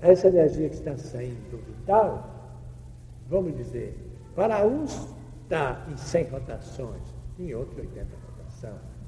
essa 0.00 0.28
energia 0.28 0.68
que 0.68 0.76
está 0.76 0.96
saindo 0.96 1.50
do 1.50 1.58
vital, 1.58 2.52
vamos 3.28 3.56
dizer, 3.56 3.96
para 4.34 4.64
uns 4.66 5.08
está 5.42 5.84
em 5.90 5.96
100 5.96 6.24
rotações, 6.28 7.02
em 7.38 7.54
outros 7.54 7.78
80 7.78 8.06
rotações. 8.26 8.98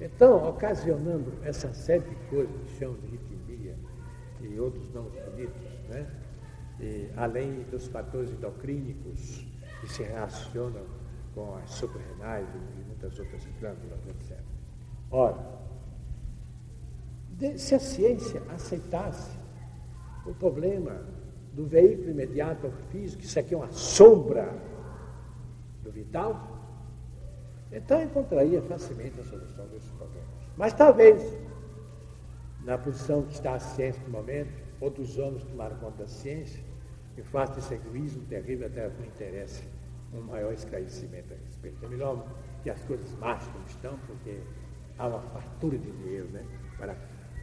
Então, 0.00 0.48
ocasionando 0.48 1.32
essa 1.42 1.72
série 1.72 2.04
de 2.04 2.14
coisas 2.28 2.54
que 2.66 2.78
chamam 2.78 2.96
de 3.00 3.06
ritmia 3.06 3.74
e 4.40 4.60
outros 4.60 4.92
nomes 4.92 5.12
bonitos, 5.24 5.62
né? 5.88 6.06
E, 6.78 7.10
além 7.16 7.62
dos 7.70 7.86
fatores 7.88 8.30
endocrínicos 8.30 9.46
que 9.80 9.88
se 9.88 10.02
relacionam 10.02 10.82
com 11.34 11.56
as 11.56 11.70
suprarrenais 11.70 12.46
e 12.54 12.84
muitas 12.84 13.18
outras 13.18 13.42
glândulas, 13.58 13.98
etc. 14.06 14.38
Ora, 15.10 15.38
se 17.56 17.74
a 17.74 17.78
ciência 17.78 18.42
aceitasse 18.54 19.38
o 20.26 20.34
problema 20.34 21.00
do 21.52 21.66
veículo 21.66 22.10
imediato 22.10 22.70
físico, 22.90 23.22
isso 23.22 23.38
aqui 23.38 23.54
é 23.54 23.56
uma 23.56 23.70
sombra 23.70 24.52
do 25.82 25.90
vital, 25.90 26.56
então 27.72 28.02
encontraria 28.02 28.60
facilmente 28.62 29.18
a 29.20 29.24
solução 29.24 29.66
desses 29.68 29.90
problemas. 29.92 30.28
Mas 30.56 30.72
talvez, 30.72 31.38
na 32.62 32.76
posição 32.76 33.22
que 33.22 33.32
está 33.32 33.54
a 33.54 33.60
ciência 33.60 34.02
no 34.04 34.10
momento, 34.10 34.52
ou 34.80 34.90
dos 34.90 35.18
homens 35.18 35.44
tomaram 35.44 35.76
conta 35.76 36.02
da 36.02 36.08
ciência, 36.08 36.62
que 37.14 37.22
faça 37.22 37.54
desse 37.54 37.74
egoísmo 37.74 38.22
terrível 38.26 38.66
até 38.66 38.88
não 38.88 39.06
interesse 39.06 39.66
um 40.12 40.20
maior 40.20 40.52
esclarecimento 40.52 41.32
a 41.32 41.36
respeito. 41.46 41.84
É 41.84 41.88
melhor 41.88 42.26
que 42.62 42.70
as 42.70 42.82
coisas 42.84 43.10
marchem 43.18 43.50
como 43.52 43.66
estão, 43.66 43.98
porque 44.06 44.38
há 44.98 45.06
uma 45.08 45.20
fartura 45.20 45.78
de 45.78 45.90
dinheiro 45.90 46.28
né, 46.28 46.44
para, 46.78 46.96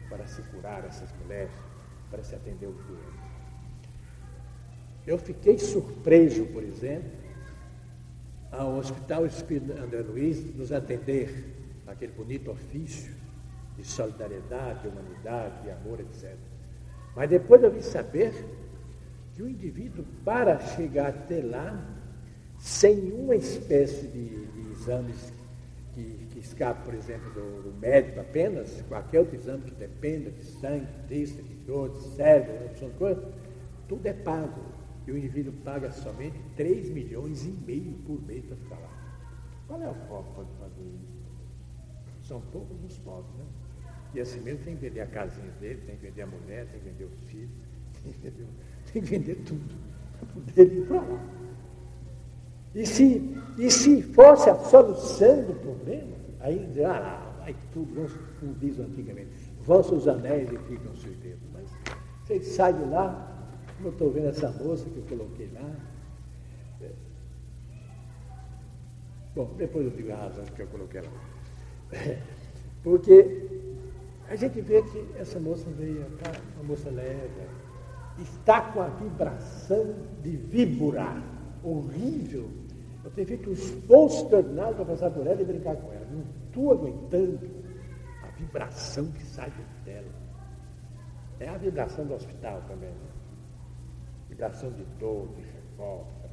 para 0.08 0.26
se 0.26 0.42
curar 0.42 0.84
essas 0.84 1.12
mulheres, 1.18 1.52
para 2.14 2.22
se 2.22 2.32
atender 2.36 2.66
o 2.66 2.72
doente. 2.72 3.24
Eu 5.04 5.18
fiquei 5.18 5.58
surpreso, 5.58 6.46
por 6.46 6.62
exemplo, 6.62 7.10
ao 8.52 8.76
Hospital 8.76 9.26
Espírito 9.26 9.72
André 9.72 10.00
Luiz 10.02 10.54
nos 10.54 10.70
atender 10.70 11.52
naquele 11.84 12.12
bonito 12.12 12.52
ofício 12.52 13.12
de 13.76 13.84
solidariedade, 13.84 14.82
de 14.82 14.88
humanidade, 14.88 15.62
de 15.62 15.72
amor, 15.72 15.98
etc. 15.98 16.36
Mas 17.16 17.28
depois 17.28 17.60
eu 17.64 17.70
vim 17.72 17.80
saber 17.80 18.32
que 19.34 19.42
o 19.42 19.48
indivíduo, 19.48 20.04
para 20.24 20.60
chegar 20.60 21.08
até 21.08 21.42
lá, 21.42 21.84
sem 22.60 23.12
uma 23.12 23.34
espécie 23.34 24.06
de, 24.06 24.46
de 24.46 24.70
exames 24.70 25.32
que, 25.92 26.28
que 26.30 26.38
escapa, 26.38 26.80
por 26.84 26.94
exemplo, 26.94 27.28
do, 27.32 27.62
do, 27.62 27.78
médico 27.80 28.20
apenas, 28.20 28.82
qualquer 28.88 29.18
outro 29.18 29.34
exame 29.34 29.62
que 29.62 29.74
dependa 29.74 30.30
de 30.30 30.44
sangue, 30.44 30.86
disso, 31.08 31.42
de 31.64 31.98
cérebro, 32.14 32.66
opção 32.66 32.88
de 32.88 32.94
coisa, 32.94 33.32
tudo 33.88 34.06
é 34.06 34.12
pago. 34.12 34.62
E 35.06 35.12
o 35.12 35.18
indivíduo 35.18 35.52
paga 35.64 35.90
somente 35.90 36.38
3 36.56 36.90
milhões 36.90 37.44
e 37.44 37.50
meio 37.50 37.92
por 38.06 38.20
mês 38.26 38.44
para 38.44 38.56
ficar 38.56 38.76
lá. 38.76 38.90
Qual 39.66 39.82
é 39.82 39.88
o 39.88 39.94
foco 40.08 40.44
de 40.44 40.52
fazer 40.58 40.82
isso? 40.82 41.24
São 42.22 42.40
poucos 42.40 42.82
os 42.84 42.98
pobres, 42.98 43.34
né? 43.36 43.44
E 44.14 44.20
assim 44.20 44.40
mesmo 44.40 44.64
tem 44.64 44.76
que 44.76 44.88
vender 44.88 45.00
a 45.00 45.06
casinha 45.06 45.50
dele, 45.60 45.82
tem 45.86 45.96
que 45.96 46.06
vender 46.06 46.22
a 46.22 46.26
mulher, 46.26 46.66
tem 46.66 46.80
que 46.80 46.88
vender 46.88 47.04
os 47.04 47.28
filhos, 47.28 47.50
tem 48.02 48.12
que 48.12 48.20
vender, 48.30 48.46
tem 48.92 49.02
que 49.02 49.08
vender 49.08 49.34
tudo 49.44 49.74
para 50.18 50.26
poder 50.28 50.72
ir 50.72 50.86
para 50.86 51.00
lá. 51.00 51.20
E 52.74 52.86
se, 52.86 53.36
e 53.58 53.70
se 53.70 54.02
fosse 54.02 54.50
a 54.50 54.54
solução 54.54 55.44
do 55.44 55.54
problema, 55.54 56.16
aí 56.40 56.66
ah, 56.84 57.34
vai 57.38 57.54
tudo, 57.72 58.08
como 58.40 58.54
diz 58.54 58.78
antigamente, 58.78 59.30
vossos 59.60 60.08
anéis 60.08 60.50
e 60.50 60.58
ficam 60.58 60.94
seus 60.96 61.16
dedos. 61.18 61.53
Você 62.24 62.40
sai 62.42 62.72
de 62.72 62.84
lá, 62.84 63.32
eu 63.82 63.90
estou 63.90 64.10
vendo 64.10 64.28
essa 64.28 64.50
moça 64.50 64.88
que 64.88 64.96
eu 64.96 65.04
coloquei 65.04 65.50
lá. 65.52 65.70
Bom, 69.34 69.52
depois 69.56 69.84
eu 69.86 69.90
digo 69.90 70.12
a 70.12 70.16
razão 70.16 70.44
que 70.44 70.62
eu 70.62 70.66
coloquei 70.68 71.00
lá. 71.00 71.10
Porque 72.82 73.48
a 74.28 74.36
gente 74.36 74.60
vê 74.60 74.82
que 74.82 75.06
essa 75.18 75.38
moça 75.40 75.68
veio, 75.70 76.04
tá, 76.22 76.32
uma 76.56 76.64
moça 76.64 76.90
leve, 76.90 77.48
está 78.18 78.60
com 78.72 78.80
a 78.80 78.88
vibração 78.88 79.94
de 80.22 80.36
víbora 80.36 81.22
horrível 81.62 82.48
eu 83.04 83.10
tenho 83.10 83.28
feito 83.28 83.50
um 83.50 83.52
esforço 83.52 84.28
terminado 84.30 84.76
para 84.76 84.86
passar 84.86 85.10
por 85.10 85.26
ela 85.26 85.40
e 85.40 85.44
brincar 85.44 85.76
com 85.76 85.92
ela. 85.92 86.06
Não 86.10 86.24
estou 86.46 86.72
aguentando 86.72 87.38
a 88.22 88.28
vibração 88.28 89.04
que 89.12 89.22
sai 89.22 89.52
dela. 89.84 90.08
É 91.44 91.48
a 91.50 91.58
vibração 91.58 92.06
do 92.06 92.14
hospital 92.14 92.62
também. 92.66 92.88
Né? 92.88 93.10
Vibração 94.30 94.70
de 94.70 94.82
dor, 94.98 95.28
de 95.36 95.42
revolta. 95.42 96.24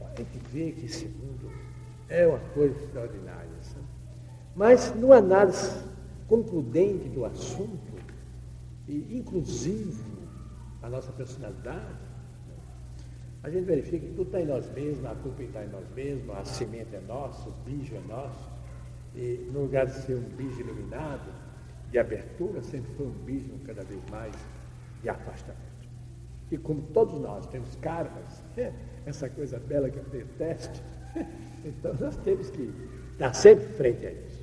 A 0.00 0.16
gente 0.16 0.38
vê 0.50 0.72
que 0.72 0.86
esse 0.86 1.04
mundo 1.06 1.52
é 2.08 2.26
uma 2.26 2.38
coisa 2.54 2.74
extraordinária. 2.78 3.50
Sabe? 3.60 3.84
Mas 4.56 4.94
no 4.94 5.12
análise 5.12 5.84
concludente 6.26 7.06
do 7.10 7.26
assunto, 7.26 7.92
e 8.88 9.18
inclusive 9.18 10.02
a 10.82 10.88
nossa 10.88 11.12
personalidade, 11.12 12.08
a 13.42 13.50
gente 13.50 13.64
verifica 13.64 14.06
que 14.06 14.14
tudo 14.14 14.28
está 14.28 14.40
em 14.40 14.46
nós 14.46 14.70
mesmos, 14.72 15.04
a 15.04 15.14
culpa 15.16 15.42
está 15.42 15.62
em 15.62 15.68
nós 15.68 15.86
mesmos, 15.94 16.34
a 16.34 16.44
semente 16.46 16.96
é 16.96 17.00
nossa, 17.00 17.46
o 17.46 17.52
bicho 17.64 17.94
é 17.94 18.00
nosso. 18.08 18.48
E 19.14 19.50
no 19.52 19.62
lugar 19.62 19.84
de 19.84 19.92
ser 19.92 20.14
um 20.14 20.36
bicho 20.36 20.60
iluminado, 20.60 21.39
de 21.90 21.98
abertura, 21.98 22.62
sempre 22.62 22.92
foi 22.94 23.06
um 23.06 23.24
bicho 23.24 23.50
cada 23.66 23.82
vez 23.82 24.00
mais 24.10 24.34
de 25.02 25.08
afastamento. 25.08 25.70
E 26.50 26.58
como 26.58 26.82
todos 26.92 27.20
nós 27.20 27.46
temos 27.46 27.76
karmas, 27.76 28.42
essa 29.06 29.28
coisa 29.28 29.58
bela 29.58 29.88
que 29.88 29.98
eu 29.98 30.04
detesto, 30.04 30.82
então 31.64 31.94
nós 31.98 32.16
temos 32.18 32.50
que 32.50 32.72
estar 33.12 33.32
sempre 33.34 33.66
frente 33.66 34.06
a 34.06 34.10
isso. 34.10 34.40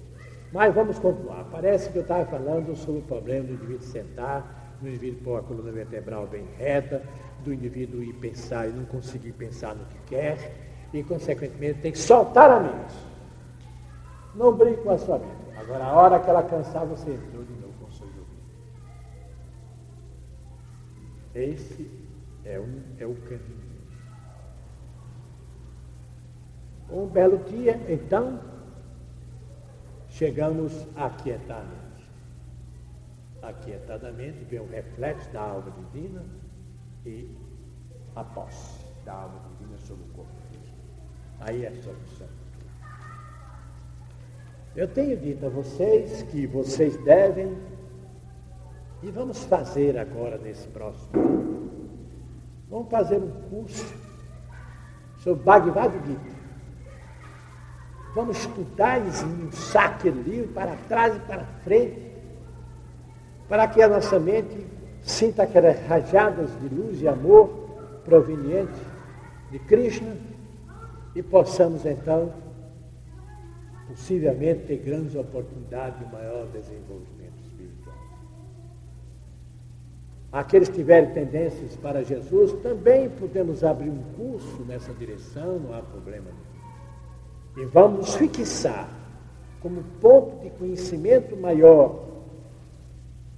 Mas 0.52 0.74
vamos 0.74 0.98
continuar. 1.00 1.46
Parece 1.52 1.90
que 1.90 1.98
eu 1.98 2.02
estava 2.04 2.26
falando 2.26 2.76
sobre 2.76 3.02
o 3.02 3.04
problema 3.04 3.48
do 3.48 3.54
indivíduo 3.54 3.82
sentar, 3.82 4.78
do 4.82 4.88
indivíduo 4.88 5.22
pôr 5.24 5.40
a 5.40 5.42
coluna 5.42 5.72
vertebral 5.72 6.28
bem 6.28 6.46
reta, 6.58 7.02
do 7.44 7.54
indivíduo 7.54 8.02
ir 8.02 8.14
pensar 8.14 8.68
e 8.70 8.72
não 8.72 8.86
conseguir 8.86 9.34
pensar 9.34 9.76
no 9.76 9.86
que 9.86 9.98
quer, 10.08 10.54
e 10.94 11.04
consequentemente 11.04 11.82
tem 11.82 11.92
que 11.92 12.00
soltar 12.00 12.50
a 12.50 12.60
mente. 12.62 12.96
Não 14.36 14.56
brinque 14.56 14.84
com 14.84 14.92
a 14.92 14.98
sua 14.98 15.20
mente. 15.20 15.47
Agora, 15.60 15.86
a 15.86 15.94
hora 15.94 16.20
que 16.20 16.30
ela 16.30 16.44
cansar, 16.44 16.86
você 16.86 17.12
entrou 17.12 17.44
de 17.44 17.54
novo 17.54 17.74
com 17.80 17.86
o 17.86 17.92
seu 17.92 18.08
jogo. 18.08 18.28
Esse 21.34 21.90
é, 22.46 22.60
um, 22.60 22.84
é 23.00 23.06
o 23.06 23.16
caminho. 23.16 23.68
Um 26.90 27.08
belo 27.08 27.38
dia, 27.40 27.76
então, 27.92 28.40
chegamos 30.10 30.86
aquietadamente. 30.96 32.08
Aquietadamente 33.42 34.44
vem 34.46 34.60
o 34.60 34.68
reflexo 34.70 35.30
da 35.32 35.42
alma 35.42 35.72
divina 35.72 36.24
e 37.06 37.36
a 38.16 38.24
posse 38.24 38.86
da 39.04 39.14
alma 39.14 39.40
divina 39.50 39.78
sobre 39.80 40.04
o 40.04 40.14
corpo. 40.14 40.32
Aí 41.40 41.66
é 41.66 41.70
a 41.70 41.76
solução. 41.82 42.47
Eu 44.78 44.88
tenho 44.88 45.18
dito 45.18 45.44
a 45.44 45.50
vocês 45.50 46.22
que 46.22 46.46
vocês 46.46 46.96
devem, 46.98 47.58
e 49.02 49.10
vamos 49.10 49.44
fazer 49.46 49.98
agora 49.98 50.38
nesse 50.38 50.68
próximo 50.68 51.20
ano, 51.20 51.72
vamos 52.70 52.88
fazer 52.88 53.18
um 53.18 53.32
curso 53.50 53.92
sobre 55.18 55.44
Bhagavad 55.44 55.96
Gita. 56.06 56.38
Vamos 58.14 58.38
estudar 58.38 59.02
um 59.02 59.52
saque 59.52 60.12
livro 60.12 60.50
para 60.50 60.76
trás 60.88 61.16
e 61.16 61.20
para 61.22 61.44
frente, 61.64 62.12
para 63.50 63.68
que 63.68 63.82
a 63.82 63.88
nossa 63.88 64.20
mente 64.20 64.64
sinta 65.02 65.42
aquelas 65.42 65.80
rajadas 65.88 66.52
de 66.62 66.70
luz 66.70 67.02
e 67.02 67.08
amor 67.08 67.50
proveniente 68.06 68.80
de 69.50 69.58
Krishna 69.58 70.16
e 71.16 71.24
possamos 71.24 71.84
então, 71.84 72.32
possivelmente, 73.88 74.66
ter 74.66 74.78
grandes 74.78 75.16
oportunidades 75.16 76.00
de 76.00 76.12
maior 76.12 76.46
desenvolvimento 76.48 77.40
espiritual. 77.46 77.96
Aqueles 80.32 80.68
que 80.68 80.76
tiverem 80.76 81.14
tendências 81.14 81.76
para 81.78 82.04
Jesus, 82.04 82.54
também 82.62 83.10
podemos 83.10 83.64
abrir 83.64 83.90
um 83.90 84.04
curso 84.16 84.64
nessa 84.66 84.94
direção, 84.94 85.60
não 85.60 85.74
há 85.74 85.82
problema 85.82 86.26
nenhum. 86.26 87.66
E 87.66 87.66
vamos 87.72 88.14
fixar 88.16 88.90
como 89.62 89.84
ponto 90.00 90.44
de 90.44 90.50
conhecimento 90.52 91.36
maior 91.36 92.06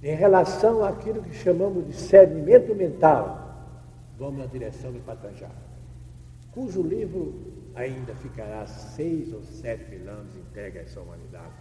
em 0.02 0.14
relação 0.14 0.84
àquilo 0.84 1.22
que 1.22 1.34
chamamos 1.34 1.84
de 1.84 1.92
discernimento 1.92 2.74
mental, 2.74 3.66
vamos 4.18 4.38
na 4.38 4.46
direção 4.46 4.92
do 4.92 5.00
Patanjali, 5.00 5.52
cujo 6.52 6.82
livro 6.82 7.34
ainda 7.74 8.14
ficará 8.16 8.66
seis 8.66 9.32
ou 9.32 9.42
sete 9.42 9.90
mil 9.90 10.10
anos 10.10 10.36
entregue 10.36 10.78
a 10.78 10.82
essa 10.82 11.00
humanidade. 11.00 11.52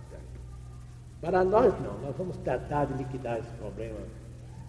Para 1.21 1.43
nós 1.43 1.73
não, 1.81 1.99
nós 1.99 2.15
vamos 2.15 2.37
tratar 2.37 2.85
de 2.85 2.93
liquidar 2.93 3.39
esse 3.39 3.51
problema 3.57 3.97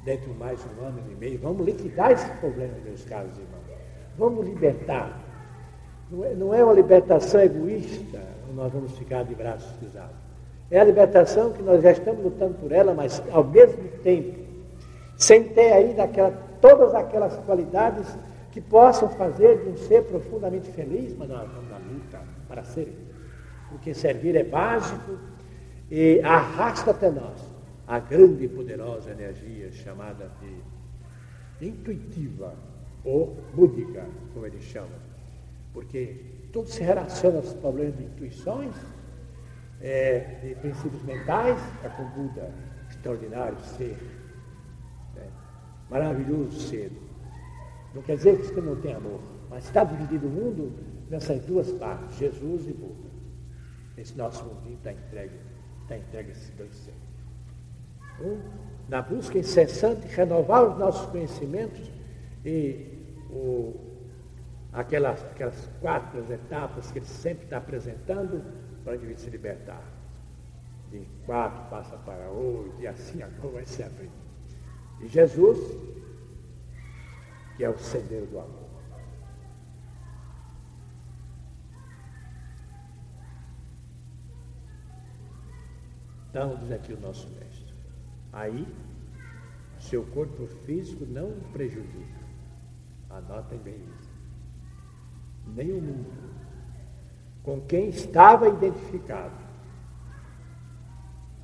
dentro 0.04 0.32
de 0.32 0.38
mais 0.38 0.58
um 0.64 0.84
ano 0.84 1.00
e 1.08 1.14
meio. 1.14 1.38
Vamos 1.38 1.64
liquidar 1.64 2.10
esse 2.10 2.28
problema, 2.38 2.74
meus 2.84 3.04
caros 3.04 3.30
irmãos. 3.38 3.60
Vamos 4.18 4.46
libertar. 4.46 5.16
Não 6.10 6.24
é, 6.24 6.34
não 6.34 6.54
é 6.54 6.64
uma 6.64 6.72
libertação 6.72 7.40
egoísta, 7.40 8.20
nós 8.52 8.72
vamos 8.72 8.98
ficar 8.98 9.22
de 9.22 9.34
braços 9.34 9.70
cruzados. 9.78 10.16
É 10.70 10.80
a 10.80 10.84
libertação 10.84 11.52
que 11.52 11.62
nós 11.62 11.82
já 11.82 11.92
estamos 11.92 12.22
lutando 12.22 12.54
por 12.54 12.72
ela, 12.72 12.92
mas 12.94 13.22
ao 13.30 13.44
mesmo 13.44 13.88
tempo, 14.02 14.40
sem 15.16 15.44
ter 15.44 15.72
ainda 15.72 16.02
aquela, 16.02 16.32
todas 16.60 16.92
aquelas 16.94 17.36
qualidades 17.44 18.06
que 18.50 18.60
possam 18.60 19.08
fazer 19.10 19.62
de 19.62 19.68
um 19.70 19.76
ser 19.76 20.04
profundamente 20.04 20.70
feliz, 20.70 21.16
mas 21.16 21.28
nós 21.28 21.48
vamos 21.48 21.70
na 21.70 21.78
luta 21.78 22.20
para 22.48 22.64
ser. 22.64 22.92
Porque 23.68 23.94
servir 23.94 24.34
é 24.36 24.44
básico 24.44 25.18
e 25.90 26.20
arrasta 26.22 26.90
até 26.90 27.10
nós 27.10 27.40
a 27.86 27.98
grande 27.98 28.44
e 28.44 28.48
poderosa 28.48 29.10
energia 29.10 29.70
chamada 29.72 30.30
de 30.40 31.66
intuitiva 31.66 32.54
ou 33.04 33.36
búdica, 33.54 34.06
como 34.32 34.46
eles 34.46 34.62
chamam. 34.62 34.98
Porque 35.72 36.24
tudo 36.52 36.68
se 36.68 36.82
relaciona 36.82 37.38
aos 37.38 37.52
problemas 37.54 37.96
de 37.96 38.04
intuições, 38.04 38.74
é, 39.80 40.18
de 40.42 40.54
princípios 40.56 41.02
mentais, 41.02 41.58
com 41.96 42.04
Buda, 42.10 42.52
extraordinário 42.88 43.58
ser, 43.60 43.96
né? 45.14 45.26
maravilhoso 45.88 46.60
ser. 46.60 46.92
Não 47.94 48.02
quer 48.02 48.16
dizer 48.16 48.38
que 48.38 48.46
você 48.46 48.60
não 48.60 48.76
tem 48.76 48.94
amor, 48.94 49.20
mas 49.48 49.64
está 49.64 49.84
dividido 49.84 50.26
o 50.26 50.30
mundo 50.30 50.72
nessas 51.08 51.44
duas 51.44 51.72
partes, 51.72 52.16
Jesus 52.16 52.68
e 52.68 52.72
Buda. 52.72 53.10
Esse 53.96 54.16
nosso 54.16 54.44
mundinho 54.44 54.76
está 54.76 54.92
entregue, 54.92 55.34
está 55.82 55.96
entregue 55.96 56.28
a 56.28 56.32
esses 56.32 56.50
dois 56.50 56.74
seres 56.74 57.10
na 58.88 59.00
busca 59.02 59.38
incessante 59.38 60.08
de 60.08 60.14
renovar 60.14 60.64
os 60.64 60.78
nossos 60.78 61.06
conhecimentos 61.10 61.90
e 62.44 62.86
o, 63.30 63.74
aquelas, 64.72 65.22
aquelas 65.24 65.70
quatro 65.80 66.20
etapas 66.32 66.90
que 66.90 66.98
ele 66.98 67.06
sempre 67.06 67.44
está 67.44 67.58
apresentando 67.58 68.42
para 68.82 68.94
o 68.94 68.96
indivíduo 68.96 69.22
se 69.22 69.30
libertar. 69.30 69.82
De 70.90 71.06
quatro 71.24 71.62
passa 71.70 71.96
para 71.98 72.28
oito, 72.30 72.74
e 72.80 72.86
assim 72.86 73.22
agora 73.22 73.54
vai 73.54 73.66
se 73.66 73.82
abrir. 73.82 74.10
E 75.00 75.06
Jesus, 75.06 75.58
que 77.60 77.64
é 77.66 77.68
o 77.68 77.76
sendeiro 77.76 78.24
do 78.24 78.38
amor. 78.38 78.70
Então, 86.30 86.56
diz 86.56 86.72
aqui 86.72 86.94
o 86.94 87.00
nosso 87.00 87.28
mestre. 87.38 87.74
Aí, 88.32 88.66
seu 89.78 90.06
corpo 90.06 90.46
físico 90.64 91.04
não 91.04 91.38
prejudica. 91.52 92.24
Anotem 93.10 93.58
bem 93.58 93.84
isso. 93.98 94.10
Nem 95.48 95.70
o 95.72 95.82
mundo 95.82 96.30
com 97.42 97.60
quem 97.60 97.90
estava 97.90 98.48
identificado. 98.48 99.36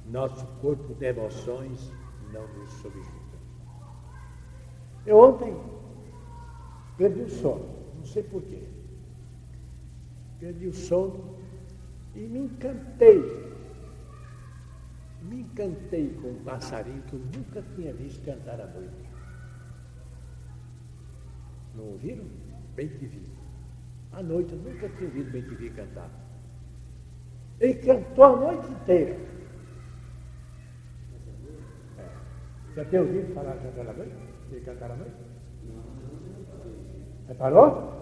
Nosso 0.06 0.46
corpo 0.62 0.94
de 0.94 1.04
emoções 1.04 1.92
não 2.32 2.48
nos 2.54 2.70
subjuga. 2.72 3.36
Eu 5.04 5.18
ontem 5.18 5.75
perdi 6.96 7.20
o 7.22 7.28
sono, 7.28 7.68
não 7.96 8.04
sei 8.04 8.22
porquê. 8.22 8.62
Perdi 10.38 10.66
o 10.66 10.72
sono 10.72 11.36
e 12.14 12.20
me 12.20 12.40
encantei 12.40 13.46
me 15.28 15.40
encantei 15.40 16.10
com 16.20 16.28
um 16.28 16.44
passarinho 16.44 17.02
que 17.02 17.14
eu 17.14 17.20
nunca 17.20 17.62
tinha 17.74 17.92
visto 17.92 18.24
cantar 18.24 18.60
à 18.60 18.66
noite. 18.66 18.94
Não 21.74 21.84
ouviram? 21.84 22.24
Bem 22.74 22.88
te 22.88 23.06
vi. 23.06 23.22
À 24.12 24.22
noite 24.22 24.52
eu 24.52 24.58
nunca 24.58 24.88
tinha 24.88 25.08
ouvido 25.08 25.30
Bem 25.30 25.42
te 25.42 25.54
vi 25.54 25.70
cantar. 25.70 26.10
Ele 27.58 27.74
cantou 27.74 28.24
a 28.24 28.36
noite 28.36 28.70
inteira. 28.70 29.18
É. 31.98 32.10
Já 32.76 32.84
tem 32.84 33.00
ouvido 33.00 33.34
falar 33.34 33.56
cantar 33.56 33.88
à 33.88 33.92
noite? 33.92 34.14
Ele 34.52 34.60
cantar 34.60 34.90
à 34.90 34.96
noite? 34.96 35.25
Reparou? 37.28 37.92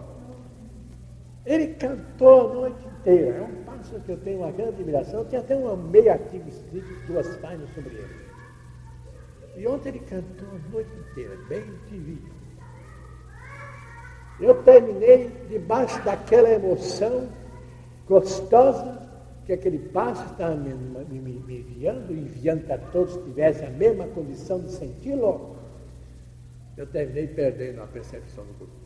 Ele 1.46 1.68
cantou 1.74 2.50
a 2.50 2.54
noite 2.54 2.86
inteira. 2.86 3.36
É 3.38 3.42
um 3.42 3.64
pássaro 3.64 4.00
que 4.02 4.12
eu 4.12 4.16
tenho 4.18 4.38
uma 4.40 4.50
grande 4.50 4.74
admiração. 4.74 5.24
Tenho 5.26 5.42
até 5.42 5.56
um 5.56 5.76
meio 5.76 6.12
artigo 6.12 6.48
escrito, 6.48 7.06
duas 7.06 7.36
páginas 7.36 7.68
sobre 7.74 7.94
ele. 7.94 8.24
E 9.56 9.66
ontem 9.66 9.90
ele 9.90 10.00
cantou 10.00 10.48
a 10.48 10.72
noite 10.72 10.90
inteira, 11.10 11.36
bem 11.48 11.62
te 11.88 12.18
Eu 14.40 14.62
terminei 14.62 15.30
debaixo 15.48 16.02
daquela 16.02 16.50
emoção 16.50 17.28
gostosa 18.08 19.04
que 19.46 19.52
aquele 19.52 19.78
pássaro 19.78 20.30
estava 20.32 20.54
me, 20.56 20.74
me, 20.74 21.20
me 21.20 21.58
enviando, 21.58 22.10
enviando 22.12 22.66
para 22.66 22.78
todos 22.78 23.16
que 23.16 23.24
tivessem 23.24 23.68
a 23.68 23.70
mesma 23.70 24.06
condição 24.08 24.60
de 24.60 24.72
senti-lo. 24.72 25.56
Eu 26.76 26.86
terminei 26.86 27.28
perdendo 27.28 27.82
a 27.82 27.86
percepção 27.86 28.44
do 28.44 28.54
corpo. 28.54 28.83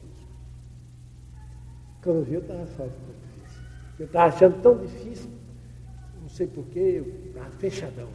Quando 2.02 2.18
eu 2.18 2.24
vi, 2.24 2.34
eu 2.34 2.40
estava 2.40 2.66
fora 2.66 2.88
do 2.88 3.14
difícil. 3.22 3.62
Eu 3.98 4.06
estava 4.06 4.26
achando 4.26 4.62
tão 4.62 4.76
difícil, 4.78 5.30
não 6.20 6.28
sei 6.28 6.46
porquê, 6.46 7.02
eu 7.04 7.28
estava 7.28 7.50
fechadão. 7.58 8.08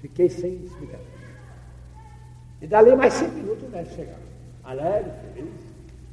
Fiquei 0.00 0.28
sem 0.28 0.56
explicação. 0.64 1.14
E 2.60 2.66
dali 2.66 2.94
mais 2.94 3.14
cinco 3.14 3.32
minutos 3.32 3.64
o 3.64 3.70
médico 3.70 3.94
chegava. 3.94 4.18
Alegre, 4.64 5.12
feliz, 5.34 5.52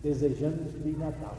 desejando 0.04 0.64
um 0.64 0.70
Feliz 0.70 0.98
Natal. 0.98 1.38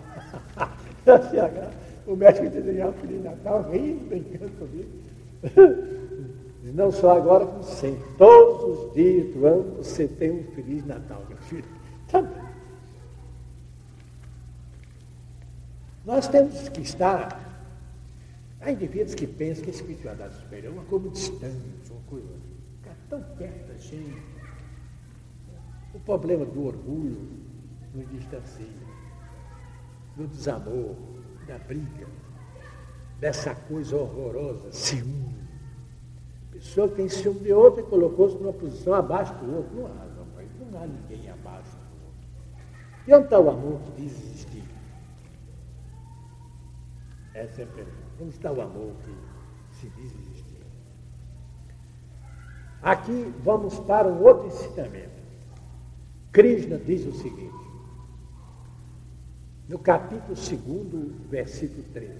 o 2.07 2.17
médico 2.17 2.49
desejava 2.51 2.91
um 2.91 3.01
Feliz 3.01 3.23
Natal, 3.23 3.71
rindo, 3.71 4.07
brincando 4.07 4.51
comigo. 4.53 4.91
Não 6.75 6.93
só 6.93 7.19
agora, 7.19 7.45
como 7.45 7.63
sempre. 7.63 8.03
Todos 8.17 8.87
os 8.87 8.95
dias 8.95 9.35
do 9.35 9.47
ano 9.47 9.77
você 9.77 10.07
tem 10.07 10.31
um 10.31 10.45
Feliz 10.55 10.87
Natal, 10.87 11.23
meu 11.29 11.39
filho. 11.39 11.65
Tá 12.11 12.23
Nós 16.05 16.27
temos 16.27 16.69
que 16.69 16.81
estar. 16.81 17.41
Há 18.61 18.73
indivíduos 18.73 19.15
que 19.15 19.27
pensam 19.27 19.65
que 19.65 19.71
a 19.71 19.75
espiritualidade 19.75 20.35
superior 20.35 20.73
é 20.73 20.75
uma 20.75 20.85
coisa 20.85 21.09
distante, 21.11 21.91
uma 21.91 22.01
coisa 22.03 22.29
ficar 22.77 22.97
tão 23.09 23.23
perto 23.37 23.69
da 23.69 23.75
gente. 23.75 24.23
O 25.95 26.01
problema 26.01 26.45
do 26.45 26.67
orgulho 26.67 27.29
nos 27.95 28.09
distancia, 28.11 28.67
do 30.17 30.27
desamor, 30.27 30.97
da 31.47 31.59
briga, 31.59 32.07
dessa 33.21 33.55
coisa 33.55 33.97
horrorosa, 33.97 34.73
ciúme. 34.73 35.37
A 36.51 36.53
pessoa 36.55 36.89
tem 36.89 37.09
ciúme 37.09 37.41
de 37.41 37.53
outra 37.53 37.81
e 37.83 37.85
colocou-se 37.85 38.37
numa 38.37 38.53
posição 38.53 38.95
abaixo 38.95 39.35
do 39.35 39.57
outro. 39.57 39.75
Não 39.77 39.87
há, 39.87 40.07
não, 40.07 40.71
não 40.71 40.83
há 40.83 40.87
ninguém 40.87 41.31
abaixo 41.31 41.77
do 41.77 42.07
outro. 42.07 42.65
E 43.07 43.15
onde 43.15 43.25
está 43.25 43.39
o 43.39 43.51
amor 43.51 43.81
que 43.81 44.03
diz? 44.03 44.47
Essa 47.35 47.63
é 47.63 47.65
a 47.65 47.69
pergunta. 47.69 47.97
Onde 48.21 48.31
está 48.31 48.53
o 48.53 48.61
amor 48.61 48.95
que 49.05 49.77
se 49.77 49.89
diz 49.91 50.13
existir? 50.13 50.53
Aqui 52.83 53.33
vamos 53.45 53.79
para 53.81 54.09
um 54.09 54.23
outro 54.23 54.49
ensinamento. 54.49 55.23
Krishna 56.33 56.79
diz 56.79 57.07
o 57.07 57.13
seguinte, 57.13 57.63
no 59.69 59.79
capítulo 59.79 60.35
2, 60.35 61.31
versículo 61.31 61.83
13. 61.93 62.13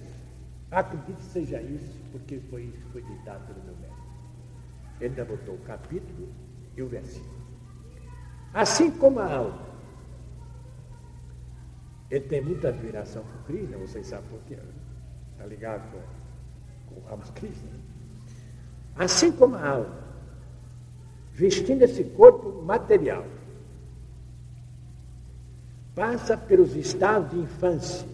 Acredito 0.71 1.17
que 1.17 1.23
seja 1.23 1.61
isso, 1.61 1.99
porque 2.11 2.39
foi 2.49 2.63
isso 2.63 2.77
que 2.77 2.91
foi 2.91 3.01
ditado 3.01 3.45
pelo 3.45 3.63
meu 3.65 3.75
mestre. 3.75 4.03
Ele 4.99 5.09
ainda 5.09 5.25
botou 5.25 5.55
o 5.55 5.59
capítulo 5.59 6.29
e 6.77 6.81
o 6.81 6.87
versículo. 6.87 7.43
Assim 8.53 8.89
como 8.91 9.19
a 9.19 9.35
alma, 9.35 9.67
ele 12.09 12.25
tem 12.25 12.41
muita 12.41 12.69
admiração 12.69 13.23
por 13.23 13.43
Krishna, 13.45 13.77
vocês 13.77 14.07
sabem 14.07 14.29
por 14.29 14.39
quê. 14.47 14.57
Né? 15.43 15.47
está 15.47 15.47
ligado 15.47 15.91
com, 15.91 16.95
com 16.95 17.01
o 17.01 17.09
Ramakrishna. 17.09 17.69
Assim 18.95 19.31
como 19.31 19.55
a 19.55 19.67
alma, 19.67 20.03
vestindo 21.31 21.81
esse 21.81 22.03
corpo 22.03 22.61
material, 22.63 23.25
passa 25.95 26.37
pelos 26.37 26.75
estados 26.75 27.31
de 27.31 27.39
infância, 27.39 28.07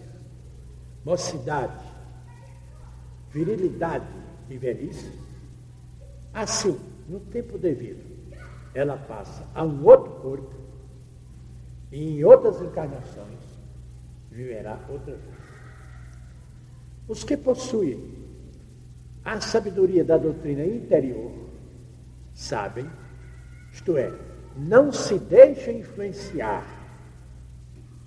mocidade, 1.04 1.84
virilidade 3.30 4.06
e 4.48 4.56
velhice, 4.56 5.12
assim, 6.32 6.78
no 7.08 7.20
tempo 7.20 7.58
devido, 7.58 8.02
ela 8.74 8.96
passa 8.96 9.46
a 9.54 9.64
um 9.64 9.84
outro 9.84 10.12
corpo 10.20 10.54
e 11.92 12.18
em 12.18 12.24
outras 12.24 12.60
encarnações 12.62 13.40
viverá 14.30 14.78
outra 14.88 15.16
vez. 15.16 15.39
Os 17.10 17.24
que 17.24 17.36
possuem 17.36 18.00
a 19.24 19.40
sabedoria 19.40 20.04
da 20.04 20.16
doutrina 20.16 20.64
interior 20.64 21.32
sabem, 22.32 22.88
isto 23.72 23.96
é, 23.96 24.16
não 24.56 24.92
se 24.92 25.18
deixa 25.18 25.72
influenciar 25.72 26.64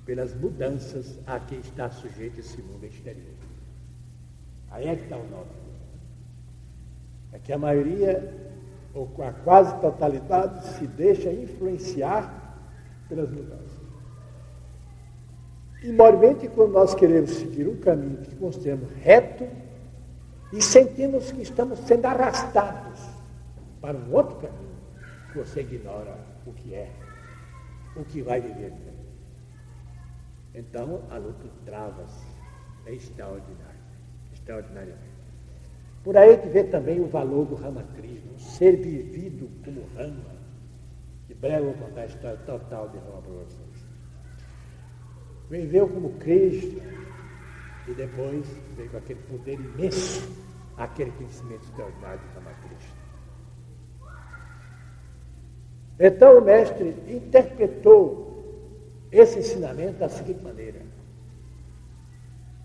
pelas 0.05 0.33
mudanças 0.33 1.19
a 1.27 1.37
que 1.37 1.55
está 1.55 1.89
sujeito 1.89 2.39
esse 2.39 2.61
mundo 2.61 2.85
exterior. 2.85 3.35
Aí 4.71 4.87
é 4.87 4.95
que 4.95 5.03
está 5.03 5.17
o 5.17 5.29
nome. 5.29 5.51
É 7.33 7.39
que 7.39 7.51
a 7.51 7.57
maioria, 7.57 8.53
ou 8.93 9.13
a 9.21 9.33
quase 9.33 9.77
totalidade, 9.81 10.65
se 10.77 10.87
deixa 10.87 11.29
influenciar 11.29 12.57
pelas 13.09 13.29
mudanças. 13.29 13.82
E, 15.83 15.91
mormente, 15.91 16.47
quando 16.47 16.71
nós 16.71 16.95
queremos 16.95 17.31
seguir 17.31 17.67
um 17.67 17.75
caminho 17.75 18.17
que 18.17 18.33
consideramos 18.35 18.89
reto 19.01 19.45
e 20.53 20.61
sentimos 20.61 21.31
que 21.31 21.41
estamos 21.41 21.77
sendo 21.79 22.05
arrastados 22.05 23.01
para 23.81 23.97
um 23.97 24.13
outro 24.13 24.37
caminho, 24.37 24.77
você 25.35 25.59
ignora 25.59 26.17
o 26.45 26.53
que 26.53 26.73
é, 26.73 26.89
o 27.97 28.05
que 28.05 28.21
vai 28.21 28.39
viver. 28.39 28.71
Então, 30.55 31.01
a 31.09 31.17
luta 31.17 31.49
trava-se. 31.65 32.31
É 32.85 32.93
extraordinário, 32.93 33.79
extraordinariamente. 34.33 35.13
Por 36.03 36.17
aí 36.17 36.37
que 36.37 36.49
vê 36.49 36.65
também 36.65 36.99
o 36.99 37.07
valor 37.07 37.45
do 37.45 37.55
Ramakrishna, 37.55 38.33
um 38.33 38.39
ser 38.39 38.75
vivido 38.75 39.49
como 39.63 39.85
Rama. 39.95 40.35
De 41.27 41.33
breve 41.33 41.65
eu 41.65 41.73
vou 41.73 41.87
contar 41.87 42.01
a 42.01 42.05
história 42.05 42.37
total 42.45 42.89
de 42.89 42.97
Rama 42.97 43.21
para 43.21 43.31
vocês 43.31 43.72
viveu 45.61 45.87
como 45.87 46.09
Cristo 46.13 46.81
e 47.87 47.93
depois 47.93 48.47
veio 48.75 48.89
com 48.89 48.97
aquele 48.97 49.19
poder 49.21 49.59
imenso, 49.59 50.31
aquele 50.75 51.11
conhecimento 51.11 51.63
extraordinário 51.65 52.19
de 52.19 52.35
Ramakrishna. 52.35 53.03
Então 55.99 56.39
o 56.39 56.41
mestre 56.41 56.95
interpretou 57.07 58.23
esse 59.11 59.39
ensinamento 59.39 59.99
da 59.99 60.09
seguinte 60.09 60.43
maneira. 60.43 60.81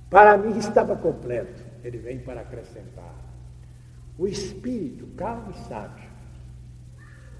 Para 0.08 0.38
mim 0.38 0.56
estava 0.56 0.96
completo, 0.96 1.62
ele 1.84 1.98
vem 1.98 2.18
para 2.20 2.40
acrescentar. 2.40 3.14
O 4.16 4.26
espírito 4.26 5.06
calmo 5.08 5.50
e 5.50 5.58
sábio, 5.68 6.08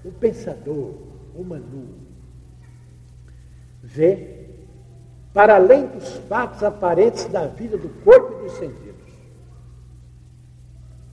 o 0.05 0.11
pensador, 0.11 0.93
o 1.33 1.43
manu, 1.43 1.95
vê 3.81 4.38
para 5.33 5.55
além 5.55 5.85
dos 5.87 6.13
fatos 6.27 6.63
aparentes 6.63 7.25
da 7.25 7.47
vida 7.47 7.77
do 7.77 7.89
corpo 8.03 8.39
e 8.39 8.43
dos 8.43 8.53
sentidos. 8.53 8.89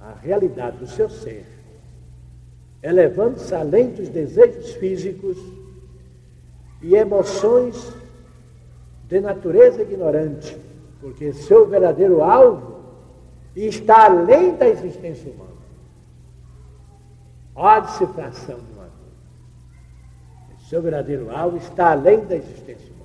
A 0.00 0.14
realidade 0.14 0.78
do 0.78 0.86
seu 0.86 1.10
ser, 1.10 1.46
elevando-se 2.82 3.54
além 3.54 3.90
dos 3.90 4.08
desejos 4.08 4.72
físicos 4.74 5.36
e 6.80 6.94
emoções 6.94 7.92
de 9.04 9.20
natureza 9.20 9.82
ignorante, 9.82 10.56
porque 11.00 11.32
seu 11.32 11.66
verdadeiro 11.66 12.22
alvo 12.22 12.76
está 13.54 14.04
além 14.04 14.56
da 14.56 14.68
existência 14.68 15.30
humana. 15.30 15.50
Olha 17.54 17.76
a 17.76 17.80
decifração 17.80 18.56
de 18.56 18.72
uma 18.72 18.82
coisa. 18.82 20.68
Seu 20.68 20.82
verdadeiro 20.82 21.34
alvo 21.34 21.56
está 21.56 21.92
além 21.92 22.24
da 22.24 22.36
existência 22.36 22.86
humana. 22.86 22.95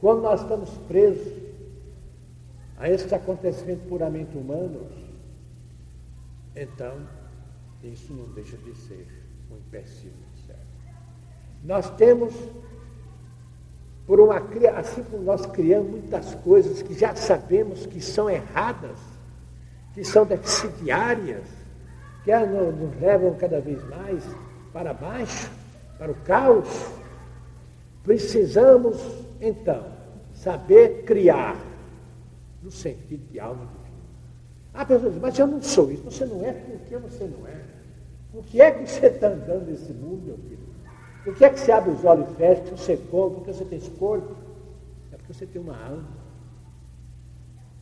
Quando 0.00 0.22
nós 0.22 0.40
estamos 0.40 0.70
presos 0.88 1.30
a 2.78 2.88
esses 2.88 3.12
acontecimentos 3.12 3.86
puramente 3.86 4.36
humanos, 4.36 4.90
então 6.56 7.06
isso 7.82 8.12
não 8.14 8.24
deixa 8.32 8.56
de 8.56 8.74
ser 8.74 9.06
um 9.50 9.56
empecilho 9.56 10.14
certo. 10.46 10.60
Nós 11.62 11.90
temos, 11.96 12.34
por 14.06 14.18
uma 14.20 14.38
assim 14.76 15.02
como 15.02 15.22
nós 15.22 15.44
criamos 15.44 15.90
muitas 15.90 16.34
coisas 16.36 16.80
que 16.80 16.94
já 16.94 17.14
sabemos 17.14 17.84
que 17.84 18.00
são 18.00 18.30
erradas, 18.30 18.98
que 19.92 20.02
são 20.02 20.24
deficitárias, 20.24 21.44
que 22.24 22.34
nos 22.34 22.98
levam 23.00 23.34
cada 23.34 23.60
vez 23.60 23.86
mais 23.88 24.24
para 24.72 24.94
baixo, 24.94 25.50
para 25.98 26.12
o 26.12 26.14
caos, 26.14 26.68
precisamos 28.02 28.96
então, 29.40 29.86
saber 30.32 31.04
criar 31.04 31.56
no 32.62 32.70
sentido 32.70 33.26
de 33.30 33.40
alma 33.40 33.66
divina. 33.66 33.80
A 34.74 34.84
pessoa 34.84 35.10
diz, 35.10 35.20
mas 35.20 35.38
eu 35.38 35.46
não 35.46 35.62
sou 35.62 35.90
isso. 35.90 36.04
Você 36.04 36.24
não 36.26 36.44
é 36.44 36.52
porque 36.52 36.96
você 36.96 37.24
não 37.24 37.46
é. 37.46 37.60
Por 38.32 38.44
que 38.44 38.60
é 38.60 38.70
que 38.70 38.88
você 38.88 39.06
está 39.06 39.28
andando 39.28 39.66
nesse 39.70 39.92
mundo, 39.92 40.22
meu 40.26 40.38
filho? 40.38 40.70
Por 41.24 41.34
que 41.34 41.44
é 41.44 41.50
que 41.50 41.60
você 41.60 41.72
abre 41.72 41.90
os 41.90 42.04
olhos 42.04 42.30
e 42.30 42.34
fecha, 42.34 42.62
que 42.62 42.70
você 42.70 42.96
come, 42.96 43.36
porque 43.36 43.52
você 43.52 43.64
tem 43.64 43.78
esse 43.78 43.90
corpo? 43.90 44.36
É 45.12 45.16
porque 45.16 45.34
você 45.34 45.46
tem 45.46 45.60
uma 45.60 45.76
alma. 45.76 46.08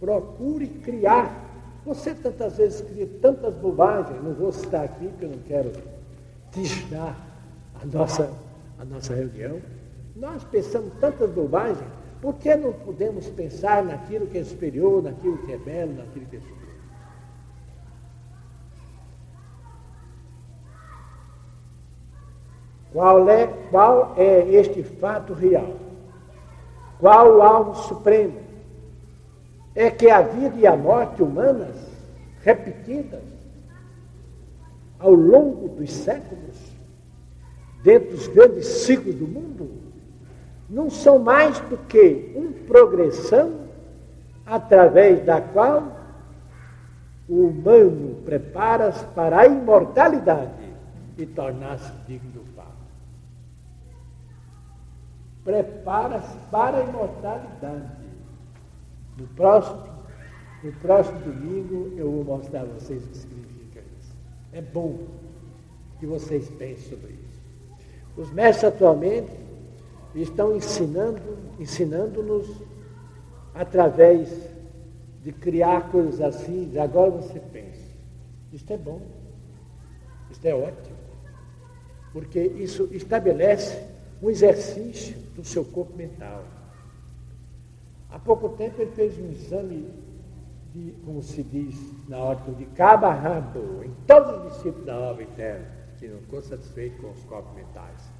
Procure 0.00 0.66
criar. 0.66 1.46
Você 1.84 2.14
tantas 2.14 2.56
vezes 2.56 2.80
cria 2.80 3.08
tantas 3.20 3.54
bobagens, 3.54 4.22
não 4.22 4.34
vou 4.34 4.52
citar 4.52 4.84
aqui, 4.84 5.08
porque 5.08 5.24
eu 5.24 5.30
não 5.30 5.38
quero 5.38 5.72
tisnar 6.50 7.16
a 7.80 7.84
nossa, 7.86 8.30
a 8.78 8.84
nossa 8.84 9.14
reunião. 9.14 9.60
Nós 10.18 10.42
pensamos 10.42 10.92
tantas 11.00 11.30
bobagens, 11.30 11.88
por 12.20 12.34
que 12.34 12.54
não 12.56 12.72
podemos 12.72 13.28
pensar 13.30 13.84
naquilo 13.84 14.26
que 14.26 14.38
é 14.38 14.44
superior, 14.44 15.00
naquilo 15.00 15.38
que 15.38 15.52
é 15.52 15.56
belo, 15.56 15.94
naquilo 15.94 16.26
que 16.26 16.36
é 16.36 16.40
superior? 16.40 16.68
Qual 22.92 23.28
é, 23.28 23.46
qual 23.70 24.14
é 24.16 24.52
este 24.54 24.82
fato 24.82 25.34
real? 25.34 25.76
Qual 26.98 27.36
o 27.36 27.42
alvo 27.42 27.76
supremo? 27.76 28.40
É 29.72 29.88
que 29.88 30.10
a 30.10 30.22
vida 30.22 30.56
e 30.56 30.66
a 30.66 30.76
morte 30.76 31.22
humanas, 31.22 31.76
repetidas 32.42 33.22
ao 34.98 35.12
longo 35.12 35.68
dos 35.68 35.92
séculos, 35.92 36.56
dentro 37.84 38.10
dos 38.10 38.26
grandes 38.26 38.66
ciclos 38.66 39.14
do 39.14 39.28
mundo, 39.28 39.88
não 40.68 40.90
são 40.90 41.18
mais 41.18 41.58
do 41.60 41.76
que 41.76 42.32
uma 42.34 42.52
progressão 42.66 43.68
através 44.44 45.24
da 45.24 45.40
qual 45.40 45.96
o 47.28 47.46
humano 47.46 48.22
prepara-se 48.24 49.04
para 49.08 49.40
a 49.40 49.46
imortalidade 49.46 50.52
e 51.16 51.26
tornar-se 51.26 51.92
digno 52.06 52.30
do 52.32 52.54
Pai. 52.54 52.66
Prepara-se 55.44 56.36
para 56.50 56.78
a 56.78 56.84
imortalidade. 56.84 57.98
No 59.16 59.26
próximo, 59.28 59.82
no 60.62 60.72
próximo 60.74 61.18
domingo 61.20 61.92
eu 61.96 62.10
vou 62.10 62.24
mostrar 62.24 62.62
a 62.62 62.64
vocês 62.64 63.04
o 63.04 63.08
que 63.08 63.16
significa 63.16 63.80
isso. 63.98 64.14
É 64.52 64.60
bom 64.60 64.98
que 65.98 66.06
vocês 66.06 66.48
pensem 66.50 66.90
sobre 66.90 67.12
isso. 67.12 67.40
Os 68.16 68.30
mestres 68.30 68.72
atualmente 68.72 69.47
estão 70.14 70.56
ensinando, 70.56 71.20
ensinando-nos 71.58 72.48
através 73.54 74.28
de 75.22 75.32
criar 75.32 75.90
coisas 75.90 76.20
assim, 76.20 76.76
agora 76.78 77.10
você 77.10 77.40
pensa. 77.40 77.88
Isto 78.52 78.72
é 78.72 78.76
bom, 78.78 79.02
isto 80.30 80.44
é 80.46 80.54
ótimo, 80.54 80.96
porque 82.12 82.40
isso 82.40 82.88
estabelece 82.92 83.84
um 84.22 84.30
exercício 84.30 85.16
do 85.34 85.44
seu 85.44 85.64
corpo 85.64 85.94
mental. 85.96 86.44
Há 88.10 88.18
pouco 88.18 88.48
tempo 88.50 88.80
ele 88.80 88.92
fez 88.92 89.18
um 89.18 89.30
exame 89.30 89.92
de, 90.72 90.92
como 91.04 91.22
se 91.22 91.42
diz 91.42 91.76
na 92.08 92.18
ordem, 92.18 92.54
de 92.54 92.66
cabo 92.66 93.06
a 93.06 93.12
rabo, 93.12 93.84
em 93.84 93.92
todos 94.06 94.46
os 94.46 94.52
discípulos 94.52 94.86
da 94.86 94.98
obra 94.98 95.24
eterna, 95.24 95.66
que 95.98 96.08
não 96.08 96.18
ficou 96.20 96.40
satisfeito 96.40 97.02
com 97.02 97.10
os 97.10 97.22
corpos 97.24 97.54
mentais 97.54 98.17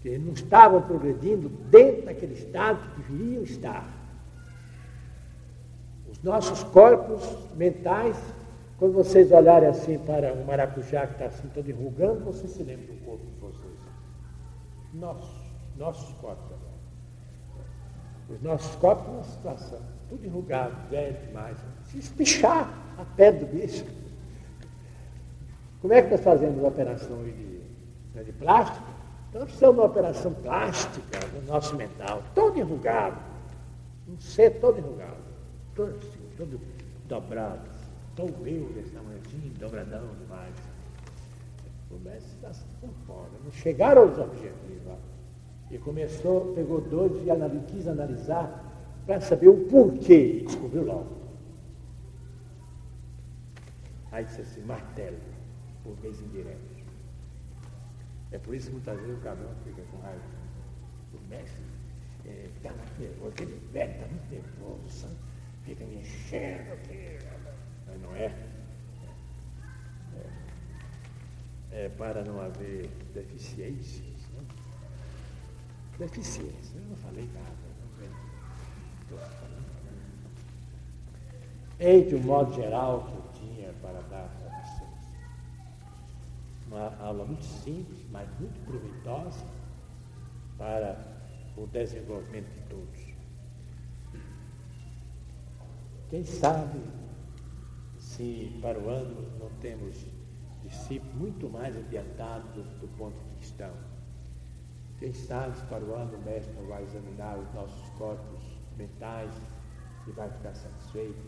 que 0.00 0.16
não 0.18 0.32
estavam 0.32 0.82
progredindo 0.82 1.48
dentro 1.48 2.06
daquele 2.06 2.34
estado 2.34 2.78
que 2.94 3.02
deveriam 3.02 3.42
estar. 3.42 3.86
Os 6.08 6.22
nossos 6.22 6.62
corpos 6.64 7.22
mentais, 7.56 8.16
quando 8.78 8.92
vocês 8.92 9.32
olharem 9.32 9.68
assim 9.68 9.98
para 9.98 10.32
um 10.32 10.44
maracujá 10.44 11.06
que 11.06 11.14
está 11.14 11.26
assim 11.26 11.48
todo 11.48 11.68
enrugando, 11.68 12.24
vocês 12.24 12.50
se 12.52 12.62
lembram 12.62 12.94
do 12.94 13.04
corpo 13.04 13.26
de 13.26 13.40
vocês. 13.40 13.78
Nossos, 14.94 15.34
nossos 15.76 16.14
corpos 16.18 16.56
Os 18.30 18.40
nossos 18.40 18.74
corpos 18.76 19.06
numa 19.06 19.24
situação, 19.24 19.80
tudo 20.08 20.24
enrugado, 20.24 20.74
velho 20.88 21.26
demais. 21.26 21.58
Se 21.84 21.98
espichar 21.98 22.72
a 22.96 23.04
pé 23.04 23.32
do 23.32 23.46
bicho. 23.46 23.84
Como 25.80 25.92
é 25.92 26.02
que 26.02 26.10
nós 26.10 26.20
fazemos 26.20 26.62
a 26.64 26.68
operação 26.68 27.22
de, 27.24 27.60
né, 28.14 28.22
de 28.24 28.32
plástico? 28.32 28.97
Então, 29.28 29.42
precisamos 29.42 29.76
de 29.76 29.80
uma 29.80 29.86
operação 29.86 30.32
plástica 30.34 31.18
do 31.18 31.46
nosso 31.46 31.76
mental, 31.76 32.22
todo 32.34 32.58
enrugado, 32.58 33.18
um 34.08 34.18
ser 34.18 34.58
todo 34.60 34.78
enrugado, 34.78 35.16
todo 35.74 35.90
assim, 35.96 36.28
todo 36.36 36.60
dobrado, 37.06 37.68
todo 38.16 38.46
eu 38.46 38.66
desse 38.72 38.90
tamanhozinho, 38.90 39.52
dobradão 39.58 40.06
demais. 40.20 40.54
O 41.90 41.98
mestre 41.98 42.32
está 42.34 42.52
se 42.52 42.64
conforme, 42.80 43.38
não 43.44 43.52
chegaram 43.52 44.02
aos 44.02 44.18
objetivos. 44.18 44.78
E 45.70 45.76
começou, 45.78 46.54
pegou 46.54 46.80
dois 46.80 47.12
e 47.16 47.60
quis 47.66 47.86
analisar 47.86 48.64
para 49.06 49.20
saber 49.20 49.48
o 49.48 49.66
porquê. 49.66 50.44
Descobriu 50.46 50.84
logo. 50.84 51.18
Aí 54.10 54.24
disse 54.24 54.40
assim, 54.40 54.62
martelo, 54.62 55.18
por 55.84 55.94
vez 55.96 56.20
indireto. 56.22 56.77
É 58.32 58.38
por 58.38 58.54
isso 58.54 58.66
que 58.66 58.72
muitas 58.74 59.00
vezes 59.00 59.16
o 59.16 59.20
cabrão 59.20 59.54
fica 59.64 59.82
com 59.90 59.98
raiva 59.98 60.22
do 61.12 61.20
mestre. 61.28 61.62
Está 62.24 62.68
é, 62.68 62.72
muito 62.72 63.00
nervoso, 63.00 63.28
aquele 63.30 63.68
velho 63.72 63.92
está 63.92 64.06
muito 64.06 64.30
nervoso, 64.30 64.88
sabe? 64.88 65.16
fica 65.68 65.84
me 65.84 65.96
enchendo 65.96 66.72
aqui. 66.72 67.18
Mas 67.86 68.00
não 68.00 68.16
é. 68.16 68.34
é. 70.16 71.84
É 71.84 71.88
para 71.90 72.24
não 72.24 72.40
haver 72.40 72.88
deficiências. 73.12 74.16
Né? 74.32 74.42
Deficiências, 75.98 76.74
eu 76.74 76.80
não 76.88 76.96
falei 76.96 77.28
nada. 77.34 77.68
Não 79.10 79.18
Ei, 81.80 82.04
de 82.04 82.16
um 82.16 82.22
modo 82.22 82.52
geral, 82.54 83.06
que 83.06 83.12
eu 83.12 83.40
tinha 83.40 83.72
para 83.74 84.00
dar. 84.10 84.47
Uma 86.68 86.94
aula 86.98 87.24
muito 87.24 87.44
simples, 87.44 88.06
mas 88.10 88.28
muito 88.38 88.60
proveitosa 88.66 89.44
para 90.58 90.96
o 91.56 91.66
desenvolvimento 91.66 92.52
de 92.52 92.60
todos. 92.68 92.98
Quem 96.10 96.24
sabe 96.24 96.80
se 97.98 98.58
para 98.60 98.78
o 98.78 98.88
ano 98.88 99.38
não 99.38 99.50
temos 99.60 100.06
discípulos 100.62 101.14
muito 101.14 101.48
mais 101.48 101.76
adiantados 101.76 102.50
do, 102.52 102.62
do 102.80 102.88
ponto 102.96 103.16
de 103.18 103.38
vista. 103.38 103.72
Quem 104.98 105.12
sabe 105.12 105.56
se 105.56 105.64
para 105.64 105.84
o 105.84 105.94
ano 105.94 106.16
o 106.16 106.22
mestre 106.22 106.54
vai 106.66 106.82
examinar 106.82 107.38
os 107.38 107.52
nossos 107.54 107.88
corpos 107.90 108.42
mentais 108.76 109.32
e 110.06 110.10
vai 110.12 110.30
ficar 110.30 110.54
satisfeito 110.54 111.22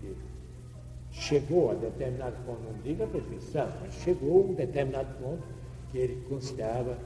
chegou 1.10 1.70
a 1.70 1.74
determinado 1.74 2.36
ponto, 2.44 2.62
não 2.62 2.80
diga 2.82 3.04
a 3.04 3.08
perfeição, 3.08 3.68
mas 3.80 3.94
chegou 3.94 4.42
a 4.42 4.50
um 4.50 4.54
determinado 4.54 5.12
ponto 5.18 5.42
que 5.90 5.98
ele 5.98 6.24
considerava 6.28 6.96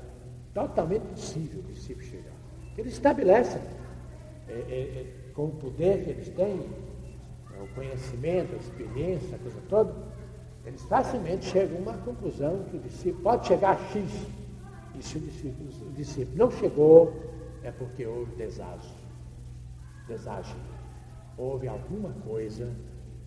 totalmente 0.53 1.03
possível 1.03 1.61
o 1.61 1.73
discípulo 1.73 2.07
chegar. 2.07 2.35
Eles 2.77 2.93
estabelecem, 2.93 3.61
é, 4.49 4.53
é, 4.53 4.57
é, 4.57 5.33
com 5.33 5.47
o 5.47 5.51
poder 5.53 6.05
que 6.05 6.11
eles 6.11 6.29
têm, 6.29 6.61
é, 7.57 7.63
o 7.63 7.69
conhecimento, 7.75 8.55
a 8.55 8.57
experiência, 8.57 9.37
a 9.37 9.39
coisa 9.39 9.61
toda, 9.69 9.95
eles 10.67 10.83
facilmente 10.83 11.47
chegam 11.47 11.79
a 11.79 11.81
uma 11.81 11.99
conclusão 11.99 12.65
que 12.71 12.77
o 12.77 12.81
discípulo 12.81 13.23
pode 13.23 13.47
chegar 13.47 13.73
a 13.73 13.79
X. 13.91 14.27
E 14.99 15.03
se 15.03 15.19
o 15.19 15.21
discípulo, 15.21 15.69
o 15.89 15.93
discípulo 15.93 16.37
não 16.37 16.51
chegou, 16.51 17.13
é 17.63 17.71
porque 17.71 18.07
houve 18.07 18.35
deságio. 18.37 18.95
Deságio. 20.09 20.57
Houve 21.37 21.69
alguma 21.69 22.11
coisa 22.25 22.73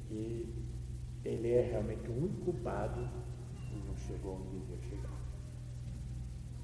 e 0.09 0.66
ele 1.25 1.51
é 1.51 1.61
realmente 1.61 2.09
único 2.09 2.45
culpado 2.45 3.09
e 3.71 3.87
não 3.87 3.95
chegou 3.97 4.35
onde 4.35 4.59
devia 4.59 4.77
chegar. 4.89 5.17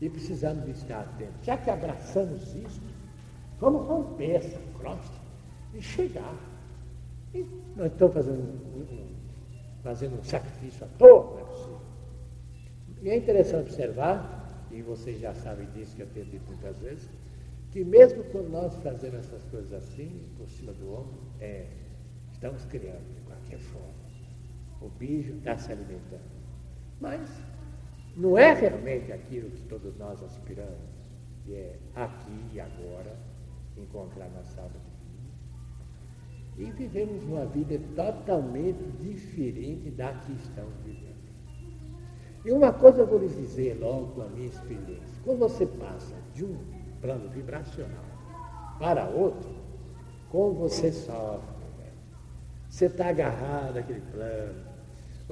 E 0.02 0.10
precisamos 0.10 0.68
estar 0.68 1.02
atentos. 1.02 1.46
Já 1.46 1.58
que 1.58 1.70
abraçamos 1.70 2.54
isso, 2.56 2.82
vamos 3.60 3.86
romper 3.88 4.36
essa 4.36 4.60
crosta 4.78 5.18
e 5.74 5.82
chegar 5.82 6.36
e 7.34 7.46
não 7.76 7.88
estou 7.88 8.10
fazendo, 8.10 8.62
fazendo 9.82 10.20
um 10.20 10.24
sacrifício 10.24 10.86
à 10.86 10.88
toa, 10.98 11.32
não 11.32 11.40
é 11.40 11.44
possível. 11.44 11.82
E 13.02 13.10
é 13.10 13.18
interessante 13.18 13.70
observar, 13.70 14.68
e 14.72 14.82
vocês 14.82 15.20
já 15.20 15.34
sabem 15.34 15.68
disso 15.72 15.96
que 15.96 16.04
eu 16.04 16.08
tenho 16.08 16.26
dito 16.28 16.46
muitas 16.48 16.78
vezes, 16.80 17.10
que 17.72 17.84
mesmo 17.84 18.24
quando 18.26 18.50
nós 18.50 18.76
fazemos 18.78 19.20
essas 19.20 19.44
coisas 19.46 19.74
assim, 19.74 20.22
por 20.38 20.48
cima 20.48 20.72
do 20.74 20.94
ombro, 20.94 21.20
é, 21.42 21.66
estamos 22.32 22.64
criando 22.66 23.14
de 23.16 23.22
qualquer 23.22 23.60
forma. 23.60 24.04
O 24.84 24.90
bicho 24.90 25.34
está 25.34 25.58
se 25.58 25.72
alimentando. 25.72 26.22
Mas 27.00 27.42
não 28.16 28.38
é 28.38 28.54
realmente 28.54 29.12
aquilo 29.12 29.50
que 29.50 29.64
todos 29.64 29.98
nós 29.98 30.22
aspiramos, 30.22 30.78
que 31.44 31.56
é 31.56 31.80
aqui 31.96 32.46
e 32.54 32.60
agora 32.60 33.18
encontrar 33.78 34.30
nossa 34.30 34.62
alma 34.62 34.94
e 36.58 36.66
vivemos 36.66 37.24
uma 37.24 37.46
vida 37.46 37.80
totalmente 37.96 38.84
diferente 39.00 39.90
da 39.92 40.14
que 40.14 40.34
estamos 40.34 40.74
vivendo. 40.84 41.14
E 42.46 42.52
uma 42.52 42.72
coisa 42.74 43.02
eu 43.02 43.08
vou 43.08 43.20
lhes 43.20 43.36
dizer 43.36 43.80
logo 43.80 44.08
com 44.14 44.22
a 44.22 44.28
minha 44.28 44.48
experiência. 44.48 45.22
Quando 45.24 45.40
você 45.40 45.66
passa 45.66 46.16
de 46.34 46.46
um 46.46 46.58
plano 47.02 47.30
vibracional 47.30 48.04
para 48.78 49.08
outro, 49.08 49.50
como 50.30 50.54
você 50.54 50.92
sofre, 50.92 51.54
você 52.70 52.86
está 52.86 53.10
agarrado 53.10 53.78
àquele 53.78 54.02
plano, 54.02 54.63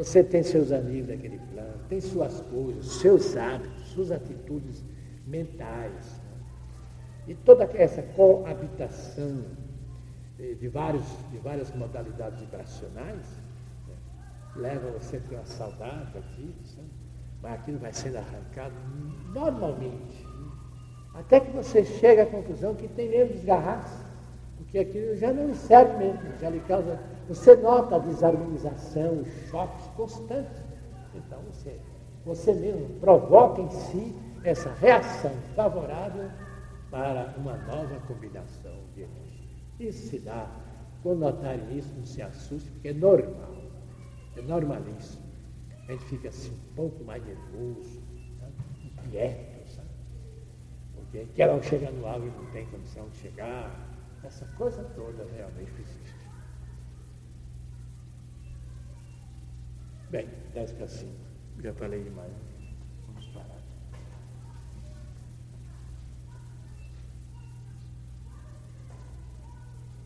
você 0.01 0.23
tem 0.23 0.41
seus 0.41 0.71
amigos 0.71 1.09
daquele 1.09 1.37
plano, 1.53 1.77
tem 1.87 2.01
suas 2.01 2.41
coisas, 2.41 2.87
seus 2.87 3.37
hábitos, 3.37 3.89
suas 3.89 4.09
atitudes 4.09 4.83
mentais. 5.27 6.19
E 7.27 7.35
toda 7.35 7.65
essa 7.75 8.01
coabitação 8.01 9.43
de, 10.39 10.67
vários, 10.69 11.03
de 11.29 11.37
várias 11.37 11.71
modalidades 11.75 12.39
vibracionais, 12.39 13.27
né, 13.87 13.93
leva 14.55 14.89
você 14.89 15.19
para 15.19 15.37
uma 15.37 15.45
saudade 15.45 16.17
aqui, 16.17 16.55
sabe? 16.65 16.87
mas 17.39 17.53
aquilo 17.53 17.77
vai 17.77 17.93
sendo 17.93 18.17
arrancado 18.17 18.73
normalmente. 19.31 20.25
Né? 20.25 20.51
Até 21.13 21.41
que 21.41 21.51
você 21.51 21.85
chega 21.85 22.23
à 22.23 22.25
conclusão 22.25 22.73
que 22.73 22.87
tem 22.87 23.07
mesmo 23.07 23.35
desgarrar-se, 23.35 24.01
porque 24.57 24.79
aquilo 24.79 25.15
já 25.15 25.31
não 25.31 25.53
serve 25.53 25.97
mesmo, 25.97 26.21
já 26.39 26.49
lhe 26.49 26.59
causa. 26.61 26.99
Você 27.27 27.55
nota 27.55 27.95
a 27.95 27.99
desarmonização, 27.99 29.21
os 29.21 29.49
choques 29.49 29.80
constantes. 29.95 30.61
Então 31.13 31.39
você, 31.43 31.79
você 32.25 32.53
mesmo 32.53 32.99
provoca 32.99 33.61
em 33.61 33.69
si 33.69 34.15
essa 34.43 34.73
reação 34.73 35.31
favorável 35.55 36.29
para 36.89 37.33
uma 37.37 37.57
nova 37.57 37.99
combinação 38.07 38.75
de 38.93 39.01
energia. 39.01 39.51
Isso 39.79 40.09
se 40.09 40.19
dá. 40.19 40.49
Quando 41.01 41.19
notarem 41.19 41.77
isso, 41.77 41.91
não 41.95 42.05
se 42.05 42.21
assuste, 42.21 42.69
porque 42.71 42.89
é 42.89 42.93
normal. 42.93 43.55
É 44.35 44.41
normalíssimo. 44.41 45.23
A 45.87 45.91
gente 45.93 46.05
fica 46.05 46.29
assim 46.29 46.51
um 46.53 46.75
pouco 46.75 47.03
mais 47.03 47.23
nervoso, 47.25 48.01
sabe? 48.39 48.53
inquieto, 48.85 49.67
sabe? 49.69 49.89
Porque 50.95 51.25
quer 51.35 51.63
chegar 51.63 51.91
no 51.91 52.05
alvo 52.05 52.27
e 52.27 52.29
não 52.29 52.45
tem 52.51 52.65
condição 52.67 53.09
de 53.09 53.17
chegar. 53.17 53.89
Essa 54.23 54.45
coisa 54.57 54.83
toda 54.95 55.25
realmente 55.35 55.71
existe. 55.81 56.00
Bem, 60.11 60.27
10 60.53 60.73
para 60.73 60.87
5. 60.89 61.09
Já 61.63 61.73
falei 61.73 62.03
demais. 62.03 62.33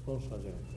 Vamos 0.05 0.23
fazer 0.25 0.49
um 0.49 0.74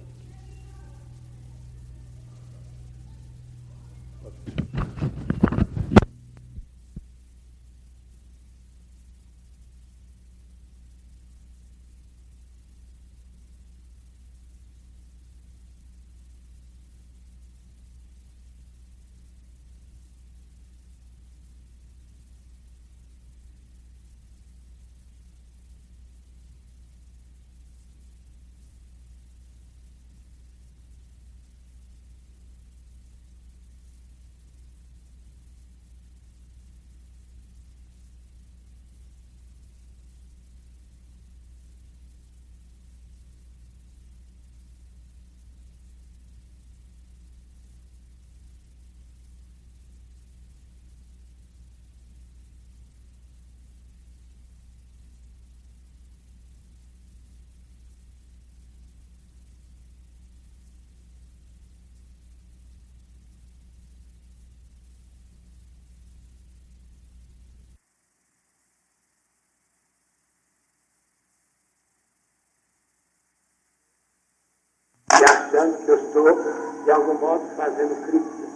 estou, 76.19 76.85
de 76.85 76.91
algum 76.91 77.15
modo, 77.15 77.43
fazendo 77.57 78.03
crítica. 78.07 78.49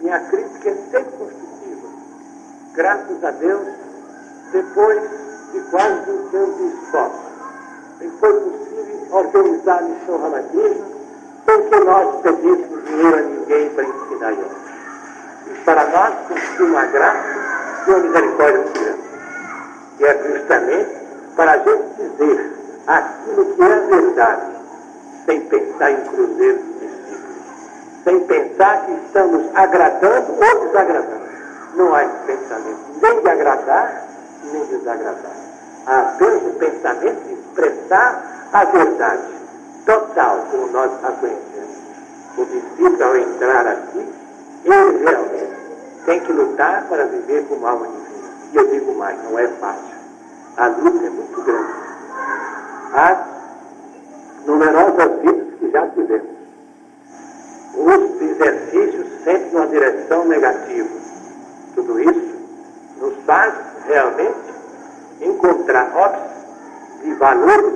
Minha 0.00 0.20
crítica 0.20 0.70
é 0.70 0.74
sempre 0.90 1.12
construtiva. 1.18 1.88
Graças 2.74 3.24
a 3.24 3.30
Deus, 3.30 3.68
depois 4.52 5.02
de 5.52 5.60
quase 5.70 6.10
20 6.10 6.36
anos 6.36 6.56
de 6.56 6.64
esforço, 6.66 7.24
foi 8.20 8.40
possível 8.40 9.06
organizar 9.10 9.78
a 9.78 9.82
missão 9.82 10.18
Ramakrishna 10.18 10.84
sem 11.46 11.62
que 11.68 11.76
nós 11.84 12.22
pedíssemos 12.22 12.84
dinheiro 12.84 13.16
a 13.16 13.20
ninguém 13.20 13.70
para 13.70 13.84
ensinar 13.84 14.30
yoga. 14.32 14.64
E 15.46 15.64
para 15.64 15.86
nós 15.88 16.14
consistiu 16.28 16.66
uma 16.66 16.86
graça 16.86 17.24
e 17.86 17.90
uma 17.90 17.98
misericórdia 17.98 18.60
muito 18.60 18.80
grande. 18.80 19.02
E 20.00 20.04
é 20.04 20.22
justamente 20.22 20.90
para 21.36 21.52
a 21.52 21.58
gente 21.58 21.94
dizer 21.96 22.52
aquilo 22.86 23.54
que 23.54 23.62
é 23.62 23.80
verdade, 23.80 24.53
sem 25.26 25.40
pensar 25.42 25.90
em 25.90 26.00
cruzeiros 26.06 26.62
discípulos, 26.80 27.44
sem 28.04 28.20
pensar 28.20 28.86
que 28.86 28.92
estamos 28.92 29.50
agradando 29.54 30.32
ou 30.32 30.66
desagradando. 30.66 31.24
Não 31.76 31.94
há 31.94 32.04
esse 32.04 32.18
pensamento 32.26 32.84
nem 33.02 33.20
de 33.20 33.28
agradar, 33.28 34.06
nem 34.52 34.64
de 34.64 34.76
desagradar. 34.78 35.32
Há 35.86 35.98
apenas 36.00 36.42
o 36.42 36.50
pensamento 36.58 37.24
de 37.26 37.34
expressar 37.34 38.48
a 38.52 38.64
verdade 38.64 39.28
total, 39.84 40.46
como 40.50 40.68
nós 40.68 40.90
a 41.02 41.10
conhecemos. 41.12 41.76
O 42.38 42.44
discípulo, 42.46 43.04
ao 43.04 43.16
entrar 43.16 43.66
aqui, 43.66 44.08
ele 44.64 45.04
realmente 45.04 45.54
tem 46.06 46.20
que 46.20 46.32
lutar 46.32 46.86
para 46.88 47.04
viver 47.04 47.46
como 47.48 47.66
alma 47.66 47.86
divina. 47.86 48.28
E 48.52 48.56
eu 48.56 48.68
digo 48.68 48.94
mais, 48.94 49.22
não 49.24 49.38
é 49.38 49.46
fácil. 49.48 49.94
A 50.56 50.66
luta 50.68 51.06
é 51.06 51.10
muito 51.10 51.42
grande. 51.42 51.72
Há 52.94 53.24
numerosas 54.46 55.20
vidas 55.20 55.58
que 55.58 55.70
já 55.70 55.86
tivemos. 55.88 56.34
Os 58.44 58.50
exercícios 58.50 59.06
sempre 59.24 59.50
numa 59.52 59.66
direção 59.68 60.26
negativa. 60.26 60.88
Tudo 61.74 61.98
isso 61.98 62.36
nos 63.00 63.14
faz 63.24 63.54
realmente 63.86 64.52
encontrar 65.22 65.90
óbitos 65.96 67.02
de 67.02 67.14
valores 67.14 67.72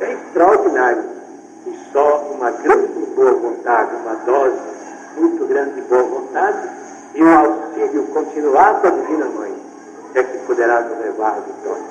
extraordinários. 0.00 1.04
E 1.66 1.78
só 1.92 2.32
uma 2.32 2.50
grande 2.50 2.88
boa 3.14 3.32
vontade, 3.32 3.94
uma 3.94 4.14
dose 4.26 4.58
muito 5.18 5.46
grande 5.46 5.74
de 5.74 5.82
boa 5.82 6.02
vontade 6.02 6.68
e 7.14 7.22
um 7.22 7.38
auxílio 7.38 8.02
continuado 8.08 8.82
da 8.82 8.90
Divina 8.90 9.26
Mãe 9.26 9.54
é 10.14 10.22
que 10.24 10.38
poderá 10.38 10.80
nos 10.80 10.98
levar 10.98 11.36
à 11.36 11.40
vitória. 11.40 11.84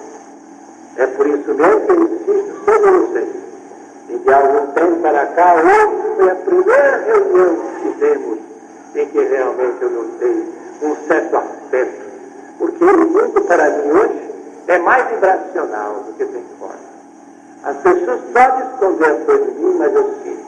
É 0.97 1.07
por 1.07 1.27
isso 1.27 1.53
mesmo 1.53 1.81
que 1.81 1.91
eu 1.91 2.03
insisto 2.03 2.65
sobre 2.65 2.91
vocês. 2.91 3.46
E 4.09 4.17
de 4.17 4.33
algum 4.33 4.67
tempo 4.67 5.01
para 5.01 5.25
cá, 5.27 5.55
hoje 5.55 6.15
foi 6.15 6.29
a 6.29 6.35
primeira 6.35 6.97
reunião 6.97 7.55
que 7.55 7.91
fizemos 7.91 8.39
em 8.95 9.05
que 9.09 9.19
realmente 9.19 9.81
eu 9.81 9.89
notei 9.89 10.53
um 10.81 10.95
certo 11.07 11.37
aspecto. 11.37 12.05
Porque 12.57 12.83
o 12.83 12.97
mundo 12.97 13.41
para 13.41 13.69
mim 13.69 13.91
hoje 13.91 14.31
é 14.67 14.77
mais 14.79 15.09
vibracional 15.09 16.03
do 16.05 16.13
que 16.13 16.25
tem 16.25 16.43
fora. 16.59 16.79
As 17.63 17.77
pessoas 17.77 18.21
podem 18.33 18.67
esconder 18.69 19.11
a 19.11 19.25
coisa 19.25 19.45
de 19.45 19.59
mim, 19.59 19.75
mas 19.77 19.93
eu 19.93 20.13
sinto. 20.23 20.47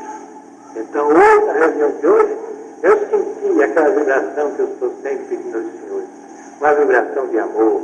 Então 0.75 1.07
hoje, 1.07 1.45
na 1.45 1.53
reunião 1.53 1.91
de 1.91 2.07
hoje, 2.07 2.37
eu 2.81 2.97
senti 3.09 3.63
aquela 3.63 3.89
vibração 3.89 4.51
que 4.51 4.59
eu 4.59 4.67
estou 4.67 4.93
sempre 5.01 5.25
pedindo 5.25 5.57
aos 5.57 5.65
senhores. 5.65 6.09
Uma 6.61 6.73
vibração 6.73 7.27
de 7.27 7.39
amor, 7.39 7.81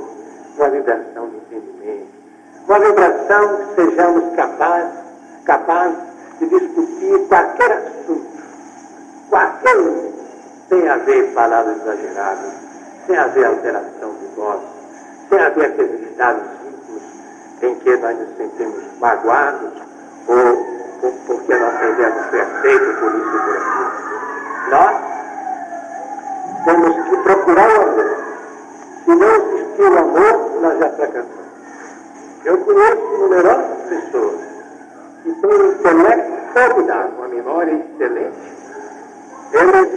uma 0.57 0.69
vibração 0.69 1.29
de 1.29 1.35
entendimento, 1.37 2.07
uma 2.67 2.79
vibração 2.79 3.57
que 3.57 3.75
sejamos 3.75 4.35
capazes, 4.35 5.04
capazes 5.45 5.97
de 6.39 6.47
discutir 6.47 7.27
qualquer 7.29 7.71
assunto, 7.71 8.27
qualquer 9.29 9.77
um, 9.77 10.13
sem 10.69 10.89
haver 10.89 11.33
palavras 11.33 11.77
exageradas, 11.81 12.53
sem 13.05 13.17
haver 13.17 13.45
alteração 13.45 14.15
de 14.19 14.35
voz, 14.35 14.61
sem 15.29 15.39
haver 15.39 15.65
aqueles 15.65 16.09
estados 16.09 16.43
íntimos 16.65 17.03
em 17.61 17.75
que 17.75 17.97
nós 17.97 18.19
nos 18.19 18.37
sentimos 18.37 18.83
magoados 18.99 19.71
ou, 20.27 20.37
ou 21.03 21.11
porque 21.27 21.55
não 21.55 21.71
foi 21.71 22.41
aceita 22.41 22.93
por 22.99 23.15
isso 23.15 23.33
ou 23.33 23.39
por 23.39 23.57
aquilo. 23.57 24.69
Nós 24.71 24.95
temos 26.65 27.09
que 27.09 27.17
procurar 27.17 27.69
o 27.69 27.81
amor. 27.81 28.25
Se 29.05 29.15
não 29.15 29.27
existir 29.27 29.91
o 29.91 29.97
amor, 29.99 30.61
nós 30.61 30.79
já 30.79 30.89
fracassamos. 30.89 31.45
Eu 32.43 32.57
conheço 32.57 33.17
numerosas 33.19 33.77
pessoas 33.87 34.54
têm 35.33 35.49
um 35.49 35.71
intelecto 35.71 36.31
formidável, 36.53 37.11
uma 37.17 37.27
memória 37.27 37.73
excelente. 37.73 38.55
Eles 39.53 39.89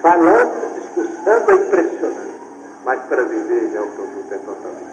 falando, 0.00 0.74
discussando 0.74 1.50
é 1.50 1.54
impressionante, 1.54 2.40
mas 2.84 3.00
para 3.02 3.22
viver 3.22 3.70
já 3.72 3.82
o 3.82 3.86
produto 3.86 4.32
é 4.32 4.38
totalmente. 4.38 4.92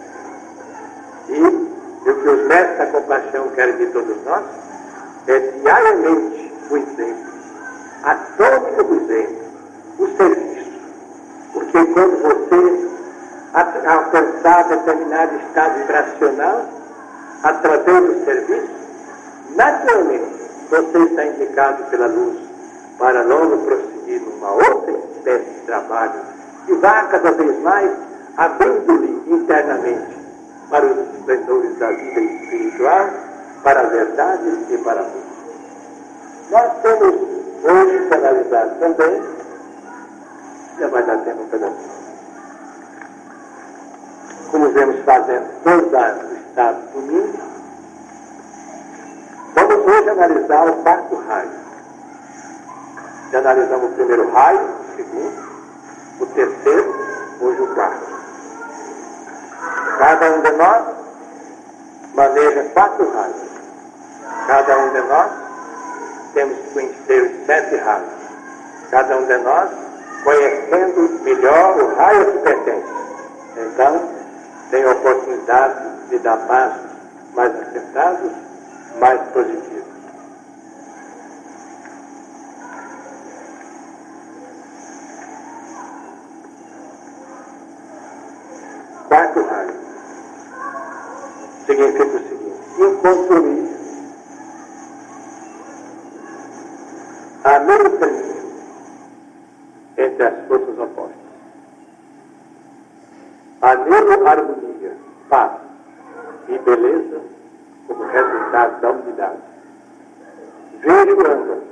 E, 1.28 2.08
e 2.08 2.10
o 2.10 2.22
que 2.22 2.28
os 2.28 2.46
mestres 2.46 2.78
da 2.78 2.86
compaixão 2.86 3.48
querem 3.50 3.76
de 3.76 3.86
todos 3.86 4.24
nós 4.24 4.44
é 5.26 5.38
diariamente 5.38 6.52
o 6.70 6.76
exemplo, 6.76 7.32
a 8.04 8.14
tônica 8.14 8.82
do 8.84 8.94
exemplo, 8.94 9.44
o 9.98 10.06
serviço. 10.16 10.70
Porque 11.52 11.84
quando 11.86 12.22
você 12.22 12.90
alcançar 13.86 14.68
determinado 14.68 15.36
estado 15.36 15.78
vibracional 15.78 16.64
através 17.42 18.04
do 18.04 18.24
serviço, 18.24 18.79
naturalmente 19.56 20.40
você 20.68 20.98
está 20.98 21.26
indicado 21.26 21.84
pela 21.84 22.06
luz 22.06 22.38
para 22.98 23.22
logo 23.22 23.58
prosseguir 23.58 24.20
numa 24.22 24.52
outra 24.52 24.92
espécie 25.16 25.50
de 25.50 25.60
trabalho 25.66 26.20
que 26.66 26.74
vá 26.74 27.04
cada 27.04 27.30
vez 27.32 27.60
mais 27.60 27.90
abrindo-lhe 28.36 29.22
internamente 29.26 30.16
para 30.68 30.86
os 30.86 30.98
esplendores 30.98 31.78
da 31.78 31.88
vida 31.88 32.20
espiritual, 32.20 33.10
para 33.62 33.80
a 33.80 33.86
verdade 33.86 34.66
e 34.70 34.78
para 34.78 35.00
a 35.00 35.04
luz. 35.04 35.24
Nós 36.50 36.72
temos 36.82 37.14
hoje 37.64 38.06
que 38.06 38.14
analisar 38.14 38.66
também, 38.78 39.22
já 40.78 40.86
vai 40.88 41.02
dar 41.02 41.18
tempo 41.18 41.42
um 41.42 41.48
pedacinho 41.48 42.00
como 44.50 44.68
vemos 44.70 45.00
fazendo 45.04 45.48
todos 45.62 46.24
os 46.24 46.38
estados 46.38 46.82
do 46.92 47.00
mundo, 47.00 47.38
vamos 49.90 50.06
hoje 50.06 50.10
analisar 50.10 50.68
o 50.68 50.72
quarto 50.82 51.16
raio. 51.28 51.50
Já 53.32 53.38
analisamos 53.38 53.90
o 53.90 53.94
primeiro 53.94 54.30
raio, 54.30 54.60
o 54.60 54.96
segundo, 54.96 55.42
o 56.20 56.26
terceiro, 56.26 56.94
hoje 57.40 57.62
o 57.62 57.74
quarto. 57.74 58.10
Cada 59.98 60.30
um 60.32 60.40
de 60.42 60.50
nós 60.52 60.82
maneja 62.14 62.62
quatro 62.72 63.12
raios. 63.12 63.50
Cada 64.46 64.78
um 64.78 64.92
de 64.92 65.00
nós 65.02 65.30
temos 66.34 66.56
que 66.56 66.70
conhecer 66.72 67.22
os 67.22 67.46
sete 67.46 67.76
raios. 67.76 68.08
Cada 68.90 69.16
um 69.16 69.26
de 69.26 69.36
nós 69.38 69.70
conhecendo 70.24 71.20
melhor 71.22 71.82
o 71.82 71.94
raio 71.96 72.32
que 72.32 72.38
pertence. 72.38 72.92
Então, 73.56 74.08
tem 74.70 74.84
a 74.84 74.90
oportunidade 74.92 76.08
de 76.10 76.18
dar 76.18 76.36
passos 76.36 76.90
mais 77.34 77.54
acertados, 77.60 78.32
mais 78.98 79.20
positivos. 79.28 79.70
Quarto 89.08 89.42
raio 89.42 89.74
significa 91.80 92.04
o 92.04 92.10
seguinte: 92.10 92.60
incompromisso. 92.78 93.80
A 97.44 97.58
caminho 97.98 98.40
entre 99.96 100.26
as 100.26 100.46
forças 100.46 100.78
opostas. 100.78 101.16
A 103.62 103.76
harmonia, 104.26 104.96
paz 105.28 105.52
e 106.48 106.58
beleza 106.58 107.20
como 107.86 108.04
resultado 108.04 108.80
da 108.80 108.90
unidade. 108.90 109.38
Vejo 110.80 111.16
ambas. 111.20 111.62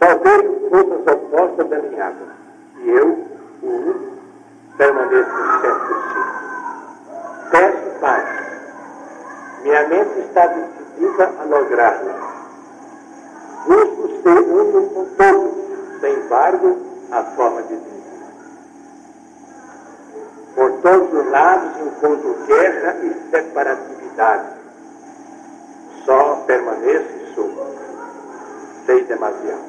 Só 0.00 0.18
vejo 0.18 0.68
forças 0.70 1.14
opostas 1.14 1.72
água. 2.00 2.34
E 2.78 2.90
eu, 2.90 3.26
o 3.62 3.66
único, 3.66 4.18
permaneço 4.76 5.30
certo 5.60 5.94
sim. 6.12 6.44
Peço 7.50 8.00
paz. 8.00 8.33
Minha 9.64 9.88
mente 9.88 10.20
está 10.20 10.46
decidida 10.46 11.32
a 11.40 11.44
lográ-la. 11.44 12.34
Busco 13.66 14.08
ser 14.22 14.38
uno 14.38 14.90
com 14.90 15.06
todos, 15.16 15.54
sem 16.00 16.14
embargo, 16.16 16.76
a 17.10 17.22
forma 17.34 17.62
de 17.62 17.74
Deus. 17.76 17.94
Por 20.54 20.70
todos 20.82 21.18
os 21.18 21.30
lados 21.30 21.80
encontro 21.80 22.36
guerra 22.46 22.94
e 23.04 23.30
separatividade. 23.30 24.48
Só 26.04 26.44
permaneço 26.46 27.08
e 27.08 27.34
sou. 27.34 27.50
Sei 28.84 29.00
em 29.00 29.04
demasiado. 29.04 29.64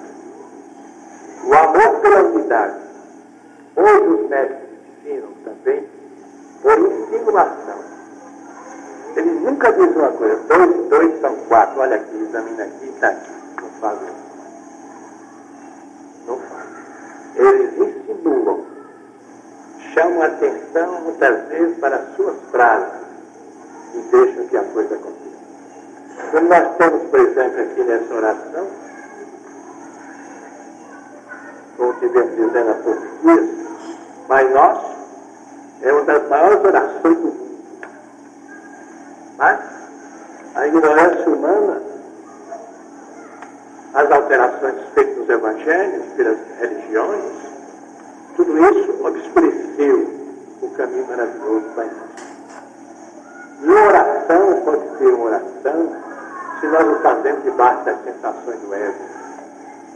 O 1.46 1.54
amor 1.54 2.02
pela 2.02 2.22
unidade. 2.22 2.76
Hoje 3.78 4.08
os 4.10 4.30
mestres 4.30 4.70
ensinam 5.06 5.32
também 5.46 5.88
por 6.62 6.80
insinuação. 6.80 7.95
Eles 9.16 9.42
nunca 9.42 9.72
dizem 9.72 9.96
uma 9.96 10.12
coisa, 10.12 10.36
dois, 10.48 10.90
dois 10.90 11.22
são 11.22 11.34
quatro, 11.48 11.80
olha 11.80 11.96
aqui, 11.96 12.18
examina 12.18 12.64
aqui, 12.64 12.90
está 12.90 13.08
aqui. 13.08 13.32
Não 13.62 13.70
fazem 13.80 14.10
Não 16.28 16.38
fazem. 16.38 17.48
Eles 17.48 17.78
insinuam, 17.78 18.66
chamam 19.94 20.22
a 20.22 20.26
atenção 20.26 21.02
muitas 21.02 21.48
vezes 21.48 21.78
para 21.78 21.96
as 21.96 22.16
suas 22.18 22.36
frases 22.52 22.94
e 23.94 24.00
deixam 24.12 24.48
que 24.48 24.58
a 24.58 24.64
coisa 24.64 24.96
aconteça. 24.96 25.26
Quando 26.32 26.50
nós 26.50 26.76
temos, 26.78 27.10
por 27.10 27.20
exemplo, 27.22 27.62
aqui 27.62 27.84
nessa 27.84 28.14
oração, 28.14 28.68
como 31.78 31.94
tivemos 31.94 32.36
dizendo 32.36 32.70
há 32.70 32.74
poucos 32.74 33.22
dias, 33.22 33.50
mas 34.28 34.52
nós 34.52 34.80
é 35.84 35.94
uma 35.94 36.04
das 36.04 36.28
maiores 36.28 36.66
orações 36.66 37.18
do 37.18 37.28
mundo. 37.28 37.45
Mas 39.38 39.60
a 40.56 40.68
ignorância 40.68 41.30
humana, 41.30 41.82
as 43.94 44.12
alterações 44.12 44.76
feitas 44.94 45.18
nos 45.18 45.30
evangelhos, 45.30 46.06
pelas 46.16 46.38
religiões, 46.60 47.24
tudo 48.38 48.58
isso 48.58 49.06
obscureceu 49.06 50.10
o 50.62 50.70
caminho 50.70 51.08
maravilhoso 51.08 51.66
para 51.76 51.84
nós. 51.84 51.94
E 53.62 53.70
oração 53.70 54.62
pode 54.64 54.98
ser 54.98 55.08
uma 55.08 55.26
oração 55.26 55.96
se 56.60 56.68
nós 56.68 56.88
o 56.88 57.02
fazemos 57.02 57.44
debaixo 57.44 57.86
das 57.86 58.04
sensações 58.04 58.60
do 58.60 58.74
ego. 58.74 58.96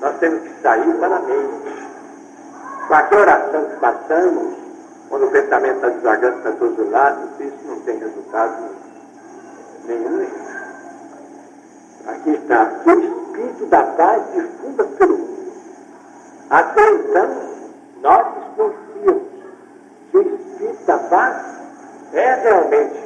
Nós 0.02 0.18
temos 0.20 0.42
que 0.42 0.62
sair 0.62 0.94
para 1.00 1.16
a 1.16 1.20
mente. 1.20 1.90
Qualquer 2.88 3.20
oração 3.20 3.66
que 3.66 3.76
façamos, 3.80 4.54
quando 5.10 5.28
o 5.28 5.32
pensamento 5.32 5.76
está 5.76 5.90
desagando 5.90 6.42
para 6.42 6.52
todos 6.54 6.80
os 6.80 6.92
lados, 6.92 7.30
isso 7.40 7.68
não 7.68 7.80
tem 7.82 7.98
resultado 8.00 8.62
nenhum. 8.62 8.89
Aqui 12.06 12.30
está, 12.30 12.66
que 12.84 12.90
o 12.92 13.00
Espírito 13.00 13.66
da 13.66 13.84
paz 13.84 14.22
difunda 14.36 14.84
mundo. 14.84 15.54
Até 16.52 16.92
então, 16.92 17.30
nós 18.04 18.28
desconfiamos 18.36 19.24
que 20.12 20.18
o 20.18 20.36
Espírito 20.36 20.86
da 20.86 20.98
paz 20.98 21.46
é 22.14 22.36
realmente 22.36 23.00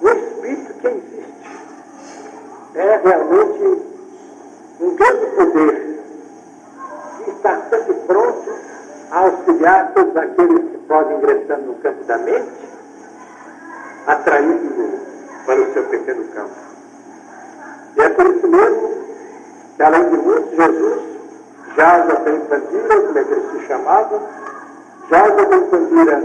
o 0.00 0.08
Espírito 0.08 0.74
que 0.80 0.86
existe 0.88 1.30
é 2.74 3.00
realmente 3.04 3.82
um 4.80 4.94
grande 4.96 5.26
poder 5.26 6.04
que 7.18 7.30
está 7.32 7.60
sempre 7.68 7.94
pronto 8.06 8.50
a 9.10 9.18
auxiliar 9.18 9.92
todos 9.92 10.16
aqueles 10.16 10.70
que 10.70 10.78
podem 10.88 11.18
ingressando 11.18 11.66
no 11.66 11.74
campo 11.74 12.04
da 12.04 12.16
mente, 12.16 12.68
atraindo 14.06 14.89
o 15.80 15.84
pequeno 15.84 16.24
campo. 16.28 16.50
E 17.96 18.00
é 18.00 18.08
por 18.10 18.26
isso 18.26 18.46
mesmo 18.46 18.94
que, 19.76 19.82
além 19.82 20.10
de 20.10 20.16
muitos, 20.16 20.56
Jesus 20.56 21.00
já 21.76 21.96
a 21.96 22.14
Bempandira, 22.20 23.00
como 23.00 23.18
é 23.18 23.24
que 23.24 23.32
ele 23.32 23.60
se 23.60 23.66
chamava, 23.66 24.20
já 25.10 25.24
a 25.24 25.30
Bempandira, 25.30 26.22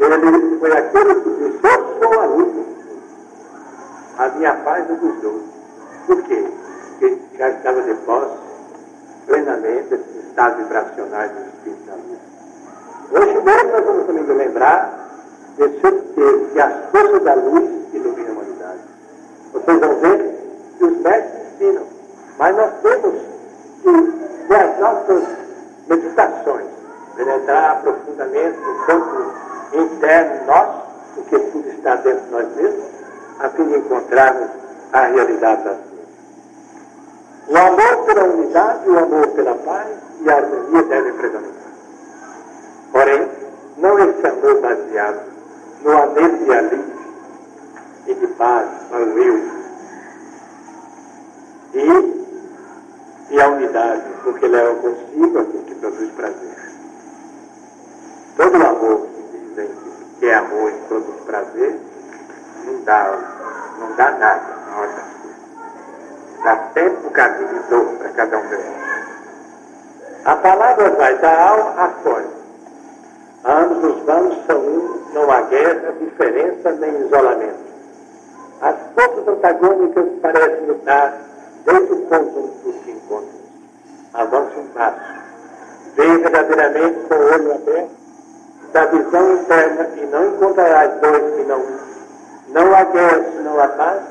ele 0.00 0.58
foi 0.58 0.72
aquele 0.72 1.14
que 1.14 1.30
disse, 1.30 1.66
eu 1.66 1.98
sou 2.00 2.20
a 2.20 2.26
a 4.16 4.28
minha 4.28 4.54
paz 4.54 4.88
é 4.88 4.94
dos 4.94 5.24
outros. 5.24 5.42
Por 6.06 6.22
quê? 6.22 6.44
Porque 6.98 7.18
já 7.36 7.50
estava 7.50 7.82
de 7.82 7.94
posse 7.94 8.36
plenamente 9.26 9.94
esses 9.94 10.24
estados 10.28 10.58
vibracionais 10.58 11.32
do 11.32 11.40
Espírito 11.40 11.86
da 11.86 11.94
Luz. 11.94 12.18
Hoje 13.10 13.40
mesmo 13.44 13.72
nós 13.72 13.84
vamos 13.84 14.06
também 14.06 14.24
lembrar 14.24 15.08
desse 15.56 15.80
certeza 15.80 16.44
que 16.52 16.60
as 16.60 16.90
forças 16.90 17.22
da 17.22 17.34
luz. 17.34 17.83
Vocês 19.64 19.80
vão 19.80 19.94
ver 19.96 20.18
que 20.76 20.84
os 20.84 20.98
mestres 20.98 21.42
ensinam, 21.54 21.86
mas 22.38 22.54
nós 22.54 22.70
temos 22.82 23.14
que, 23.82 24.46
com 24.46 24.54
as 24.54 24.78
nossas 24.78 25.22
meditações, 25.88 26.66
penetrar 27.16 27.80
profundamente 27.80 28.58
no 28.58 28.84
campo 28.84 29.32
interno 29.72 30.46
nosso, 30.46 30.82
porque 31.14 31.38
tudo 31.38 31.68
está 31.70 31.94
dentro 31.96 32.20
de 32.26 32.30
nós 32.30 32.56
mesmos, 32.56 32.84
a 33.40 33.48
fim 33.48 33.64
de 33.64 33.78
encontrarmos 33.78 34.50
a 34.92 35.00
realidade 35.06 35.64
das 35.64 35.78
coisas. 35.78 36.04
O 37.48 37.56
amor 37.56 38.04
pela 38.04 38.24
unidade, 38.24 38.90
o 38.90 38.98
amor 38.98 39.28
pela 39.28 39.54
paz 39.54 39.88
e 40.20 40.30
a 40.30 40.36
harmonia 40.36 40.82
devem 40.82 41.12
prevalecer. 41.14 41.52
Porém, 42.92 43.30
não 43.78 43.98
esse 43.98 44.26
amor 44.26 44.60
baseado 44.60 45.20
no 45.82 45.90
anelo 45.90 46.38
de 46.44 46.52
alívio 46.52 46.93
e 48.06 48.14
de 48.14 48.26
paz 48.28 48.68
para 48.90 49.04
o 49.04 49.18
eu. 49.18 49.54
E, 51.74 52.24
e 53.30 53.40
a 53.40 53.48
unidade, 53.48 54.02
porque 54.22 54.46
leva 54.46 54.74
consigo 54.76 55.38
aquilo 55.38 55.64
que 55.64 55.74
produz 55.76 56.10
prazer. 56.12 56.56
Todo 58.36 58.56
amor 58.56 59.06
que 59.06 59.38
dizem 59.38 59.70
que 60.18 60.26
é 60.26 60.34
amor 60.34 60.70
e 60.70 60.88
produz 60.88 61.20
prazer, 61.26 61.80
não 62.64 62.80
dá, 62.82 63.18
não 63.78 63.96
dá 63.96 64.10
nada 64.12 64.56
na 64.68 64.76
hora 64.76 64.88
das 64.88 65.04
coisas. 65.22 66.42
Dá 66.44 66.56
tempo 66.74 67.10
caminho 67.10 67.48
de 67.48 67.68
dor 67.70 67.86
para 67.98 68.08
cada 68.10 68.38
um 68.38 68.46
deles. 68.48 68.64
A 70.24 70.36
palavra 70.36 70.90
vai 70.90 71.18
da 71.18 71.48
alma 71.48 71.84
à 71.84 71.88
fora. 72.02 72.28
Ambos 73.44 73.84
os 73.84 74.02
vãos 74.04 74.46
são 74.46 74.58
um, 74.58 75.02
não 75.12 75.30
há 75.30 75.42
guerra, 75.42 75.92
diferença 76.00 76.72
nem 76.72 76.98
isolamento. 77.02 77.63
As 78.64 78.76
forças 78.94 79.28
antagônicas 79.28 80.06
parecem 80.22 80.66
lutar 80.66 81.20
desde 81.66 81.92
o 81.92 81.96
ponto 82.06 82.38
onde 82.38 82.82
se 82.82 82.90
encontram. 82.92 83.40
Avance 84.14 84.58
um 84.58 84.66
passo. 84.68 85.00
Veja 85.94 86.18
verdadeiramente 86.18 87.00
com 87.06 87.14
o 87.14 87.24
olho 87.26 87.54
aberto 87.56 87.90
da 88.72 88.86
visão 88.86 89.34
interna 89.34 89.86
e 89.96 90.06
não 90.06 90.28
encontrarás 90.28 90.98
dois 90.98 91.36
senão 91.36 91.60
um 91.60 91.84
não 92.54 92.74
há 92.74 92.84
guerra 92.84 93.24
senão 93.36 93.60
a 93.60 93.68
paz, 93.68 94.02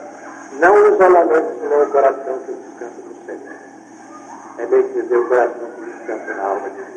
não 0.60 0.76
o 0.76 0.94
isolamento 0.94 1.60
senão 1.60 1.82
o 1.82 1.90
coração 1.90 2.38
que 2.46 2.54
descansa 2.54 3.02
no 3.08 3.26
Senhor. 3.26 3.56
É 4.60 4.66
bem 4.68 4.88
dizer 4.94 5.18
o 5.18 5.28
coração 5.30 5.70
que 5.76 5.82
descansa 5.82 6.34
na 6.36 6.44
alma 6.44 6.70
de 6.70 6.76
Deus. 6.76 6.94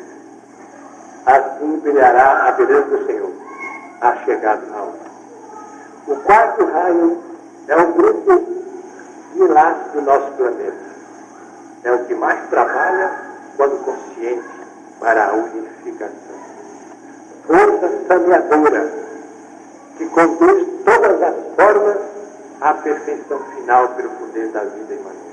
Assim 1.25 1.79
brilhará 1.79 2.49
a 2.49 2.51
beleza 2.51 2.85
do 2.85 3.05
Senhor, 3.07 3.31
a 4.01 4.15
chegada 4.17 4.61
na 4.67 4.77
alma. 4.77 5.07
O 6.07 6.15
quarto 6.17 6.65
raio 6.65 7.26
é 7.67 7.75
o 7.75 7.93
grupo 7.93 8.43
milagre 9.35 9.89
do 9.93 10.01
nosso 10.01 10.31
planeta. 10.31 10.87
É 11.83 11.91
o 11.91 12.05
que 12.05 12.15
mais 12.15 12.49
trabalha 12.49 13.11
quando 13.55 13.83
consciente 13.83 14.47
para 14.99 15.27
a 15.27 15.33
unificação. 15.33 16.37
Força 17.45 17.89
saneadora 18.07 18.91
que 19.97 20.05
conduz 20.07 20.67
todas 20.85 21.21
as 21.21 21.35
formas 21.55 21.97
à 22.61 22.73
perfeição 22.73 23.39
final 23.55 23.89
pelo 23.89 24.09
poder 24.11 24.47
da 24.49 24.61
vida 24.61 24.93
imanente. 24.93 25.27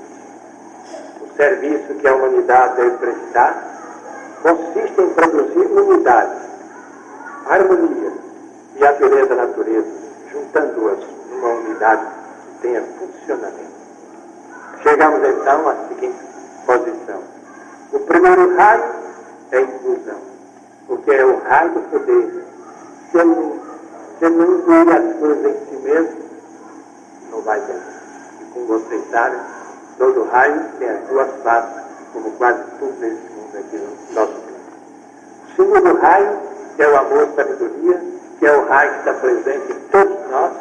O 1.21 1.35
serviço 1.35 1.93
que 1.95 2.07
a 2.07 2.15
humanidade 2.15 2.75
deve 2.75 2.97
prestar 2.97 3.75
consiste 4.41 5.01
em 5.01 5.09
produzir 5.09 5.65
unidade, 5.65 6.35
harmonia 7.47 8.13
e 8.75 8.85
a 8.85 8.91
beleza 8.93 9.35
da 9.35 9.47
natureza, 9.47 9.87
juntando-as 10.31 10.99
numa 11.31 11.49
unidade 11.49 12.14
tenha 12.61 12.81
funcionamento. 12.81 13.75
Chegamos 14.83 15.27
então 15.27 15.69
à 15.69 15.75
seguinte 15.87 16.19
posição. 16.65 17.21
O 17.91 17.99
primeiro 17.99 18.55
raio 18.55 18.83
é 19.51 19.57
a 19.57 19.61
inclusão, 19.61 20.19
porque 20.87 21.11
é 21.11 21.25
o 21.25 21.39
raio 21.43 21.71
do 21.71 21.81
poder. 21.89 22.45
Se 23.11 23.17
você 23.23 24.29
não 24.29 24.59
incluir 24.59 24.89
as 24.91 25.19
coisas 25.19 25.45
em 25.45 25.65
si 25.65 25.75
mesmo, 25.83 26.17
não 27.31 27.41
vai 27.41 27.59
bem. 27.61 27.77
E 28.41 28.45
como 28.53 28.65
vocês 28.67 29.03
sabem, 29.11 29.39
todo 29.97 30.23
raio 30.25 30.61
tem 30.79 30.89
as 30.89 31.07
duas 31.07 31.29
faces, 31.43 31.83
como 32.13 32.31
quase 32.31 32.63
tudo 32.79 32.93
nesse 32.99 33.29
mundo 33.33 33.57
aqui 33.57 33.77
no 33.77 34.15
nosso 34.15 34.33
mundo. 34.33 34.45
O 35.47 35.55
segundo 35.55 35.99
raio, 35.99 36.39
é 36.77 36.87
o 36.87 36.97
amor 36.97 37.23
e 37.23 37.35
sabedoria, 37.35 38.01
que 38.37 38.45
é 38.45 38.57
o 38.57 38.65
raio 38.67 38.91
que 38.91 38.97
está 38.99 39.13
presente 39.13 39.71
em 39.71 39.79
todos 39.89 40.29
nós, 40.29 40.51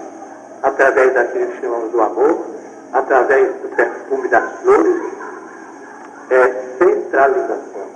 através 0.65 1.13
daquilo 1.13 1.47
que 1.47 1.61
chamamos 1.61 1.93
do 1.93 2.01
amor, 2.01 2.47
através 2.93 3.55
do 3.61 3.69
perfume 3.77 4.29
das 4.29 4.51
flores, 4.63 5.03
é 6.31 6.65
centralização. 6.79 7.87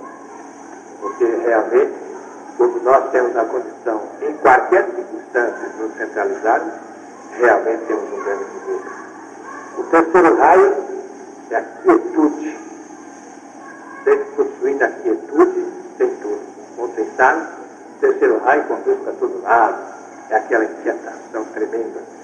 Porque 1.01 1.25
realmente 1.25 1.93
quando 2.57 2.83
nós 2.83 3.11
temos 3.11 3.35
a 3.35 3.45
condição, 3.45 4.01
em 4.21 4.33
qualquer 4.33 4.85
circunstância, 4.93 5.69
de 5.69 5.81
nos 5.81 5.97
centralizarmos, 5.97 6.73
realmente 7.39 7.85
temos 7.85 8.03
um 8.13 8.23
grande 8.23 8.45
poder. 8.45 8.81
O 9.77 9.83
terceiro 9.83 10.37
raio 10.37 10.75
é 11.49 11.55
a 11.55 11.61
quietude, 11.61 12.59
possuindo 14.35 14.83
a 14.83 14.87
quietude, 14.89 15.65
tem 15.97 16.09
tudo. 16.17 16.41
Vocês 16.77 17.07
sabem, 17.17 17.43
o 17.43 17.99
terceiro 17.99 18.39
raio 18.39 18.63
conduz 18.65 18.99
para 18.99 19.13
todo 19.13 19.41
lado. 19.41 19.77
É 20.29 20.35
aquela 20.35 20.65
inquietação 20.65 21.45
tremenda. 21.53 22.18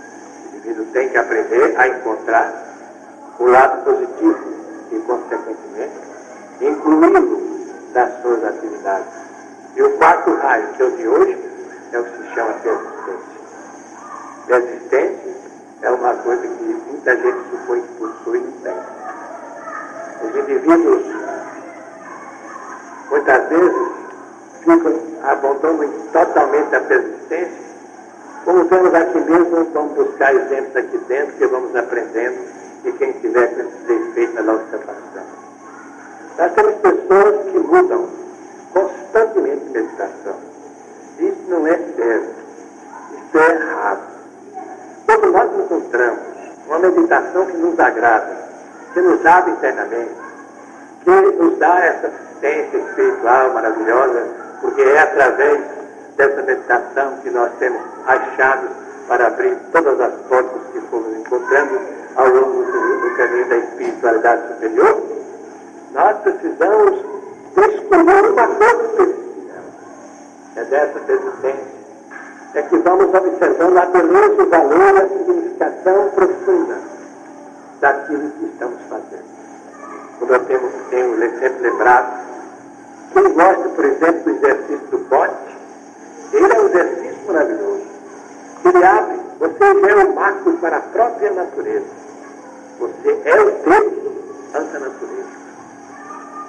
Indivíduo 0.65 0.85
tem 0.93 1.09
que 1.09 1.17
aprender 1.17 1.75
a 1.77 1.87
encontrar 1.87 2.51
o 3.37 3.45
lado 3.45 3.83
positivo 3.83 4.39
e, 4.91 4.99
consequentemente, 4.99 5.93
incluí-lo 6.59 7.39
nas 7.93 8.21
suas 8.21 8.43
atividades. 8.43 9.13
E 9.75 9.83
o 9.83 9.91
quarto 9.97 10.33
raio, 10.33 10.67
que 10.69 10.81
é 10.81 10.85
o 10.85 10.91
de 10.91 11.07
hoje, 11.07 11.37
é 11.91 11.99
o 11.99 12.03
que 12.03 12.17
se 12.17 12.33
chama 12.33 12.53
persistência. 12.53 13.35
Persistência 14.47 15.35
é 15.83 15.89
uma 15.91 16.15
coisa 16.15 16.47
que 16.47 16.63
muita 16.63 17.15
gente 17.15 17.49
supõe 17.51 17.81
que 17.81 17.93
possui 17.99 18.39
e 18.39 18.41
não 18.41 18.51
tem. 18.63 18.75
Os 20.23 20.35
indivíduos, 20.35 21.05
muitas 23.11 23.49
vezes, 23.49 23.87
ficam, 24.63 24.99
abandonam 25.29 25.89
totalmente 26.11 26.75
a 26.75 26.79
persistência. 26.79 27.64
Como 28.45 28.63
vemos 28.65 28.93
aqui 28.93 29.19
mesmo, 29.21 29.65
vamos 29.73 29.93
buscar 29.93 30.35
exemplos 30.35 30.75
aqui 30.75 30.99
dentro 31.07 31.35
que 31.35 31.47
vamos 31.47 31.75
aprendendo 31.75 32.37
e 32.85 32.91
quem 32.91 33.11
tiver 33.13 33.47
com 33.47 33.61
esse 33.61 33.77
defeito 33.87 34.43
na 34.43 34.53
observação. 34.53 35.23
Nós 36.37 36.53
temos 36.53 36.75
pessoas 36.75 37.51
que 37.51 37.57
mudam 37.57 38.07
constantemente 38.71 39.65
meditação. 39.71 40.35
Isso 41.17 41.41
não 41.49 41.65
é 41.65 41.75
certo. 41.75 42.35
Isso 43.17 43.37
é 43.39 43.49
errado. 43.55 44.01
Quando 45.07 45.31
nós 45.31 45.59
encontramos 45.59 46.19
uma 46.67 46.79
meditação 46.79 47.45
que 47.47 47.57
nos 47.57 47.79
agrada, 47.79 48.37
que 48.93 49.01
nos 49.01 49.25
abre 49.25 49.53
internamente, 49.53 50.15
que 51.03 51.09
nos 51.09 51.57
dá 51.57 51.79
essa 51.79 52.07
assistência 52.07 52.77
espiritual 52.77 53.53
maravilhosa, 53.53 54.27
porque 54.61 54.83
é 54.83 54.99
através 54.99 55.61
dessa 56.15 56.43
meditação 56.43 57.17
que 57.23 57.31
nós 57.31 57.51
temos 57.57 57.94
as 58.07 58.35
chaves 58.35 58.69
para 59.07 59.27
abrir 59.27 59.55
todas 59.71 59.99
as 59.99 60.13
portas 60.27 60.61
que 60.73 60.81
fomos 60.81 61.15
encontrando 61.17 61.79
ao 62.15 62.27
longo 62.27 62.63
do, 62.63 63.01
do 63.01 63.15
caminho 63.17 63.49
da 63.49 63.57
espiritualidade 63.57 64.47
superior, 64.53 65.03
nós 65.93 66.17
precisamos 66.19 67.05
escolher 67.57 68.31
uma 68.31 68.47
coisa 68.47 68.83
específica. 68.83 69.63
É 70.55 70.63
dessa 70.65 70.99
persistência 70.99 71.75
é 72.55 72.61
que 72.61 72.77
vamos 72.77 73.13
observando 73.13 73.77
a 73.77 73.85
beleza, 73.85 74.43
o 74.43 74.49
valor, 74.49 74.97
a 74.97 75.07
significação 75.09 76.09
profunda 76.11 76.77
daquilo 77.81 78.31
que 78.31 78.45
estamos 78.45 78.81
fazendo. 78.89 79.25
Como 80.19 80.31
eu 80.31 80.45
tenho, 80.45 80.71
tenho 80.89 81.39
sempre 81.39 81.69
lembrado, 81.69 82.25
quem 83.11 83.33
gosta, 83.33 83.69
por 83.69 83.85
exemplo, 83.85 84.23
do 84.23 84.29
exercício 84.29 84.87
do 84.87 84.97
bote, 85.09 85.57
ele 86.31 86.53
é 86.53 86.61
um 86.61 86.65
exercício 86.67 87.27
maravilhoso. 87.27 87.94
Ele 88.65 88.83
abre, 88.83 89.19
você 89.39 89.63
é 89.63 89.95
o 90.05 90.15
marco 90.15 90.53
para 90.53 90.77
a 90.77 90.81
própria 90.81 91.31
natureza. 91.31 91.85
Você 92.79 93.21
é 93.23 93.41
o 93.41 93.45
Deus 93.45 93.93
ante 94.55 94.75
a 94.75 94.79
natureza. 94.79 95.29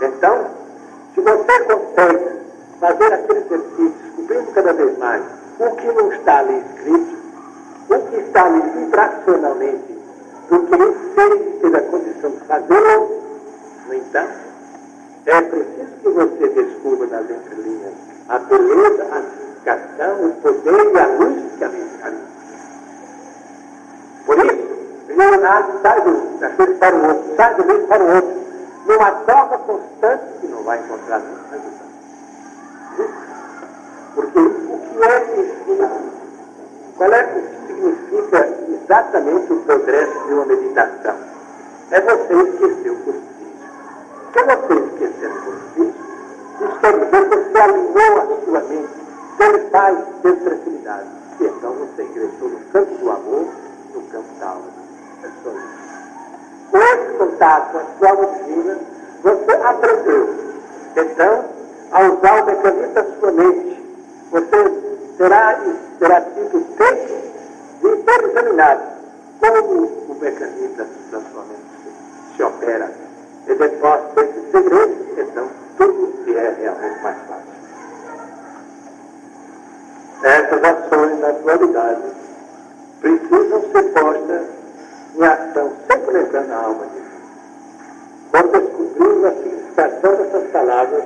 Então, 0.01 0.51
se 1.15 1.21
você 1.21 1.61
consegue 1.65 2.41
fazer 2.81 3.13
aquele 3.13 3.41
exercício, 3.41 3.95
descobrindo 4.03 4.53
cada 4.53 4.73
vez 4.73 4.99
mais 4.99 5.23
o 5.59 5.71
que 5.77 5.87
não 5.89 6.11
está 6.11 6.39
ali 6.39 6.65
escrito, 6.67 7.17
o 7.91 7.99
que 7.99 8.17
está 8.17 8.47
ali 8.47 8.63
vibracionalmente, 8.63 9.99
do 10.49 10.59
que 10.61 10.75
ele 10.75 10.97
fez 11.15 11.61
teve 11.61 11.77
a 11.77 11.83
condição 11.83 12.31
de 12.31 12.41
fazê-lo, 12.47 13.23
no 13.89 13.95
entanto, 13.95 14.39
é 15.27 15.41
preciso 15.43 15.93
que 16.03 16.09
você 16.09 16.49
descubra 16.49 17.07
nas 17.09 17.31
entrelinhas 17.31 17.93
a 18.29 18.39
beleza, 18.39 19.07
a 19.13 19.23
significação, 19.67 20.27
o 20.27 20.33
poder 20.35 20.95
e 20.95 20.99
a 20.99 21.07
luz 21.07 21.53
que 21.59 21.65
ali 21.65 21.83
está. 21.83 22.13
Por 24.25 24.39
isso, 24.39 24.69
Leonardo 25.09 25.81
sai 25.83 26.01
do, 26.03 26.39
daquele 26.39 26.75
para 26.75 26.95
o 26.95 27.07
outro, 27.09 27.37
sai 27.37 27.55
do 27.55 27.65
meio 27.65 27.87
para 27.87 28.03
o 28.05 28.15
outro, 28.15 28.37
numa 28.87 29.11
troca 29.11 29.59
constante 29.59 30.25
que 30.41 30.47
não 30.47 30.63
vai 30.63 30.79
encontrar 30.79 31.19
nunca. 31.19 31.57
Porque 34.15 34.39
o 34.39 34.79
que 34.79 35.03
é 35.05 35.21
que 35.21 35.57
qual 36.97 37.13
é 37.13 37.25
o 37.25 37.29
que 37.29 37.67
significa 37.67 38.49
exatamente 38.69 39.53
o 39.53 39.61
progresso 39.61 40.27
de 40.27 40.33
uma 40.33 40.47
meditação? 40.47 41.17
É 41.91 42.01
você 42.01 42.35
esquecer 42.35 42.91
o 42.91 42.97
físico. 42.97 43.23
Se 44.33 44.43
você 44.45 44.75
esquecer 44.75 45.31
o 45.31 45.53
físico, 45.75 46.07
isso 46.63 46.81
quer 46.81 46.93
dizer 46.99 47.29
que 47.29 47.37
você 47.37 47.59
alinhou 47.59 48.19
a 48.19 48.45
sua 48.45 48.61
mente, 48.61 49.06
paz, 49.77 49.99
deu 50.23 50.37
tranquilidade. 50.37 51.09
Então 51.39 51.73
você 51.73 52.03
ingressou 52.03 52.49
no 52.49 52.61
campo 52.73 52.95
do 52.95 53.11
amor, 53.11 53.47
no 53.95 54.03
campo 54.03 54.41
da 54.41 54.47
alma. 54.47 54.69
É 55.23 55.29
só 55.43 55.51
isso. 55.51 56.71
Com 56.71 56.79
esse 56.79 57.19
contato 57.19 57.73
com 57.73 57.79
a 57.79 57.85
sua 57.99 58.09
alma 58.09 58.39
divina, 58.39 58.79
você 59.23 59.53
aprendeu. 59.53 60.29
Então, 60.97 61.45
a 61.93 62.03
usar 62.03 62.43
o 62.43 62.47
mecanismo 62.47 62.95
da 62.95 63.05
sua 63.05 63.33
mente, 63.33 63.85
você 64.31 64.71
terá, 65.19 65.61
terá 65.99 66.21
sido 66.23 66.67
feito 66.77 67.13
e 67.83 68.05
ser 68.05 68.25
examinado 68.31 68.83
como 69.41 69.85
o 69.85 70.17
mecanismo 70.19 70.77
da, 70.77 70.85
da 70.85 71.25
sua 71.31 71.43
mente 71.43 72.37
se 72.37 72.43
opera. 72.43 72.91
E 73.47 73.55
depois 73.55 74.03
desse 74.15 74.51
segredo, 74.51 75.07
então, 75.19 75.49
tudo 75.77 76.25
se 76.25 76.35
é 76.35 76.57
realmente 76.59 77.03
mais 77.03 77.19
fácil. 77.29 77.46
Essas 80.23 80.65
ações 80.65 81.21
na 81.21 81.29
atualidade 81.29 82.03
precisam 83.01 83.63
ser 83.71 83.83
postas 83.93 84.43
em 85.15 85.25
ação, 85.25 85.73
sempre 85.87 86.11
lembrando 86.13 86.53
a 86.53 86.57
alma 86.57 86.87
de 86.87 86.93
Deus. 86.95 87.07
Quando 88.31 88.53
descobrimos 88.53 89.25
a 89.25 89.31
significação 89.31 90.17
dessas 90.17 90.51
palavras, 90.51 91.05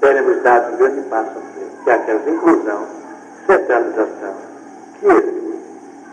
teremos 0.00 0.42
dado 0.42 0.72
um 0.72 0.76
grande 0.76 1.00
passo 1.02 1.30
à 1.30 1.32
frente, 1.32 1.84
que 1.84 1.90
é 1.90 1.94
aquela 1.94 2.30
inclusão, 2.30 2.86
centralização, 3.46 4.34
quietude, 5.00 5.60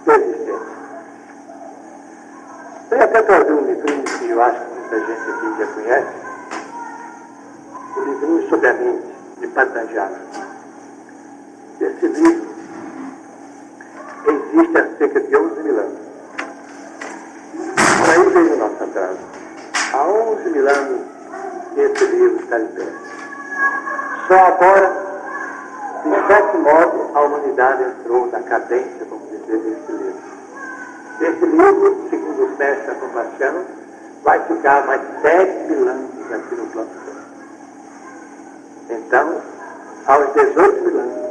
persistência. 0.06 0.60
Vou 2.89 3.02
até 3.02 3.21
trazer 3.23 3.52
um 3.52 3.65
livrinho 3.65 4.04
que 4.04 4.30
eu 4.30 4.41
acho 4.41 4.62
que 4.62 4.73
muita 4.80 5.00
gente 5.00 5.30
aqui 5.30 5.60
já 5.60 5.67
conhece, 5.67 6.08
o 7.95 8.02
livrinho 8.02 8.50
sobre 8.50 8.67
a 8.67 8.73
mente, 8.73 9.08
de 9.39 9.47
Patanjali. 9.47 10.46
Esse 11.79 12.07
livro 12.07 12.47
existe 14.27 14.77
há 14.77 14.97
cerca 14.97 15.19
de 15.19 15.35
11 15.35 15.61
mil 15.61 15.79
anos. 15.79 15.99
Por 17.97 18.09
aí 18.09 18.29
veio 18.29 18.53
o 18.53 18.57
nosso 18.57 18.83
atraso. 18.83 19.19
Há 19.93 20.07
11 20.07 20.49
mil 20.49 20.67
anos 20.67 21.01
esse 21.77 22.05
livro 22.05 22.43
está 22.43 22.57
pé. 22.57 22.87
Só 24.27 24.33
agora, 24.33 24.91
de 26.03 26.27
certo 26.27 26.57
modo, 26.57 27.11
a 27.15 27.21
humanidade 27.21 27.83
entrou 27.83 28.25
na 28.31 28.39
cadência, 28.41 29.05
vamos 29.07 29.29
dizer, 29.29 29.57
desse 29.57 29.91
livro. 29.91 30.17
Esse 31.21 31.45
livro, 31.45 32.07
segundo 32.09 32.45
os 32.45 32.57
mestres 32.57 32.97
compaixão, 32.97 33.65
vai 34.23 34.39
ficar 34.45 34.87
mais 34.87 35.01
7 35.21 35.71
mil 35.71 35.87
anos 35.87 36.09
aqui 36.33 36.55
no 36.55 36.65
plano 36.65 36.89
Então, 38.89 39.41
aos 40.08 40.33
18 40.33 40.81
mil 40.81 40.99
anos, 40.99 41.27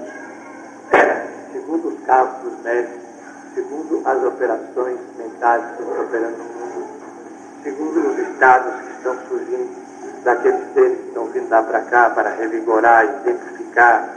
segundo 1.67 1.89
os 1.89 2.01
cálculos 2.07 2.63
médicos, 2.63 3.03
segundo 3.53 4.01
as 4.05 4.23
operações 4.23 4.99
mentais 5.19 5.65
que 5.65 5.83
estão 5.83 6.01
operando 6.01 6.37
no 6.37 6.45
mundo, 6.45 6.87
segundo 7.65 8.09
os 8.09 8.19
estados 8.21 8.73
que 8.83 8.91
estão 8.93 9.17
surgindo 9.29 10.23
daqueles 10.23 10.73
seres 10.75 10.99
que 10.99 11.09
estão 11.09 11.27
vindo 11.27 11.51
lá 11.51 11.63
para 11.65 11.81
cá 11.81 12.11
para 12.11 12.31
revigorar, 12.31 13.05
exemplificar 13.05 14.09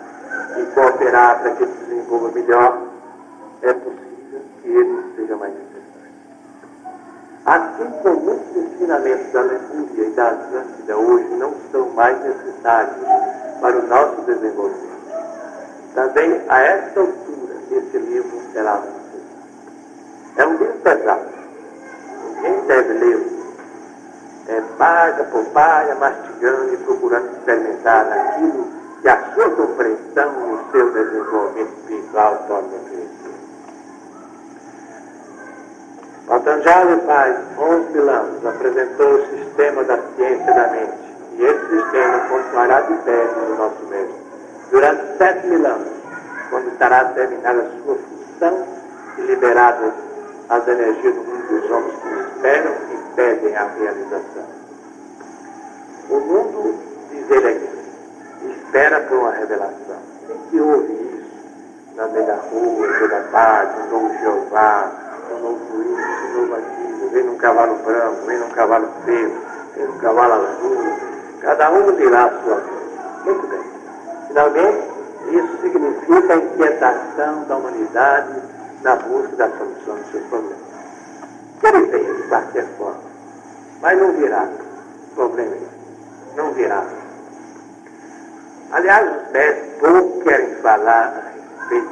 e 0.60 0.64
cooperar 0.76 1.41
para 1.41 1.56
que 1.56 1.66
se 1.66 1.86
desenvolva 1.86 2.32
melhor, 2.32 2.82
é 3.64 3.74
possível 3.74 4.41
que 4.62 4.68
ele 4.70 5.14
seja 5.16 5.36
mais 5.36 5.54
necessário. 5.54 6.12
Assim 7.47 7.91
como 8.04 8.20
muitos 8.26 8.58
ensinamentos 8.58 9.34
da 9.34 9.41
Lemúria 9.41 10.06
e 10.06 10.12
da 10.12 10.28
Atlântida 10.30 10.97
hoje 10.97 11.30
não 11.36 11.54
são 11.72 11.89
mais 11.89 12.22
necessários 12.22 12.95
para 13.60 13.76
o 13.76 13.88
nosso 13.88 14.22
desenvolvimento. 14.22 14.89
Também 15.95 16.41
a 16.47 16.74
altura 16.74 17.09
esse 17.80 17.98
livro 17.98 18.42
será 18.54 18.76
necessário. 18.76 19.20
É 20.38 20.46
um 20.46 20.58
livro 20.58 20.78
pesado. 20.84 21.26
Ninguém 22.36 22.62
deve 22.68 22.94
lê-lo 22.94 23.40
é, 24.48 24.62
página 24.78 25.24
por 25.26 25.46
página, 25.46 25.96
mastigando 25.96 26.74
e 26.74 26.78
procurando 26.78 27.32
experimentar 27.38 28.06
naquilo 28.06 28.68
que 29.02 29.08
a 29.08 29.34
sua 29.34 29.50
compreensão 29.52 30.34
e 30.48 30.54
o 30.54 30.72
seu 30.72 30.92
desenvolvimento 30.92 31.74
espiritual 31.80 32.44
torna 32.48 32.80
crescer. 32.90 33.40
Patanjali 36.28 37.02
faz 37.06 37.38
11 37.58 37.92
mil 37.92 38.10
anos 38.10 38.46
apresentou 38.46 39.14
o 39.16 39.26
sistema 39.28 39.84
da 39.84 39.98
ciência 40.16 40.54
da 40.54 40.68
mente 40.68 40.94
E 41.38 41.44
esse 41.44 41.70
sistema 41.70 42.20
continuará 42.30 42.82
de 42.82 42.94
pé 42.98 43.26
no 43.36 43.56
nosso 43.56 43.84
meio 43.90 44.30
durante 44.72 45.18
sete 45.18 45.48
mil 45.48 45.66
anos, 45.66 45.88
quando 46.50 46.68
estará 46.70 47.06
terminada 47.06 47.62
a 47.62 47.84
sua 47.84 47.95
função 47.95 48.68
e 49.18 49.22
liberadas 49.22 49.93
as 50.50 50.68
energias 50.68 51.14
do 51.14 51.22
mundo 51.22 51.62
dos 51.62 51.72
homens 51.72 51.95
que 52.02 52.20
esperam 52.20 52.74
e 52.91 53.16
pedem 53.16 53.56
a 53.56 53.68
realização. 53.68 54.45
O 56.10 56.20
mundo, 56.20 56.76
diz 57.12 57.30
ele 57.30 57.47
aqui, 57.47 57.70
espera 58.50 59.02
por 59.02 59.18
uma 59.20 59.32
revelação. 59.32 59.97
Quem 60.26 60.38
que 60.50 60.60
ouve 60.60 60.91
isso 60.93 61.95
na 61.95 62.08
meia 62.08 62.26
da 62.26 62.36
rua, 62.36 62.88
toda 63.00 63.24
tarde, 63.32 63.74
um 63.82 63.91
novo 63.91 64.18
Jeová, 64.20 64.91
um 65.32 65.39
novo 65.39 65.60
isso, 65.82 66.38
um 66.38 66.41
novo 66.41 66.56
aquilo, 66.56 67.10
vem 67.12 67.24
num 67.24 67.38
cavalo 67.38 67.76
branco, 67.84 68.26
vem 68.26 68.39
num 68.39 68.50
cavalo 68.50 68.88
preto, 69.06 69.41
vem 69.76 69.86
num 69.86 69.97
cavalo 70.00 70.34
azul, 70.34 70.97
cada 71.41 71.72
um 71.72 71.95
dirá 71.95 72.26
a 72.26 72.41
sua 72.41 72.56
vida. 72.56 72.80
Muito 73.26 73.47
bem. 73.47 73.60
Finalmente, 74.28 74.99
isso 75.28 75.61
significa 75.61 76.34
a 76.34 76.38
inquietação 76.38 77.43
da 77.43 77.57
humanidade 77.57 78.41
na 78.82 78.95
busca 78.95 79.36
da 79.36 79.49
solução 79.49 79.95
dos 79.95 80.11
seus 80.11 80.24
problemas. 80.28 80.57
Ele 81.61 81.86
vem 81.88 82.13
de 82.15 82.24
qualquer 82.24 82.65
forma, 82.78 83.01
mas 83.82 83.99
não 83.99 84.13
virá 84.13 84.47
problema, 85.15 85.57
não 86.36 86.53
virá. 86.53 86.84
Aliás, 88.72 89.09
os 89.09 89.32
médicos 89.32 89.80
pouco 89.80 90.24
querem 90.24 90.55
falar 90.55 91.07
a 91.07 91.59
respeito 91.59 91.89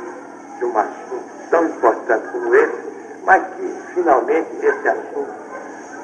de 0.60 0.66
um 0.66 0.78
assunto 0.78 1.50
tão 1.50 1.66
importante 1.66 2.28
como 2.32 2.56
esse, 2.56 2.78
mas 3.26 3.44
que 3.56 3.74
finalmente 3.94 4.50
esse 4.62 4.88
assunto 4.88 5.34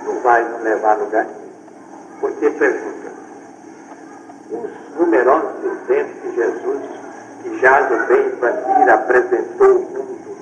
não 0.05 0.19
vai 0.21 0.43
nos 0.43 0.61
levar 0.61 0.93
a 0.93 0.95
lugar. 0.95 1.27
Porque 2.19 2.49
pergunta, 2.49 3.11
os 4.51 4.97
numerosos 4.97 5.63
exemplos 5.63 6.21
que 6.21 6.35
Jesus, 6.35 6.92
que 7.43 7.59
já 7.59 7.89
no 7.89 8.07
bem 8.07 8.27
infantil 8.27 8.93
apresentou 8.93 9.67
ao 9.67 9.73
mundo, 9.73 10.37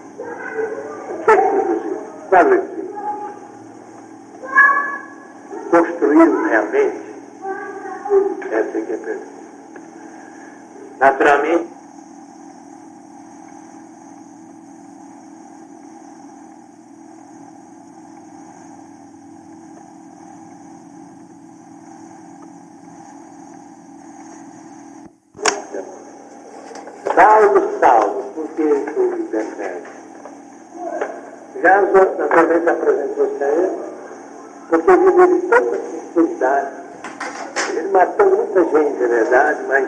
o 1.10 1.24
que 1.24 1.32
é 1.32 1.38
que 1.38 1.50
produziu? 1.50 1.98
Qual 2.30 2.42
é 2.42 2.56
o 2.56 2.72
Construíram 5.72 6.44
realmente? 6.44 7.02
Essa 8.52 8.78
é 8.78 8.82
que 8.82 8.92
é 8.92 8.96
a 8.96 9.00
pergunta. 9.00 9.32
Naturalmente, 11.00 11.72
Salvo, 27.16 27.80
salvo, 27.80 28.24
porque 28.34 28.64
tu 28.64 29.02
me 29.02 29.24
persegue. 29.26 29.84
Já 31.62 31.82
naturalmente 31.82 32.70
apresentou-se 32.70 33.44
a 33.44 33.48
ele, 33.48 33.78
porque 34.70 34.92
viveu 34.92 35.42
tanta 36.14 36.22
sinceridade. 36.22 36.72
Ele 37.70 37.88
matou 37.90 38.26
muita 38.26 38.64
gente, 38.64 39.04
é 39.04 39.08
verdade, 39.08 39.64
mas 39.68 39.88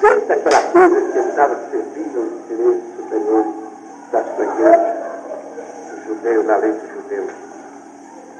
desde 0.00 0.32
aquela 0.32 0.62
que 0.62 0.78
ele 0.78 1.28
estava 1.28 1.56
servindo 1.70 2.18
aos 2.18 2.32
interesses 2.32 2.96
superiores 2.96 3.54
da 4.12 4.24
sua 4.24 4.44
igreja, 4.44 4.96
dos 5.94 6.04
judeus, 6.06 6.46
da 6.46 6.56
lei 6.56 6.72
dos 6.72 6.90
judeus. 6.90 7.30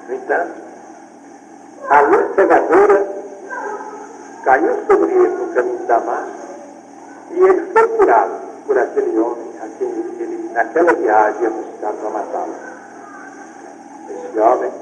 No 0.08 0.14
entanto, 0.14 0.52
a 1.90 2.00
luz 2.00 2.34
cegadora 2.34 3.06
caiu 4.44 4.76
sobre 4.86 5.12
ele 5.12 5.28
no 5.28 5.54
caminho 5.54 5.78
de 5.78 5.84
Damasco 5.84 6.30
e 7.32 7.40
ele 7.40 7.72
foi 7.72 7.88
curado 7.88 8.32
por 8.66 8.78
aquele 8.78 9.18
homem 9.18 9.52
a 9.62 9.78
quem 9.78 9.88
ele, 9.88 10.50
naquela 10.52 10.92
viagem, 10.94 11.42
ia 11.42 11.50
buscar 11.50 11.92
matá-lo. 12.10 12.54
Esse 14.08 14.38
homem 14.38 14.72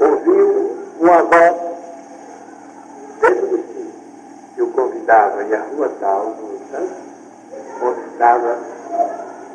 ouviu 0.00 0.76
uma 1.00 1.22
voz 1.22 1.54
dentro 3.20 3.46
de 3.48 3.56
si 3.56 3.94
que 4.54 4.62
o 4.62 4.66
convidava 5.48 5.56
a 5.56 5.74
rua 5.74 5.90
tal, 6.00 6.26
no 6.26 6.54
entanto, 6.56 6.94
onde 7.82 8.00
estava 8.12 8.58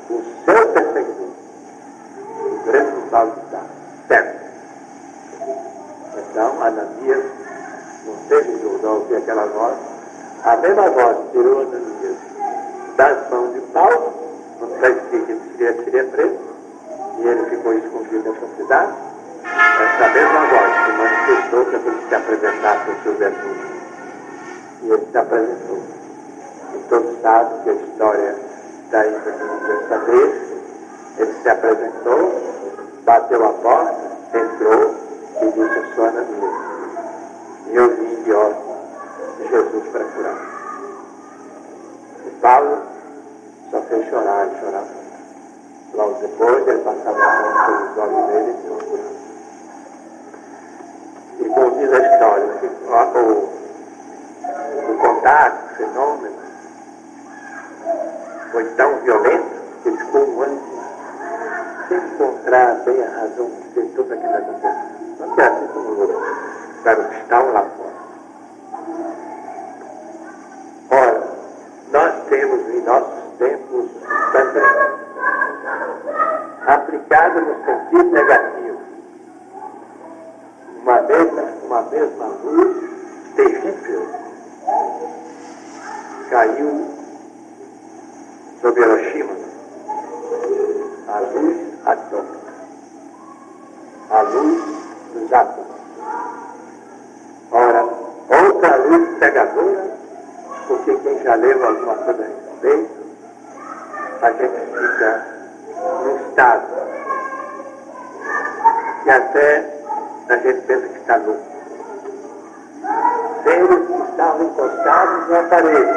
o 0.09 0.23
seu 0.45 0.67
perseguidor, 0.69 1.27
o 2.45 2.63
grande 2.65 3.09
Paulo 3.09 3.31
de 3.31 3.41
Tarso, 3.51 3.67
certo. 4.07 4.43
Então, 6.17 6.63
Ananias 6.63 7.23
não 8.05 8.15
teve 8.27 8.51
dúvida 8.57 8.87
ao 8.87 8.95
ouvir 8.95 9.17
aquela 9.17 9.45
voz, 9.45 9.75
a 10.43 10.57
mesma 10.57 10.89
voz 10.89 11.17
tirou 11.31 11.61
Ananias 11.61 12.17
das 12.97 13.29
mãos 13.29 13.53
de 13.53 13.61
Paulo, 13.71 14.13
não 14.59 14.75
está 14.75 14.89
escrito 14.89 15.25
que 15.25 15.63
ele 15.63 15.83
seria, 15.83 16.03
preso, 16.05 16.39
e 17.19 17.27
ele 17.27 17.49
ficou 17.49 17.73
escondido 17.73 18.31
nessa 18.31 18.47
cidade. 18.57 18.93
Essa 19.43 20.07
mesma 20.13 20.45
voz 20.47 20.85
que 20.85 20.91
manifestou 20.91 21.65
que 21.65 21.75
ele 21.75 22.07
se 22.07 22.15
apresentasse 22.15 22.89
aos 22.89 23.03
seus 23.03 23.17
verduros. 23.17 23.72
E 24.83 24.91
ele 24.91 25.07
se 25.11 25.17
apresentou. 25.17 25.77
E 26.75 26.77
todos 26.89 27.21
sabem 27.21 27.63
que 27.63 27.69
a 27.69 27.73
história 27.73 28.35
da 28.91 29.05
não 29.05 29.59
quer 29.65 29.87
saber. 29.87 30.41
Ele 31.17 31.33
se 31.41 31.49
apresentou, 31.49 32.41
bateu 33.05 33.45
a 33.45 33.53
porta, 33.53 33.95
entrou 34.33 34.95
e 35.41 35.45
disse: 35.51 35.77
Eu 35.77 35.95
sou 35.95 36.05
Ananias. 36.05 36.53
E 37.67 37.75
eu 37.75 37.95
vim 37.95 38.23
de 38.23 38.33
ordem 38.33 38.61
de 39.37 39.47
Jesus 39.49 39.87
para 39.89 40.03
curar. 40.03 40.37
E 42.25 42.29
Paulo 42.41 42.81
só 43.71 43.81
fez 43.83 44.09
chorar 44.09 44.47
e 44.47 44.59
chorar. 44.59 44.85
Logo 45.93 46.13
depois 46.19 46.67
ele 46.67 46.79
passava 46.79 47.23
a 47.23 47.41
mão 47.41 47.65
pelos 47.65 47.97
olhos 47.97 48.27
dele 48.27 48.51
e 48.51 48.61
ficou 48.61 48.77
curado. 48.89 49.13
E 51.39 51.79
diz 51.79 51.93
a 51.93 52.13
história, 52.13 52.47
o, 53.21 53.52
o 54.87 54.97
contato, 54.97 55.65
o 55.65 55.75
fenômeno, 55.75 56.35
foi 58.51 58.65
tão 58.75 58.95
violento 58.99 59.45
que 59.83 59.91
ficou 59.91 60.27
um 60.27 60.41
ano 60.41 60.61
sem 61.87 61.97
encontrar 61.97 62.75
bem 62.85 63.03
a 63.03 63.09
razão 63.09 63.49
de 63.49 63.67
ter 63.73 63.85
tudo 63.95 64.13
aquilo 64.13 64.35
acontecido. 64.35 65.19
Não 65.19 65.35
é 65.37 65.47
assim 65.47 65.67
como 65.67 65.99
outros, 65.99 66.23
para 66.83 66.99
o 66.99 67.09
que 67.09 67.15
estão 67.15 67.51
lá 67.53 67.61
fora. 67.61 67.93
Ora, 70.91 71.23
nós 71.91 72.13
temos 72.29 72.69
em 72.69 72.81
nossos 72.81 73.37
tempos 73.37 73.89
também 74.31 74.63
aplicado 76.67 77.41
no 77.41 77.65
sentido 77.65 78.11
negativo 78.11 78.79
uma 80.81 81.01
mesma, 81.01 81.41
uma 81.65 81.81
mesma 81.83 82.25
luz 82.43 82.77
terrível 83.35 84.22
caiu 86.29 86.87
sobre 88.61 88.81
Hiroshima. 88.81 89.33
A 91.07 91.19
luz 91.19 91.57
atômica. 91.85 92.53
A 94.09 94.21
luz 94.21 94.63
dos 95.13 95.33
átomos. 95.33 95.67
Ora, 97.51 97.83
outra 97.83 98.75
luz 98.77 99.19
cegadora, 99.19 99.91
porque 100.67 100.97
quem 100.97 101.23
já 101.23 101.35
leu 101.35 101.65
alguma 101.65 101.95
coisa 101.95 102.23
a 102.23 102.25
respeito, 102.25 102.89
a 104.21 104.31
gente 104.31 104.59
fica 104.71 105.27
num 106.03 106.15
estado 106.29 106.67
que 109.03 109.09
até 109.11 109.73
a 110.29 110.37
gente 110.37 110.61
pensa 110.61 110.87
que 110.87 110.97
está 110.99 111.17
louco. 111.17 111.52
Seres 113.43 113.87
que 113.87 114.11
estavam 114.11 114.43
encostados 114.43 115.27
no 115.27 115.35
aparelho 115.35 115.95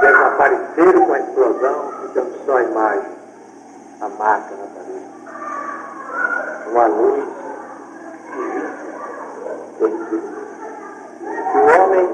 desapareceram 0.00 1.06
com 1.06 1.12
a 1.12 1.18
explosão, 1.18 1.92
ficando 2.02 2.32
só 2.46 2.56
a 2.56 2.62
imagem, 2.62 3.12
a 4.00 4.08
marca 4.08 4.54
na 4.54 4.66
parede. 4.74 5.08
Uma 6.70 6.86
luz. 6.86 7.24
Que 9.78 11.58
o 11.58 11.82
homem 11.82 12.08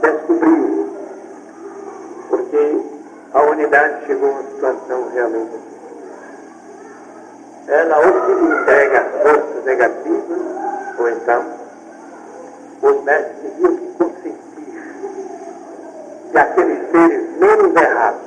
descobriu, 0.00 0.96
porque 2.28 2.80
a 3.32 3.42
humanidade 3.42 4.06
chegou 4.06 4.28
a 4.28 4.32
uma 4.32 4.42
situação 4.42 5.08
realmente 5.14 5.62
ela 7.68 7.98
ou 7.98 8.26
se 8.26 8.32
entrega 8.32 9.00
às 9.00 9.22
forças 9.22 9.64
negativas, 9.64 10.38
ou 10.98 11.08
então 11.08 11.61
os 12.82 13.04
mestres 13.04 13.36
teriam 13.40 13.76
que 13.76 13.94
consentir 13.96 14.38
que 16.30 16.38
aqueles 16.38 16.90
seres 16.90 17.38
menos 17.38 17.76
errados 17.76 18.20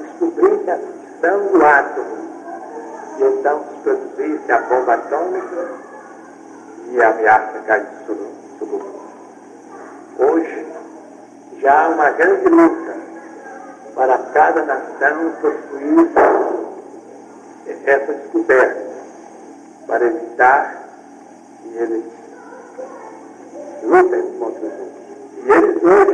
descobrissem 0.00 0.72
a 0.72 0.76
ficção 0.76 1.46
do 1.46 1.64
átomo 1.64 2.18
e 3.18 3.22
então 3.22 3.64
se 3.64 3.80
produzisse 3.82 4.52
a 4.52 4.58
bomba 4.62 4.94
atômica 4.94 5.68
e 6.90 7.00
a 7.02 7.10
ameaça 7.10 7.58
cair 7.66 7.86
sobre, 8.06 8.26
sobre 8.58 8.74
o 8.74 8.78
mundo. 8.78 8.98
Hoje, 10.18 10.66
já 11.60 11.84
há 11.84 11.88
uma 11.88 12.10
grande 12.10 12.48
luta 12.48 12.96
para 13.94 14.18
cada 14.18 14.64
nação 14.64 15.32
possuir 15.40 16.08
essa 17.88 18.12
descoberta, 18.12 18.82
para 19.86 20.04
evitar 20.04 20.84
que 21.62 21.68
eles 21.78 22.17
lutem 23.88 24.22
contra 24.38 24.64
outros. 24.64 24.88
E 25.44 25.50
eles 25.50 25.82
hoje 25.82 26.12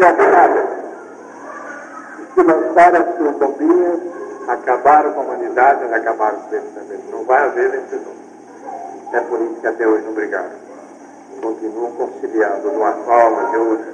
que 2.16 2.34
se 2.34 2.42
lançarem 2.46 3.00
as 3.00 3.16
suas 3.16 3.36
bombinhas, 3.36 4.00
acabaram 4.48 5.12
com 5.12 5.20
a 5.20 5.24
humanidade, 5.24 5.92
acabaram 5.92 6.38
com 6.38 6.54
eles 6.54 6.70
também. 6.74 6.98
Não 7.10 7.24
vai 7.24 7.44
haver 7.44 7.70
vencedor. 7.70 8.14
É 9.12 9.20
por 9.20 9.40
isso 9.40 9.60
que 9.60 9.66
até 9.66 9.86
hoje 9.86 10.04
não 10.04 10.12
brigaram 10.12 10.64
continuam 11.44 11.92
conciliando 11.92 12.70
de 12.70 12.76
uma 12.76 12.92
forma, 12.92 13.50
de 13.50 13.56
outra, 13.58 13.92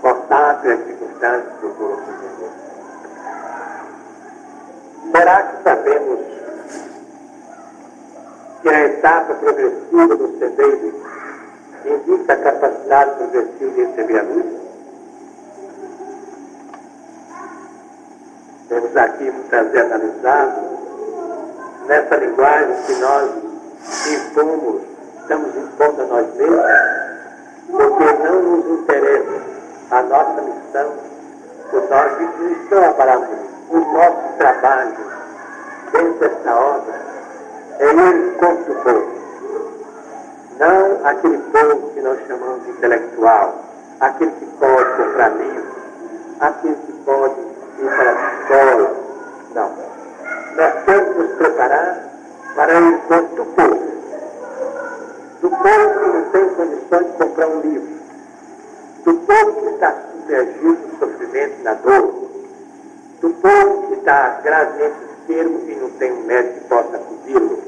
constante 0.00 0.68
as 0.68 0.84
circunstâncias 0.84 1.52
procuram 1.60 1.96
se 1.96 2.10
entender. 2.10 2.50
Será 5.10 5.42
que 5.42 5.62
sabemos 5.64 6.20
que 8.62 8.68
a 8.68 8.84
etapa 8.84 9.34
progressiva 9.34 10.16
do 10.16 10.38
cedeiro 10.38 11.02
indica 11.88 12.32
a 12.32 12.36
capacidade 12.36 13.16
progressiva 13.16 13.70
de 13.70 13.84
receber 13.84 14.18
a 14.18 14.22
luz? 14.22 14.46
Temos 18.68 18.96
aqui 18.96 19.30
muitas 19.30 19.70
vezes 19.70 19.92
analisado 19.92 20.60
nessa 21.86 22.16
linguagem 22.16 22.76
que 22.86 22.94
nós 22.94 23.30
impomos 24.08 24.92
estamos 25.22 25.56
impondo 25.56 26.02
a 26.02 26.06
nós 26.06 26.34
mesmos, 26.34 26.66
porque 27.70 28.12
não 28.24 28.42
nos 28.42 28.80
interessa 28.80 29.40
a 29.90 30.02
nossa 30.02 30.42
missão, 30.42 30.92
o 31.72 31.80
nosso 31.88 32.42
missão, 32.42 32.84
a 32.84 32.94
palavra, 32.94 33.28
o 33.70 33.78
nosso 33.78 34.36
trabalho 34.36 34.96
dentro 35.92 36.18
desta 36.18 36.54
obra 36.54 36.94
é 37.78 37.92
ir 37.92 38.36
contra 38.38 38.72
o 38.72 38.82
povo. 38.82 39.21
Não 40.62 41.04
aquele 41.04 41.38
povo 41.38 41.90
que 41.90 42.00
nós 42.02 42.18
chamamos 42.28 42.62
de 42.62 42.70
intelectual, 42.70 43.64
aquele 43.98 44.30
que 44.30 44.46
pode 44.60 44.96
comprar 44.96 45.30
livros, 45.30 45.74
aquele 46.38 46.76
que 46.76 46.92
pode 47.04 47.34
ir 47.80 47.96
para 47.96 48.10
a 48.10 48.34
escola. 48.34 48.96
Não. 49.56 49.72
Nós 50.56 50.84
temos 50.84 51.08
que 51.08 51.18
nos 51.18 51.32
preparar 51.32 52.12
para 52.54 52.80
ir 52.80 52.98
contra 53.08 53.42
o 53.42 53.46
povo 53.46 53.92
do 55.42 55.50
povo 55.50 55.98
que 55.98 56.06
não 56.06 56.24
tem 56.30 56.48
condições 56.50 57.06
de 57.06 57.12
comprar 57.18 57.48
um 57.48 57.60
livro, 57.62 57.88
do 59.04 59.14
povo 59.14 59.60
que 59.62 59.74
está 59.74 59.92
submergido 60.12 60.78
no 60.92 60.98
sofrimento 61.00 61.54
e 61.58 61.62
na 61.64 61.74
dor, 61.74 62.30
do 63.20 63.30
povo 63.30 63.88
que 63.88 63.94
está 63.94 64.40
gravemente 64.44 64.94
enfermo 65.24 65.60
e 65.68 65.74
não 65.74 65.90
tem 65.90 66.12
um 66.12 66.22
médico 66.22 66.60
que 66.60 66.68
possa 66.68 66.96
acudir-lo, 66.96 67.58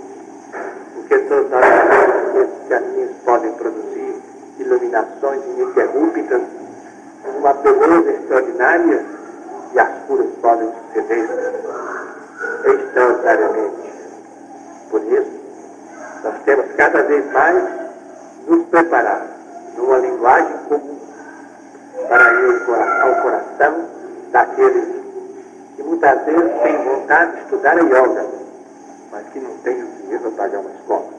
porque 0.95 1.19
todos 1.19 1.51
nós 1.51 1.65
sabemos 1.65 2.33
que 2.33 2.39
esses 2.39 2.69
caminhos 2.69 3.11
podem 3.35 3.53
produzir 3.55 4.23
iluminações 4.61 5.43
ininterruptas, 5.45 6.43
uma 7.37 7.53
beleza 7.53 8.11
extraordinária 8.13 9.05
e 9.75 9.79
as 9.81 9.89
curas 10.07 10.29
podem 10.41 10.71
suceder 10.95 11.29
extraordinariamente. 12.65 13.93
Por 14.89 15.03
isso, 15.03 15.41
nós 16.23 16.35
temos 16.45 16.67
cada 16.77 17.03
vez 17.03 17.33
mais 17.33 17.65
nos 18.47 18.67
preparar 18.67 19.27
numa 19.77 19.99
linguagem 19.99 20.57
comum 20.69 20.97
para 22.09 22.35
ir 22.35 22.63
ao 23.03 23.23
coração 23.23 23.85
daqueles 24.31 24.85
que 25.75 25.83
muitas 25.83 26.25
vezes 26.25 26.63
têm 26.63 26.85
vontade 26.85 27.33
de 27.33 27.39
estudar 27.41 27.77
a 27.79 27.81
yoga, 27.81 28.27
mas 29.11 29.27
que 29.33 29.41
não 29.41 29.59
têm 29.65 29.83
o 29.83 29.87
dinheiro 29.87 30.31
para 30.31 30.45
pagar 30.45 30.61
uma 30.61 30.71
escola. 30.71 31.14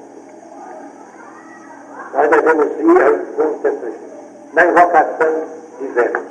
Nós 2.14 2.30
devemos 2.30 2.66
ir 2.80 3.03
ao 3.03 3.14
encontro 3.16 3.60
dessa 3.64 3.86
gente, 3.86 4.53
na 4.53 4.66
invocação 4.66 5.47
de 5.80 5.88
Vênus, 5.88 6.24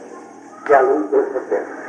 que 0.64 0.72
é 0.72 0.76
a 0.76 0.80
luz 0.80 1.10
do 1.10 1.40
terra. 1.48 1.84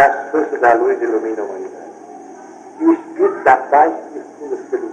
as 0.00 0.30
forças 0.30 0.60
da 0.60 0.74
luz 0.74 1.00
iluminam 1.02 1.44
a 1.44 1.48
humanidade. 1.48 1.92
E 2.80 2.84
o 2.84 2.92
Espírito 2.92 3.44
da 3.44 3.56
paz 3.56 3.92
difunda 4.12 4.56
pelo 4.70 4.86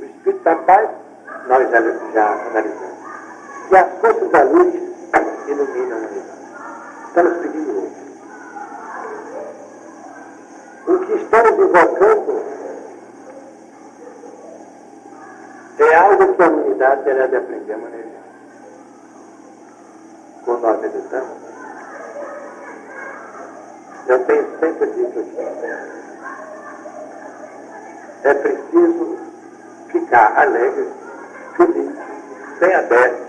O 0.00 0.04
Espírito 0.04 0.42
da 0.42 0.56
paz, 0.56 0.88
nós 1.46 1.70
já, 1.70 1.80
já 2.12 2.32
analisamos. 2.32 2.98
E 3.70 3.76
as 3.76 3.88
forças 4.00 4.30
da 4.30 4.42
luz 4.42 4.74
iluminam 5.46 5.96
a 5.96 6.00
humanidade. 6.00 6.38
Estamos 7.06 7.38
pedindo 7.38 7.70
hoje. 7.70 8.07
O 10.88 10.98
que 11.00 11.12
estamos 11.16 11.50
invocando 11.50 12.42
é 15.78 15.94
algo 15.96 16.34
que 16.34 16.42
a 16.42 16.48
humanidade 16.48 17.02
terá 17.04 17.26
de 17.26 17.36
aprender 17.36 17.74
a 17.74 17.76
manejar. 17.76 18.22
Quando 20.46 20.62
nós 20.62 20.80
meditamos, 20.80 21.36
eu 24.06 24.24
tenho 24.24 24.58
sempre 24.60 24.86
dito 24.92 25.18
aqui. 25.18 25.36
É 28.24 28.32
preciso 28.32 29.18
ficar 29.88 30.38
alegre, 30.38 30.88
feliz, 31.54 31.94
bem 32.60 32.74
aberto 32.74 33.26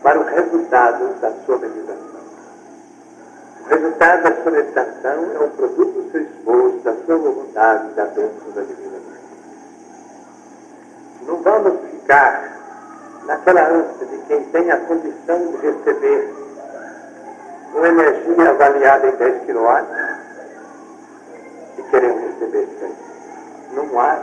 para 0.00 0.20
o 0.20 0.22
resultado 0.22 1.20
da 1.20 1.32
sua 1.44 1.58
meditação. 1.58 2.11
O 3.64 3.68
resultado 3.68 4.22
da 4.22 4.42
sua 4.42 4.52
meditação 4.52 5.30
é 5.34 5.44
um 5.44 5.50
produto 5.50 5.92
do 5.92 6.10
seu 6.10 6.22
esforço, 6.22 6.78
da 6.78 6.94
sua 7.06 7.16
vontade, 7.16 7.94
da 7.94 8.04
bênção 8.06 8.50
da 8.54 8.62
divina 8.62 8.98
Não 11.26 11.36
vamos 11.42 11.80
ficar 11.90 12.52
naquela 13.26 13.68
ânsia 13.68 14.06
de 14.06 14.18
quem 14.26 14.44
tem 14.44 14.70
a 14.70 14.76
condição 14.80 15.46
de 15.52 15.56
receber 15.58 16.34
uma 17.74 17.88
energia 17.88 18.50
avaliada 18.50 19.08
em 19.08 19.16
10 19.16 19.46
kW 19.46 19.86
e 21.78 21.82
queremos 21.82 22.22
receber 22.22 22.68
100. 22.80 22.92
Não 23.74 24.00
há. 24.00 24.22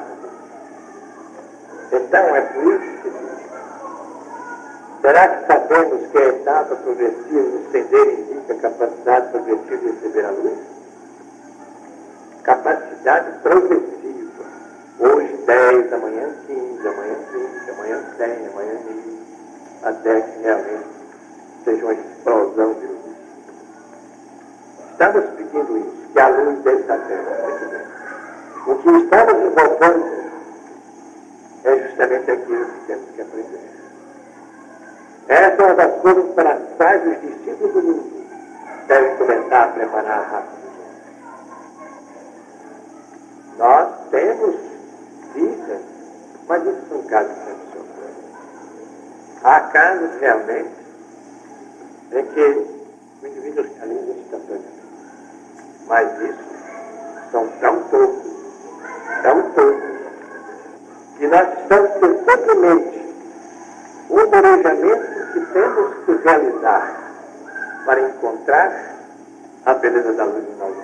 Então 1.92 2.36
é 2.36 2.42
por 2.42 2.64
isso 2.74 3.02
que 3.02 3.10
Será 5.02 5.28
que 5.30 5.48
sabemos 5.48 6.08
que 6.12 6.18
a 6.18 6.28
etapa 6.28 6.76
progressiva 6.76 7.50
do 7.50 7.62
estender 7.64 8.09
indica 8.50 8.56
capacidade 8.56 9.32
progressiva 9.32 9.78
de 9.78 9.86
receber 9.88 10.26
a 10.26 10.32
luz? 10.32 10.60
Capacidade 12.43 13.39
progressiva. 13.41 14.43
Hoje 15.00 15.34
10, 15.45 15.93
amanhã 15.93 16.30
15, 16.47 16.88
amanhã 16.88 17.16
20, 17.32 17.70
amanhã 17.72 18.04
100, 18.18 18.47
amanhã 18.47 18.80
1000, 18.86 19.20
até 19.84 20.22
que 20.22 20.41
realmente 20.41 20.88
seja 21.64 21.86
uma 21.86 21.93
explosão 21.93 22.74
de 22.74 22.86
luz. 22.88 23.16
Estamos 24.91 25.26
pedindo 25.36 25.78
isso, 25.78 26.10
que 26.12 26.20
a 26.20 26.30
luz 26.30 26.60
dessa 26.60 26.97
terra. 26.97 27.39
O 28.68 28.76
que 28.76 28.89
estamos 28.89 29.45
invocando 29.45 30.06
é 31.64 31.78
justamente 31.78 32.32
aquilo 32.32 32.66
que 32.66 32.88
temos 32.88 33.10
que 33.16 33.22
aprender. 33.22 33.70
Essa 35.28 35.62
é 35.62 35.66
uma 35.66 35.76
das 35.76 36.02
coisas 36.02 36.34
para 36.34 36.54
as 36.54 36.62
quais 36.78 37.08
os 37.08 37.22
discípulos 37.22 37.74
do 37.74 37.82
mundo 37.82 38.19
devem 38.90 39.16
começar 39.18 39.66
a 39.66 39.68
preparar 39.68 40.32
rapidamente. 40.32 40.70
Nós 43.58 43.90
temos 44.10 44.56
dizem, 45.36 45.80
mas 46.48 46.64
isso 46.66 46.82
são 46.90 47.04
casos 47.04 47.32
excepcionais. 47.32 48.16
Há 49.44 49.60
casos 49.62 50.20
realmente 50.20 50.72
em 52.14 52.26
que 52.26 52.42
o 53.22 53.28
indivíduo 53.28 53.66
realiza 53.78 54.12
instantaneamente. 54.12 54.80
Mas 55.88 56.22
isso 56.22 56.40
são 57.32 57.48
tão 57.62 57.84
poucos, 57.84 58.34
tão 59.22 59.52
poucos, 59.52 59.90
que 61.20 61.28
nós 61.28 61.48
ter 61.68 61.94
simplesmente 61.94 63.16
o 64.10 64.28
planejamento 64.28 65.32
que 65.34 65.46
temos 65.54 66.06
que 66.06 66.12
realizar 66.24 67.09
para 67.90 68.02
encontrar 68.02 68.72
a 69.66 69.74
beleza 69.74 70.14
da 70.14 70.24
luz 70.24 70.44
em 70.48 70.56
nós. 70.60 70.78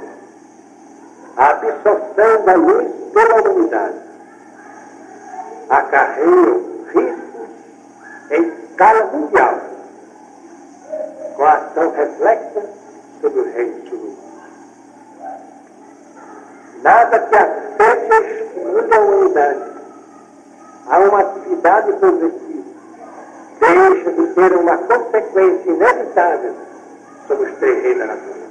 A 1.37 1.49
absorção 1.51 2.45
da 2.45 2.55
luz 2.55 2.87
pela 3.13 3.41
humanidade 3.41 3.93
acarreia 5.69 6.61
riscos 6.87 7.49
em 8.31 8.47
escala 8.47 9.05
mundial, 9.11 9.55
com 11.35 11.43
a 11.43 11.53
ação 11.53 11.91
reflexa 11.91 12.63
sobre 13.21 13.39
o 13.39 13.53
reino 13.53 13.87
submundo. 13.87 14.17
nada 16.81 17.19
que 17.19 17.35
afete 17.35 18.13
ou 18.13 18.25
estimule 18.25 18.95
a 18.95 18.99
humanidade 18.99 19.61
a 20.87 20.99
uma 21.01 21.19
atividade 21.19 21.93
progressiva, 21.93 22.63
deixa 23.59 24.11
de 24.11 24.27
ter 24.33 24.53
uma 24.53 24.77
consequência 24.79 25.69
inevitável 25.69 26.65
sobre 27.27 27.49
os 27.49 27.57
três 27.57 27.83
reis 27.83 27.97
da 27.97 28.05
natureza. 28.05 28.45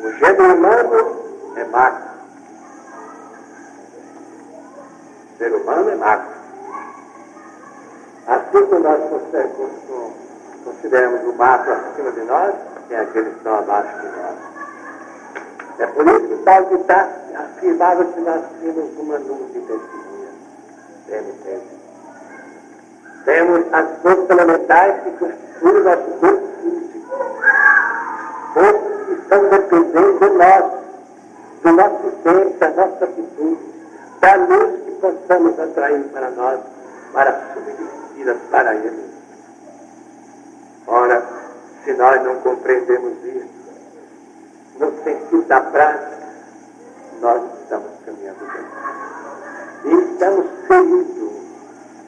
O 0.00 0.12
gênero 0.12 0.54
humano 0.54 1.22
é 1.56 1.64
macro. 1.64 2.08
O 5.34 5.38
ser 5.38 5.52
humano 5.52 5.90
é 5.90 5.94
macro. 5.96 6.38
Assim 8.26 8.66
como 8.66 8.80
nós 8.80 9.00
consideramos 10.64 11.24
o 11.24 11.32
macro 11.32 11.72
acima 11.72 12.12
de 12.12 12.20
nós, 12.20 12.54
tem 12.88 12.98
aqueles 12.98 13.32
que 13.32 13.38
estão 13.38 13.58
abaixo 13.58 13.98
de 14.00 14.06
nós. 14.06 14.36
É 15.78 15.86
por 15.86 16.06
isso 16.06 16.28
que 16.28 16.36
Paulo 16.44 16.80
está 16.80 17.08
afirmava 17.36 18.04
que 18.04 18.20
nós 18.20 18.42
temos 18.60 18.98
uma 18.98 19.18
nuvem 19.18 19.46
de 19.46 19.60
testemunha. 19.60 20.28
Temos, 21.06 21.36
temos. 21.44 21.78
Temos 23.24 23.72
as 23.72 23.98
forças 24.02 24.30
elementais 24.30 25.02
que 25.02 25.10
constituem 25.12 25.80
o 25.80 25.84
nosso 25.84 26.10
corpo 26.20 26.57
estão 29.28 29.46
dependendo 29.50 30.18
de 30.18 30.28
nós, 30.30 30.64
do 31.62 31.72
nosso 31.72 32.10
tempo, 32.24 32.58
da 32.58 32.70
nossa 32.70 33.04
atitude, 33.04 33.58
da 34.20 34.34
luz 34.36 34.84
que 34.84 34.90
possamos 34.92 35.60
atrair 35.60 36.02
para 36.04 36.30
nós, 36.30 36.60
para 37.12 37.40
submergir 37.52 38.36
para 38.50 38.74
Ele. 38.74 39.08
Ora, 40.86 41.22
se 41.84 41.92
nós 41.92 42.24
não 42.24 42.36
compreendemos 42.36 43.22
isso, 43.22 43.48
no 44.78 44.92
sentido 45.04 45.42
da 45.42 45.60
prática, 45.60 46.18
nós 47.20 47.42
estamos 47.62 47.90
caminhando 48.06 48.46
bem. 48.50 49.92
E 49.92 50.12
estamos 50.12 50.46
ferindo 50.66 51.32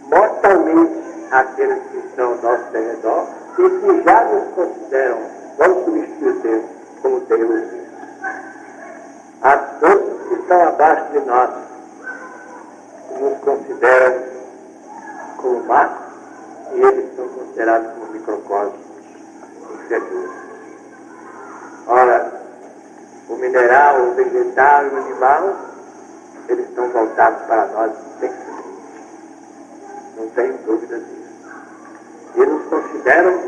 mortalmente 0.08 1.00
aqueles 1.30 1.82
que 1.90 1.98
estão 1.98 2.30
ao 2.30 2.36
nosso 2.36 2.72
redor 2.72 3.26
e 3.58 3.70
que 3.80 4.02
já 4.04 4.24
nos 4.24 4.54
consideram, 4.54 5.18
vamos 5.58 5.84
substituir 5.84 6.32
Deus 6.40 6.79
como 7.02 7.20
Deus. 7.20 7.64
As 9.42 9.60
forças 9.80 10.28
que 10.28 10.34
estão 10.34 10.68
abaixo 10.68 11.12
de 11.12 11.20
nós 11.20 11.50
nos 13.20 13.38
consideram 13.40 14.22
como 15.38 15.64
má 15.64 15.98
e 16.72 16.80
eles 16.80 17.16
são 17.16 17.28
considerados 17.28 17.90
como 17.92 18.12
microcosmos 18.12 18.80
inferiores. 19.74 20.30
Ora, 21.86 22.32
o 23.28 23.36
mineral, 23.36 24.02
o 24.02 24.14
vegetal 24.14 24.84
e 24.84 24.88
o 24.88 24.96
animal, 24.98 25.56
eles 26.48 26.68
estão 26.68 26.88
voltados 26.90 27.42
para 27.46 27.66
nós 27.66 27.92
intensamente. 28.16 28.50
Não 30.16 30.28
tenho 30.30 30.58
dúvida 30.58 30.98
disso. 30.98 31.20
E 32.36 32.46
nos 32.46 32.64
consideram 32.66 33.40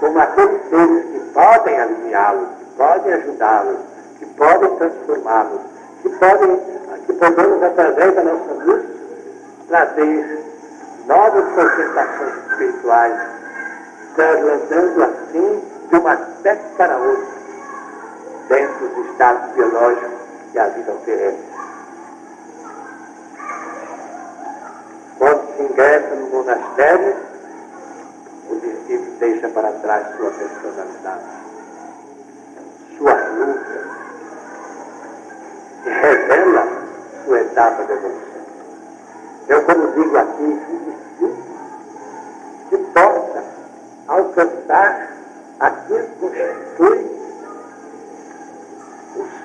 como 0.00 0.18
aqueles 0.18 0.68
seres 0.68 1.04
que 1.06 1.20
podem 1.32 1.80
aliviá-los, 1.80 2.48
que 2.58 2.63
podem 2.76 3.12
ajudá-los, 3.12 3.78
que 4.18 4.26
podem 4.26 4.76
transformá-los, 4.76 5.60
que 6.02 6.08
podem, 6.10 6.60
que 7.06 7.12
podemos, 7.12 7.62
através 7.62 8.14
da 8.14 8.22
nossa 8.22 8.52
luz, 8.64 8.84
trazer 9.68 10.44
novas 11.06 11.44
concentrações 11.54 12.34
espirituais, 12.50 13.20
translatando 14.14 15.04
assim 15.04 15.62
de 15.90 15.96
um 15.96 16.08
aspecto 16.08 16.76
para 16.76 16.96
outro 16.96 17.34
dentro 18.48 18.88
dos 18.88 19.06
estados 19.10 19.52
biológicos 19.52 20.10
que 20.52 20.58
a 20.58 20.66
vida 20.68 20.92
oferece. 20.92 21.38
Quando 25.18 25.56
se 25.56 25.62
ingressa 25.62 26.14
no 26.14 26.26
monastério, 26.28 27.16
o 28.50 28.54
discípulo 28.56 29.16
deixa 29.18 29.48
para 29.48 29.72
trás 29.72 30.16
sua 30.16 30.30
personalidade, 30.30 31.22
revela 36.24 36.66
sua 37.24 37.40
etapa 37.40 37.84
de 37.84 37.92
evolução. 37.92 38.44
Eu, 39.48 39.62
como 39.64 39.92
digo 39.92 40.16
aqui, 40.16 40.60
que 42.70 42.78
possa 42.78 43.44
alcançar 44.08 45.08
aquilo 45.60 46.04
que 46.04 46.18
constitui 46.20 47.14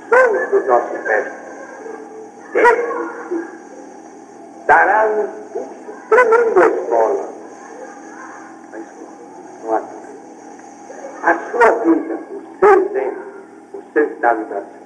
sonho 0.09 0.49
do 0.49 0.65
nosso 0.67 0.93
mestre. 0.93 1.33
Esse 2.55 3.45
dará 4.65 5.07
um 5.07 5.23
impulso 5.23 5.69
tremendo 6.09 6.63
à 6.63 6.67
escola. 6.67 7.29
A 11.21 11.33
sua 11.51 11.71
vida, 11.83 12.17
o 12.31 12.59
seu 12.59 12.85
exemplo, 12.85 13.23
o 13.73 13.83
seu 13.93 14.03
estado 14.05 14.39
vibracional. 14.39 14.78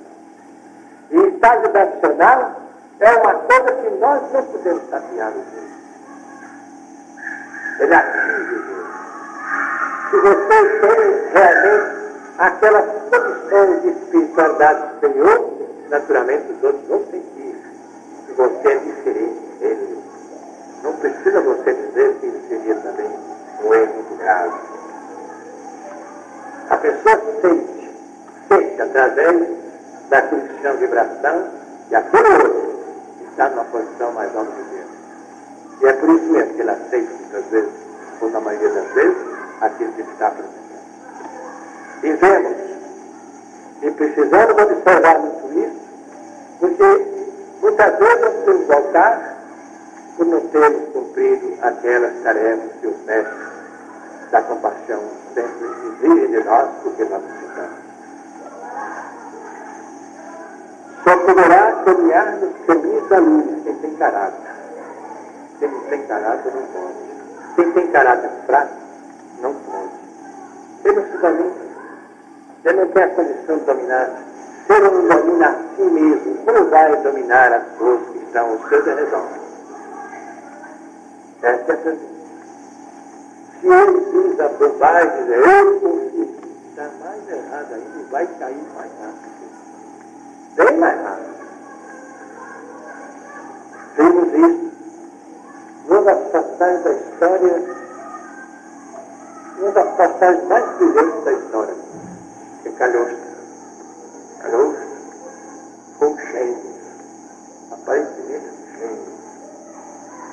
E 1.14 1.28
estado 1.28 1.62
vibracional 1.62 2.56
é 3.00 3.12
uma 3.12 3.34
coisa 3.36 3.72
que 3.72 3.90
nós 4.00 4.32
não 4.34 4.44
podemos 4.46 4.82
no 4.90 5.00
mundo. 5.00 5.64
Ele 7.80 7.94
atinge 7.94 8.64
Deus. 8.66 8.88
Se 10.10 10.18
você 10.18 10.80
tem 10.80 11.34
realmente 11.34 12.04
aquelas 12.40 12.86
condições 13.12 13.82
de 13.84 13.90
espiritualidade 13.90 14.90
superior, 14.90 15.54
naturalmente 15.90 16.52
os 16.52 16.64
outros 16.64 16.88
vão 16.88 17.06
sentir 17.12 17.62
que 18.26 18.34
você 18.34 18.68
é 18.70 18.78
diferente 18.78 19.58
dele. 19.60 20.04
Não 20.82 20.94
precisa 20.94 21.42
você 21.42 21.74
dizer 21.76 22.14
que 22.16 22.26
isso 22.26 22.48
seria 22.50 22.76
também 22.78 23.12
um 23.64 23.72
erro 23.72 24.18
grave. 24.18 24.60
A 26.72 26.78
pessoa 26.78 27.22
sente, 27.40 27.92
sente 28.50 28.82
através 28.82 29.63
se 30.10 30.62
chama 30.62 30.78
vibração, 30.78 31.48
e 31.90 31.96
aquele 31.96 32.30
outro 32.30 32.74
está 33.30 33.50
numa 33.50 33.66
posição 33.66 34.12
mais 34.14 34.36
alta 34.36 34.52
que 34.52 34.76
Deus. 34.76 35.82
E 35.82 35.86
é 35.88 35.94
por 35.94 36.10
isso 36.10 36.26
mesmo 36.26 36.54
que 36.54 36.62
ele 36.62 36.72
aceita 36.72 37.12
muitas 37.14 37.46
vezes, 37.46 37.74
ou 38.22 38.30
na 38.30 38.40
maioria 38.40 38.70
das 38.70 38.88
vezes, 38.94 39.18
aquilo 39.62 39.92
que 39.94 40.02
está 40.02 40.30
presente 40.30 40.64
vivemos. 42.04 42.58
E 43.82 43.92
precisamos 43.92 44.62
observar 44.62 45.20
muito 45.20 45.60
isso, 45.60 45.80
porque 46.60 47.06
muitas 47.62 47.98
vezes 47.98 48.22
nós 48.22 48.34
podemos 48.34 48.68
voltar 48.68 49.38
por 50.18 50.26
não 50.28 50.42
termos 50.42 50.90
cumprido 50.90 51.54
aquelas 51.62 52.14
tarefas 52.24 52.72
que 52.80 52.88
os 52.88 53.06
mestres 53.06 53.54
da 54.32 54.42
compaixão 54.42 55.00
sempre 55.34 55.68
exigem 55.88 56.32
de 56.32 56.44
nós, 56.44 56.70
porque 56.84 57.04
nós 57.06 57.22
precisamos. 57.24 57.83
Só 61.04 61.18
poderá 61.18 61.84
caminhar 61.84 62.38
nos 62.38 62.66
caminhos 62.66 63.10
da 63.10 63.20
luz 63.20 63.64
quem 63.64 63.76
tem 63.76 63.96
caráter. 63.96 64.52
Quem 65.60 65.70
não 65.70 65.82
tem 65.82 66.02
caráter 66.08 66.54
não 66.54 66.64
pode. 66.64 67.56
Quem 67.56 67.72
tem 67.72 67.88
caráter 67.92 68.30
fraco 68.46 68.74
não 69.42 69.54
pode. 69.54 69.90
Temos 70.84 71.06
que 71.08 71.18
caminho 71.18 71.64
você 72.64 72.72
não 72.72 72.88
tem 72.88 73.04
a 73.04 73.10
condição 73.10 73.58
de 73.58 73.66
dominar. 73.66 74.10
Você 74.66 74.80
não 74.80 75.06
domina 75.06 75.50
a 75.50 75.76
si 75.76 75.82
mesmo. 75.82 76.38
Como 76.46 76.70
vai 76.70 76.96
dominar 77.02 77.52
as 77.52 77.78
coisas 77.78 78.08
que 78.08 78.20
estão 78.20 78.52
ao 78.52 78.70
seu 78.70 78.84
redor? 78.86 79.28
Essa 81.42 81.72
é 81.72 81.74
a 81.74 81.78
pergunta. 81.78 82.14
Se 83.60 83.68
ele 83.68 84.30
diz 84.30 84.40
a 84.40 84.48
bobagem, 84.48 85.28
eu 85.28 85.80
consigo, 85.82 86.36
está 86.70 86.90
mais 87.04 87.30
errado 87.30 87.74
ainda 87.74 88.00
e 88.00 88.04
vai 88.10 88.28
cair 88.40 88.64
mais 88.76 88.92
rápido. 89.02 89.33
Bem 90.56 90.78
mais 90.78 91.02
rápido. 91.02 91.34
Vimos 93.98 94.34
isso 94.34 94.72
numa 95.88 96.02
das 96.04 96.32
passagens 96.32 96.84
da 96.84 96.92
história, 96.94 97.64
uma 99.60 99.72
das 99.72 99.96
passagens 99.96 100.48
mais 100.48 100.78
brilhantes 100.78 101.24
da 101.26 101.32
história 101.34 101.84
calhou 102.84 103.08
calhou 104.42 104.76
com 106.00 106.18
gênios, 106.18 106.58
aparentemente 107.72 108.50
gênios. 108.78 109.10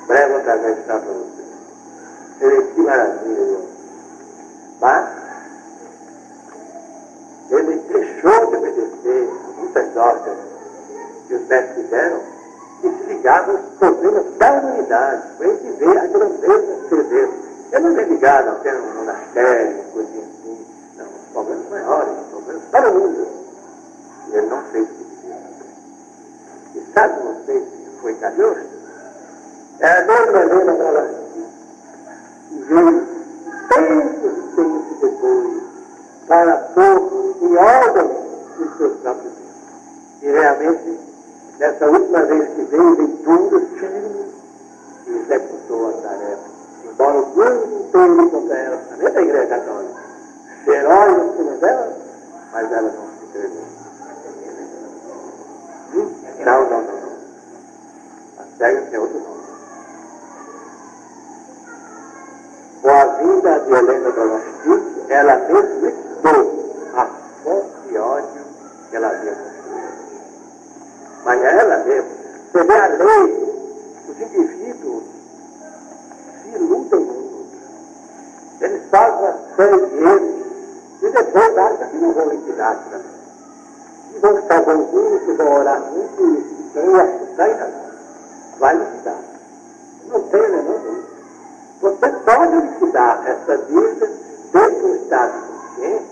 Breve 0.07 0.33
outra 0.33 0.57
vez 0.57 0.79
está 0.79 0.99
para. 0.99 1.31
Ele, 2.41 2.63
que 2.73 2.81
maravilha, 2.81 3.59
Mas 4.81 5.09
ele 7.51 7.75
deixou 7.87 8.47
de 8.47 8.55
obedecer 8.57 9.29
muitas 9.61 9.95
ordens 9.95 10.37
que 11.27 11.35
os 11.35 11.47
mestres 11.47 11.89
deram, 11.89 12.19
ligavam 13.07 13.55
aos 13.55 13.65
problemas 13.77 14.25
da 14.37 14.51
humanidade, 14.53 15.27
para 15.37 15.47
a 15.47 15.49
gente 15.51 15.71
ver 15.77 15.97
a 15.97 16.07
grandeza 16.07 16.61
do 16.61 16.89
ser 16.89 17.03
Deus. 17.03 17.29
Eu 17.71 17.79
não 17.81 17.91
me 17.91 18.03
ligaram 18.03 18.51
até 18.53 18.73
um 18.75 18.95
monastério, 18.95 19.83
coisa 19.93 20.09
assim, 20.09 20.65
não, 20.97 21.05
os 21.05 21.31
problemas 21.31 21.69
maiores, 21.69 22.13
os 22.19 22.27
problemas 22.27 22.63
para 22.71 22.89
o 22.89 22.93
mundo. 22.93 23.27
E 24.27 24.35
ele 24.35 24.47
não 24.47 24.63
fez 24.63 24.83
o 24.83 24.93
que 24.93 25.03
devia 25.03 25.35
fazer. 25.35 26.75
E 26.75 26.93
sabe 26.93 27.13
vocês 27.23 27.63
que 27.63 28.01
foi 28.01 28.13
calhoso? 28.15 28.59
É 29.79 29.91
a 29.91 30.05
mesma 30.05 30.39
Helena 30.39 30.73
Bravanti. 30.73 31.15
Assim, 31.15 32.65
Veio 32.67 33.07
tempos 33.69 34.37
e 34.37 34.55
tempos 34.55 34.99
depois 35.01 35.63
para 36.27 36.57
todos 36.57 37.35
e 37.41 37.57
ordens 37.57 38.11
dos 38.57 38.77
seus 38.77 38.97
próprios 38.99 39.40
e 40.21 40.29
realmente, 40.29 40.99
nessa 41.57 41.87
última 41.87 42.21
vez 42.21 42.49
que 42.49 42.61
veio, 42.63 42.95
veio 42.95 43.07
duro, 43.23 43.67
firme 43.77 44.25
e 45.07 45.17
executou 45.17 45.89
a 45.89 45.93
tarefa. 45.93 46.43
Embora 46.85 47.21
o 47.21 47.25
mundo 47.27 47.85
inteiro 47.85 48.29
contra 48.29 48.55
ela, 48.55 48.77
também 48.77 49.13
da 49.13 49.21
igreja 49.21 49.47
católica, 49.47 50.01
feroz 50.63 51.23
em 51.23 51.37
cima 51.37 51.51
dela, 51.57 51.97
mas 52.51 52.71
ela 52.71 52.81
não 52.81 52.91
se 52.91 53.25
entregou. 53.25 53.71
Não, 56.45 56.61
não, 56.69 56.69
não. 56.69 56.81
não. 56.81 57.11
A 58.37 58.57
cega 58.57 58.81
tem 58.81 58.99
outro 58.99 59.19
nome. 59.19 59.41
Com 62.81 62.89
a 62.89 63.05
vinda 63.05 63.59
de 63.59 63.71
Helena 63.73 64.11
Dolostic, 64.11 65.09
ela 65.09 65.35
listou 65.35 66.75
a 66.95 67.05
fonte 67.43 67.87
de 67.87 67.97
ódio 67.97 68.41
que 68.89 68.95
ela 68.95 69.07
havia. 69.07 69.50
Mas 71.23 71.43
ela 71.43 71.77
mesmo, 71.83 72.09
você 72.51 72.63
vê 72.63 72.73
a 72.73 72.87
lei, 72.87 73.53
os 74.09 74.21
indivíduos 74.21 75.03
se 76.41 76.49
iludem 76.49 76.99
muito. 76.99 77.45
Eles 78.59 78.81
fazem 78.89 79.19
uma 79.19 79.37
série 79.55 79.85
de 79.85 80.41
e 81.01 81.09
depois 81.09 81.57
acham 81.57 81.89
que 81.89 81.97
não 81.97 82.13
vão 82.13 82.29
liquidar 82.29 82.77
também. 82.89 83.05
E 84.15 84.19
vão 84.19 84.35
ficar 84.35 84.61
bonzinhos, 84.61 85.23
que 85.23 85.31
vão 85.33 85.53
orar 85.53 85.81
muito 85.81 86.23
e 86.23 86.69
quem 86.73 86.99
ajudar 86.99 87.43
ainda 87.43 87.69
vai 88.59 88.77
liquidar. 88.77 89.17
Não 90.07 90.21
tem 90.23 90.41
né, 90.41 90.63
não 90.63 91.89
Você 91.89 92.09
pode 92.09 92.55
liquidar 92.55 93.23
essa 93.27 93.57
dívida 93.57 94.09
dentro 94.53 94.87
do 94.87 94.95
estado 94.95 95.33
de 95.33 95.47
consciência 95.47 96.11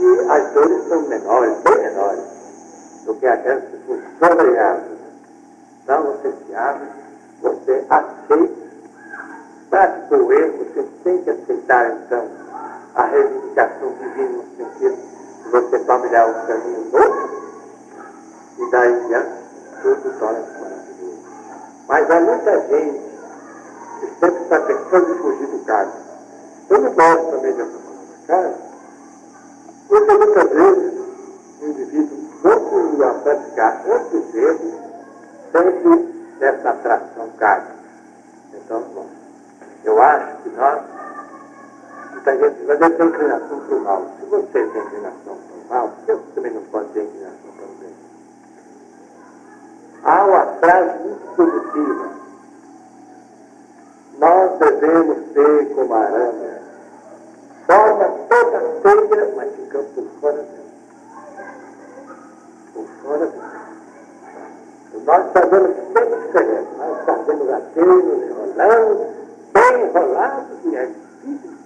e 0.00 0.30
as 0.30 0.52
dores 0.52 0.88
são 0.88 1.02
menores, 1.02 1.54
bem 1.64 1.78
menores, 1.78 2.24
que 3.18 3.26
que 3.26 3.76
foram 3.86 4.02
sobreadas. 4.18 4.98
Então 5.82 6.02
você 6.04 6.32
se 6.46 6.54
abre, 6.54 6.88
você 7.42 7.84
aceita, 7.88 8.52
praticou 9.70 10.18
o 10.18 10.32
erro, 10.32 10.58
você 10.58 10.82
tem 11.04 11.22
que 11.22 11.30
aceitar 11.30 11.90
então 11.90 12.28
a 12.94 13.04
reivindicação 13.04 13.92
divina 13.94 14.28
no 14.28 14.44
sentido 14.56 14.96
de 15.44 15.50
você 15.50 15.78
familiar 15.80 16.28
um 16.28 16.46
caminho 16.46 16.90
novo, 16.92 17.28
e 18.58 18.70
daí 18.70 18.92
em 18.92 19.08
diante 19.08 19.30
tudo 19.82 20.18
torna-se 20.18 20.60
maravilhoso. 20.60 21.22
Mas 21.88 22.10
há 22.10 22.20
muita 22.20 22.60
gente 22.68 23.02
que 24.00 24.06
sempre 24.20 24.42
está 24.42 24.60
pensando 24.60 25.12
em 25.12 25.18
fugir 25.18 25.46
do 25.46 25.64
caso. 25.64 25.92
Eu 26.70 26.80
não 26.80 26.92
gosto 26.92 27.30
também 27.30 27.52
dessa 27.54 27.78
palavra 27.78 28.16
caso, 28.26 28.54
porque 29.88 30.12
muitas 30.12 30.48
vezes 30.50 30.92
o 31.62 31.66
indivíduo 31.66 32.27
continua 32.42 33.10
a 33.10 33.14
praticar 33.14 33.82
outros 33.86 34.34
erros 34.34 34.74
sempre 35.52 35.98
dessa 36.38 36.70
atração 36.70 37.28
kármica. 37.38 37.74
Então, 38.54 38.82
bom, 38.94 39.06
eu 39.84 40.00
acho 40.02 40.42
que 40.42 40.48
nós 40.50 40.82
Muita 42.18 42.36
gente 42.36 42.64
vai 42.64 42.76
ter 42.76 43.04
inclinação 43.04 43.60
para 43.60 43.76
o 43.76 43.80
mal. 43.80 44.06
Se 44.18 44.26
você 44.26 44.66
tem 44.66 44.82
inclinação 44.82 45.36
para 45.36 45.56
o 45.56 45.68
mal, 45.68 45.92
você 46.04 46.18
também 46.34 46.52
não 46.52 46.62
pode 46.62 46.88
ter 46.88 47.04
inclinação 47.04 47.50
para 47.56 47.64
o 47.64 47.74
bem. 47.80 47.94
Há 50.02 50.24
uma 50.24 50.46
frase 50.58 50.98
muito 51.04 51.36
positiva. 51.36 52.10
Nós 54.18 54.58
devemos 54.58 55.32
ser 55.32 55.74
como 55.74 55.94
a 55.94 55.98
aranha. 55.98 56.62
Toda 57.66 58.10
feia, 58.28 59.32
mas 59.36 59.54
ficamos 59.54 59.90
por 59.92 60.04
fora 60.20 60.42
dela. 60.42 60.57
Dela. 63.02 63.32
Nós 65.04 65.32
fazemos 65.32 65.76
sempre 65.76 66.26
diferente. 66.26 66.68
Nós 66.76 67.04
fazemos 67.04 67.50
aquilo, 67.50 68.24
enrolando, 68.24 69.06
bem 69.52 69.82
enrolados, 69.84 70.64
e 70.64 70.76
é 70.76 70.86
difícil 70.86 71.58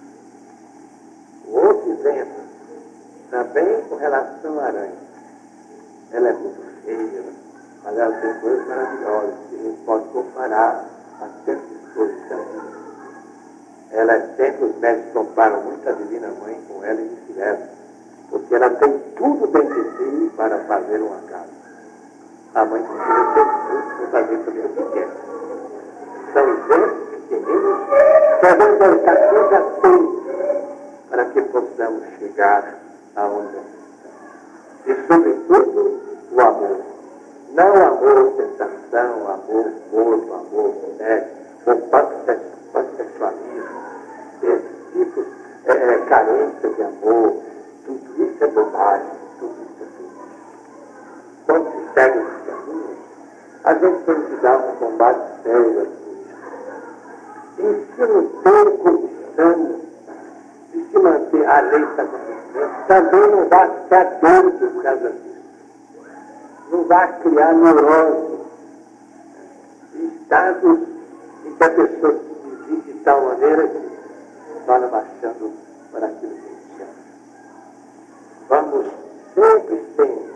o 1.49 1.57
outro 1.57 1.91
exemplo, 1.93 2.43
também 3.31 3.83
com 3.89 3.97
relação 3.97 4.59
à 4.61 4.65
aranha. 4.65 5.03
Ela 6.13 6.29
é 6.29 6.33
muito 6.33 6.85
feia, 6.85 7.25
mas 7.85 7.99
ela 7.99 8.15
tem 8.21 8.35
coisas 8.41 8.67
maravilhosas 8.69 9.35
que 9.49 9.55
a 9.55 9.59
gente 9.59 9.85
pode 9.85 10.05
comparar 10.09 10.85
a 11.21 11.29
certas 11.45 11.95
coisas 11.95 12.29
da. 12.29 12.37
Ela 13.93 14.13
é 14.15 14.35
sempre, 14.37 14.65
os 14.65 14.77
médicos 14.77 15.13
comparam 15.13 15.63
muito 15.63 15.89
a 15.89 15.93
Divina 15.93 16.29
Mãe 16.43 16.59
com 16.67 16.85
ela 16.85 17.01
e 17.01 17.09
vice-versa, 17.09 17.69
porque 18.33 18.55
ela 18.55 18.71
tem 18.71 18.99
tudo 19.17 19.47
dentro 19.49 19.85
de 19.85 19.91
si 19.99 20.33
para 20.37 20.59
fazer 20.61 21.01
uma 21.03 21.21
casa. 21.29 21.53
A 22.55 22.65
mãe 22.65 22.83
precisa 22.83 23.35
ter 23.35 23.45
tudo 23.45 24.11
para 24.11 24.25
fazer 24.25 24.37
o 24.37 24.69
que 24.71 24.83
quer. 24.93 25.09
São 26.33 26.49
exemplos 26.49 27.09
pequeninos 27.11 27.79
que 28.41 28.47
a 28.47 28.57
mãe 28.57 28.79
da 28.79 28.87
educação 28.87 29.51
já 29.51 29.61
tem 29.83 30.23
para 31.11 31.25
que 31.27 31.43
possamos 31.43 32.03
chegar 32.19 32.75
aonde 33.17 33.57
Vai 66.93 67.11
criar 67.21 67.55
neurose, 67.55 68.39
estados 69.95 70.79
em 71.47 71.55
que 71.55 71.65
a 71.65 71.71
pessoa 71.71 72.13
se 72.13 72.67
divide 72.67 72.93
de 72.93 72.99
tal 73.01 73.23
maneira 73.23 73.67
que 73.67 74.67
torna 74.67 74.89
marchando 74.89 75.55
para 75.91 76.07
aquilo 76.07 76.35
que 76.35 76.83
a 76.83 76.85
gente. 76.85 77.07
Vamos 78.47 78.87
sempre, 79.35 79.87
sempre 79.97 80.35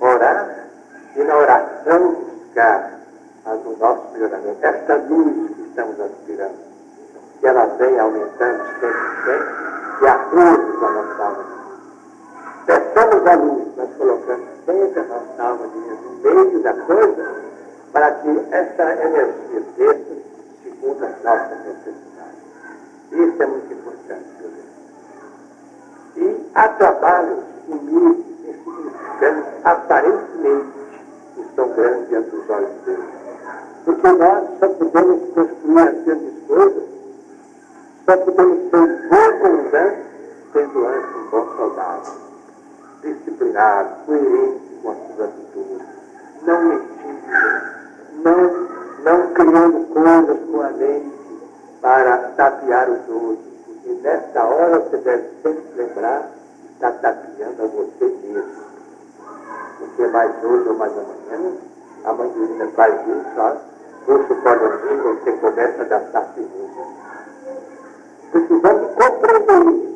orar 0.00 0.66
e 1.14 1.22
na 1.22 1.36
oração 1.36 2.14
buscar 2.14 3.00
o 3.46 3.76
nosso 3.78 4.12
melhoramento. 4.12 4.66
Esta 4.66 4.96
luz 4.96 5.50
que 5.54 5.62
estamos 5.68 6.00
aspirando 6.00 6.58
que 7.38 7.46
ela 7.46 7.66
vem 7.66 7.96
aumentando 7.96 8.64
sempre, 8.80 9.24
sempre, 9.24 10.02
e 10.02 10.08
a 10.08 10.16
luz 10.32 10.80
da 10.80 10.90
nossa 10.90 11.22
alma. 11.22 11.44
Peçamos 12.66 13.24
a 13.24 13.34
luz, 13.36 13.76
nós 13.76 13.88
colocamos 13.96 14.59
sempre 14.70 15.00
a 15.00 15.42
alma 15.42 15.66
no 15.66 16.20
meio 16.22 16.62
da 16.62 16.72
coisa, 16.72 17.34
para 17.92 18.12
que 18.12 18.28
essa 18.50 19.04
energia 19.04 19.62
desça 19.76 20.16
segundo 20.62 21.04
as 21.04 21.22
nossas 21.24 21.58
necessidades. 21.66 22.38
Isso 23.10 23.42
é 23.42 23.46
muito 23.46 23.72
importante, 23.72 24.26
meu 24.40 24.50
Deus. 24.50 26.16
E 26.16 26.50
há 26.54 26.68
trabalhos 26.68 27.40
humildes, 27.68 28.24
insignificantes, 28.44 29.64
aparentemente, 29.64 30.72
que 31.34 31.54
são 31.56 31.68
grandes 31.70 32.08
diante 32.08 32.30
dos 32.30 32.50
olhos 32.50 32.70
de 32.70 32.92
Deus. 32.92 33.04
Porque 33.84 34.08
nós 34.08 34.48
só 34.60 34.68
podemos 34.68 35.34
construir 35.34 35.88
as 35.88 36.04
grandes 36.04 36.46
coisas 36.46 36.90
só 38.10 38.16
podemos 38.16 38.70
ser 38.70 38.76
um 38.76 39.08
bom 39.08 39.38
comandante 39.38 40.02
sendo 40.52 40.84
antes 40.84 41.14
um 41.14 41.30
bom 41.30 41.56
soldado. 41.56 42.29
Disciplinado, 43.02 44.04
coerente 44.06 44.78
com 44.82 44.90
as 44.90 44.96
suas 44.98 45.28
atitudes, 45.28 45.86
não 46.42 46.64
mentindo, 46.64 47.20
não, 48.24 48.68
não 49.04 49.34
criando 49.34 49.86
coisas 49.94 50.38
com 50.50 50.60
a 50.60 50.70
mente 50.70 51.12
para 51.80 52.18
tapear 52.36 52.90
os 52.90 53.08
outros. 53.08 53.50
Porque 53.66 53.92
nessa 54.02 54.44
hora 54.44 54.80
você 54.80 54.96
deve 54.98 55.28
sempre 55.42 55.64
lembrar 55.76 56.30
que 56.60 56.72
está 56.74 56.90
tapeando 56.92 57.62
a 57.62 57.66
você 57.66 58.04
mesmo. 58.04 58.70
Porque 59.78 60.06
mais 60.08 60.44
hoje 60.44 60.68
ou 60.68 60.74
mais 60.74 60.92
amanhã, 60.92 61.52
a 62.04 62.12
mãe 62.12 62.30
faz 62.74 62.94
isso, 62.94 63.38
ó, 63.38 63.56
puxa 64.06 64.32
o 64.32 64.42
cordãozinho, 64.42 65.18
você 65.18 65.32
começa 65.32 65.82
a 65.82 65.84
gastar 65.84 66.32
segundo. 66.34 66.86
Precisamos 68.32 68.90
compreender 68.94 69.74
isso. 69.74 69.89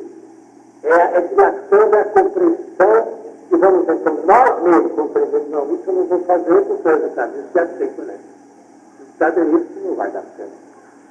É 0.84 0.92
a 0.92 1.18
educação 1.18 1.90
da 1.90 2.04
compreensão 2.04 3.18
que 3.48 3.56
vamos 3.56 3.88
então 3.88 4.14
nós 4.24 4.62
mesmos 4.62 4.92
compreendendo, 4.92 5.50
não, 5.50 5.74
isso 5.74 5.82
eu 5.86 5.94
não 5.94 6.06
vou 6.06 6.24
fazer 6.24 6.60
porque 6.62 6.88
eu 6.88 7.14
já 7.14 7.26
isso 7.26 7.48
já 7.54 7.66
sei 7.66 7.88
qual 7.88 8.08
é. 8.08 8.18
Sabe 9.18 9.40
isso 9.40 9.80
não 9.82 9.94
vai 9.94 10.10
dar 10.10 10.24
certo. 10.36 10.52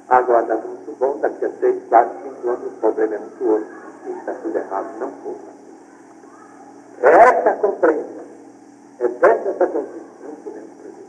Agora 0.08 0.42
está 0.42 0.54
muito 0.56 0.96
bom, 0.98 1.18
daqui 1.18 1.44
a 1.44 1.50
seis, 1.60 1.82
quatro, 1.88 2.16
cinco 2.22 2.48
anos 2.48 2.66
o 2.66 2.70
problema 2.80 3.14
é 3.14 3.18
muito 3.18 3.50
outro. 3.50 3.66
E 4.06 4.10
está 4.10 4.32
tudo 4.34 4.56
errado, 4.56 4.86
não. 5.00 5.14
É 7.02 7.10
essa 7.10 7.50
a 7.50 7.54
compreensão. 7.54 8.24
É 9.00 9.08
dessa 9.08 9.48
essa 9.50 9.66
compreensão. 9.66 10.04
Não 10.22 10.34
podemos 10.44 10.70
fazer. 10.82 11.04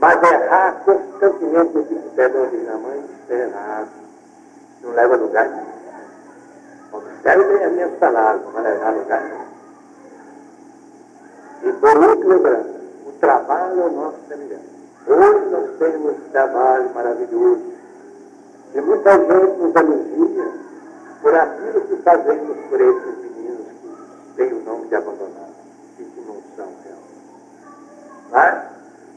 Mas 0.00 0.22
errar 0.22 0.84
constantemente 0.84 1.78
o 1.78 1.84
que 1.84 1.94
não 1.94 2.48
diz 2.48 2.66
na 2.66 2.78
mãe, 2.78 2.98
isso 2.98 3.32
é 3.32 3.40
errado. 3.42 3.88
Não 4.82 4.92
leva 4.92 5.14
a 5.14 5.18
lugar 5.18 5.48
nenhum. 5.48 5.69
As 6.92 7.72
minhas 7.72 7.92
palavras, 7.98 8.42
não 8.44 8.52
vai 8.52 8.62
levar 8.62 8.90
lugar 8.90 9.22
nenhum. 9.22 9.50
E 11.62 11.72
por 11.74 11.96
último, 11.96 12.28
lembrando, 12.28 12.68
o 13.06 13.12
trabalho 13.20 13.80
é 13.80 13.84
o 13.84 13.92
nosso 13.92 14.16
semelhante. 14.26 14.70
Hoje 15.06 15.50
nós 15.50 15.70
temos 15.78 16.16
um 16.16 16.30
trabalho 16.32 16.90
maravilhoso. 16.94 17.62
E 18.74 18.80
muita 18.80 19.12
gente 19.12 19.58
nos 19.58 19.74
elogia 19.76 20.52
por 21.22 21.34
aquilo 21.34 21.80
que 21.82 21.96
fazemos 22.02 22.56
por 22.68 22.80
esses 22.80 23.18
meninos 23.18 23.66
que 23.82 24.36
têm 24.36 24.52
o 24.52 24.64
nome 24.64 24.86
de 24.86 24.94
abandonados 24.96 25.56
e 25.98 26.04
que 26.04 26.20
não 26.22 26.36
são 26.56 26.66
realmente. 26.82 27.20
Mas 28.32 28.64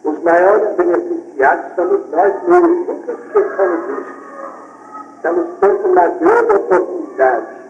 os 0.04 0.24
maiores 0.24 0.76
beneficiados 0.76 1.76
somos 1.76 2.10
nós 2.12 2.44
mesmos, 2.44 2.88
nunca 2.88 3.12
esqueçamos 3.14 3.88
disso. 3.88 4.14
Estamos 5.16 5.60
tendo 5.60 5.88
uma 5.88 6.08
grande 6.08 6.56
oportunidade 6.56 7.62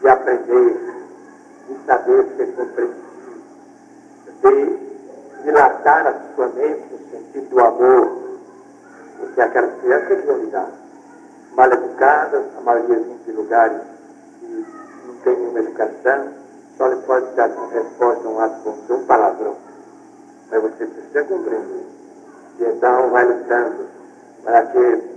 de 0.00 0.08
aprender, 0.08 0.80
de 1.68 1.86
saber 1.86 2.26
ser 2.36 2.46
compreensivo, 2.54 2.94
de 4.42 5.44
dilatar 5.44 6.06
a 6.06 6.34
sua 6.34 6.48
mente 6.48 6.86
no 6.90 7.10
sentido 7.10 7.48
do 7.50 7.60
amor, 7.60 8.38
porque 9.18 9.40
aquelas 9.40 9.78
crianças 9.80 10.22
de 10.22 10.30
unidade, 10.30 10.72
mal 11.54 11.70
educadas, 11.70 12.44
a 12.56 12.60
maioria 12.62 12.98
vem 12.98 13.18
de 13.26 13.32
lugares 13.32 13.82
que 14.40 14.66
não 15.06 15.14
tem 15.16 15.36
nenhuma 15.36 15.60
educação, 15.60 16.28
só 16.78 16.86
lhe 16.86 16.96
pode 17.02 17.34
dar 17.34 17.50
como 17.50 17.68
resposta 17.68 18.28
um 18.28 18.40
ato 18.40 18.60
com 18.62 18.94
um 18.94 19.04
palavrão. 19.04 19.56
Mas 20.50 20.62
você 20.62 20.86
precisa 20.86 21.24
compreender. 21.24 21.86
E 22.58 22.64
então 22.64 23.10
vai 23.10 23.24
lutando 23.26 23.86
para 24.42 24.62
que 24.66 25.10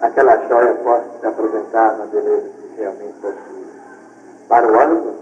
aquela 0.00 0.36
joia 0.48 0.74
possa 0.74 1.18
se 1.18 1.26
apresentar 1.26 1.96
na 1.96 2.06
beleza 2.06 2.57
realmente 2.78 3.14
possui. 3.20 3.66
Para 4.48 4.66
o 4.66 4.80
ano, 4.80 5.16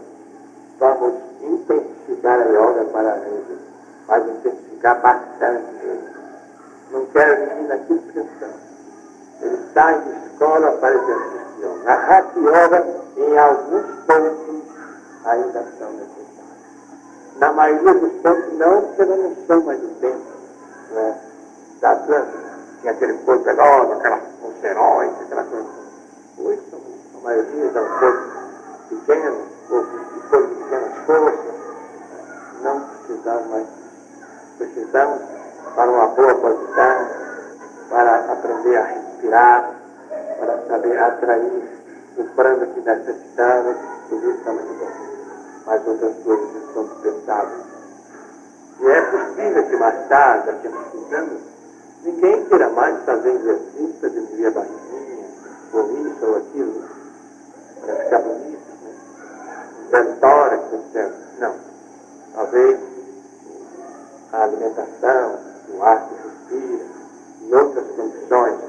vamos 0.79 1.15
intensificar 1.41 2.41
a 2.41 2.45
yoga 2.45 2.85
para 2.93 3.17
ele, 3.19 3.59
mas 4.07 4.29
intensificar 4.29 5.01
bastante. 5.01 5.77
Não 6.93 7.07
quero 7.07 7.47
menina 7.49 7.75
aqui 7.75 7.99
pensando. 8.15 8.67
Ele 9.41 9.59
sai 9.75 10.01
de 10.01 10.27
escola 10.27 10.73
para 10.73 10.95
exercício 10.95 11.47
de 11.57 11.63
yoga. 11.63 11.91
A 11.91 11.95
Hatha 11.95 12.39
Yoga, 12.39 12.87
em 13.17 13.39
alguns 13.39 13.87
pontos, 14.07 14.63
ainda 15.25 15.65
são 15.79 15.91
necessários. 15.93 16.27
Na 17.39 17.53
maioria 17.53 17.95
dos 17.95 18.13
pontos, 18.23 18.59
não, 18.59 18.83
porque 18.83 19.05
não 19.05 19.37
são 19.47 19.63
mais 19.63 19.83
o 19.83 19.89
tempo 20.01 20.23
né, 20.93 21.21
da 21.81 21.91
Atlântica. 21.91 22.47
Tinha 22.81 22.93
aquele 22.93 23.15
corpo 23.19 23.49
enorme, 23.49 23.93
aquela 23.95 24.21
conceróide, 24.41 25.15
aquela 25.25 25.45
coisa. 25.45 25.69
Hoje, 26.39 26.61
são, 26.71 26.81
a 27.17 27.25
maioria 27.25 27.71
dá 27.71 27.83
um 27.83 27.99
corpo 27.99 28.27
pequeno, 28.89 29.37
corpo 29.69 29.99
de 29.99 30.55
pequenas 30.55 30.93
forças. 31.07 31.55
Não 32.63 32.81
precisamos 32.81 33.51
mais. 33.51 33.67
Precisamos 34.59 35.23
para 35.75 35.91
uma 35.91 36.07
boa 36.09 36.35
posição, 36.35 37.09
para 37.91 38.33
aprender 38.33 38.77
a 38.77 38.85
respirar, 38.85 39.71
para 40.39 40.63
saber 40.69 40.99
atrair 40.99 41.63
o 42.19 42.25
prana 42.35 42.67
que 42.67 42.81
necessitamos, 42.81 43.77
tudo 44.09 44.31
isso 44.31 44.39
está 44.39 44.53
muito 44.53 44.75
bom. 44.79 44.91
Mas 45.67 45.87
outras 45.87 46.17
coisas 46.25 46.57
estão 46.69 46.85
dispensadas. 46.85 47.67
E 48.81 48.87
é 48.87 49.03
possível 49.03 49.67
que 49.69 49.77
mais 49.77 50.09
tarde, 50.09 50.47
daqui 50.47 50.67
a 50.67 50.71
muitos 50.71 51.13
anos, 51.13 51.41
ninguém 52.05 52.45
queira 52.47 52.69
mais 52.71 53.05
fazer 53.05 53.31
exercício 53.31 54.11
diminuir 54.11 54.47
a 54.47 54.51
barriguinha, 54.51 55.29
ou 55.73 56.07
isso 56.07 56.27
ou 56.27 56.37
aquilo, 56.37 56.85
para 57.87 57.97
ficar 58.05 58.19
bonito, 58.19 58.59
né? 58.83 58.93
Ventória, 59.91 60.57
etc. 60.57 61.13
Não. 61.39 61.55
Talvez 62.35 62.81
a 64.33 64.43
alimentação, 64.43 65.39
o 65.73 65.83
ar 65.83 66.09
que 66.09 66.15
respira 66.15 66.85
e 67.43 67.55
outras 67.55 67.87
condições 67.93 68.61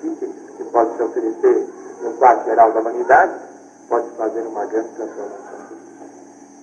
psíquicas 0.00 0.56
que 0.56 0.64
podem 0.64 0.96
se 0.96 1.02
oferecer 1.02 1.68
no 2.02 2.12
quadro 2.14 2.44
geral 2.44 2.72
da 2.72 2.80
humanidade, 2.80 3.34
pode 3.88 4.10
fazer 4.16 4.40
uma 4.40 4.66
grande 4.66 4.88
transformação. 4.88 5.58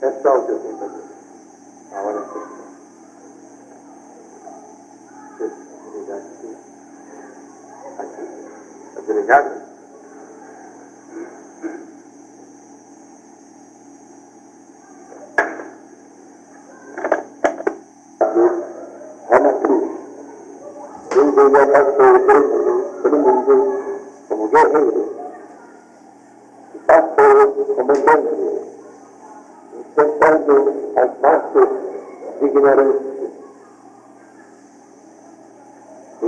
É 0.01 0.11
só 0.21 0.37
o 0.37 0.45
que 0.45 0.51
eu 0.51 0.59
tenho 0.59 0.77
para 0.77 0.87
dizer. 0.87 1.03
A 1.93 2.01
hora 2.01 2.17
é 2.17 2.21
questão. 2.21 2.65
Delegado 5.95 6.25
aqui. 6.25 6.57
Aqui. 7.99 9.64
Ele 21.45 21.63
passou 21.67 22.19
pelo 23.03 23.17
mundo 23.19 23.55
como 24.27 24.47
guerreiro. 24.47 25.03
E 26.73 26.77
passou 26.79 27.35
como 27.53 27.85
bandido, 27.85 28.61
enfrentando 29.79 30.55
as 30.95 31.09
massas 31.21 31.69
de 32.39 32.45
ignorância. 32.47 33.29
E 36.23 36.25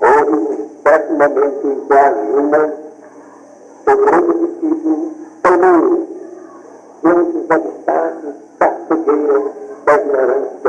houve 0.00 0.70
certo 0.82 1.12
momento 1.12 1.66
em 1.68 1.86
que 1.86 1.92
a 1.92 1.96
Juna, 2.12 2.74
seu 3.84 3.96
grande 3.98 4.32
discípulo, 4.46 5.12
tomou 5.44 6.08
diante 7.04 7.32
dos 7.32 7.50
obstáculos 7.50 8.34
da 8.58 8.68
cegueira, 8.88 9.38
da 9.86 9.94
ignorância 9.94 10.67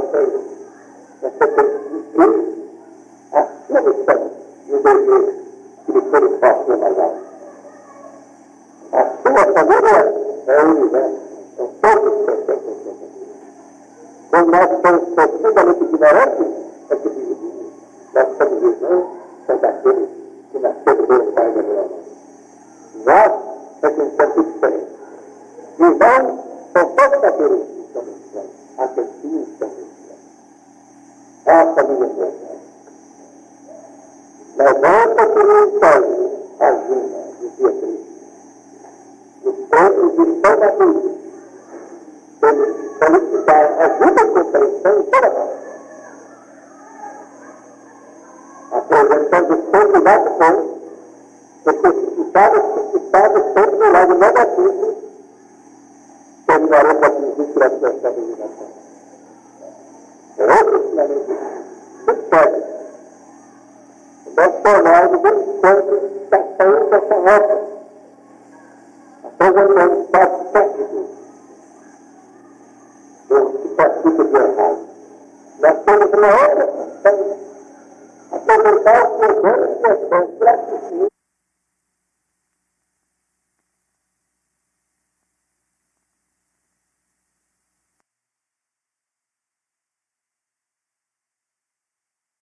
por 0.00 0.33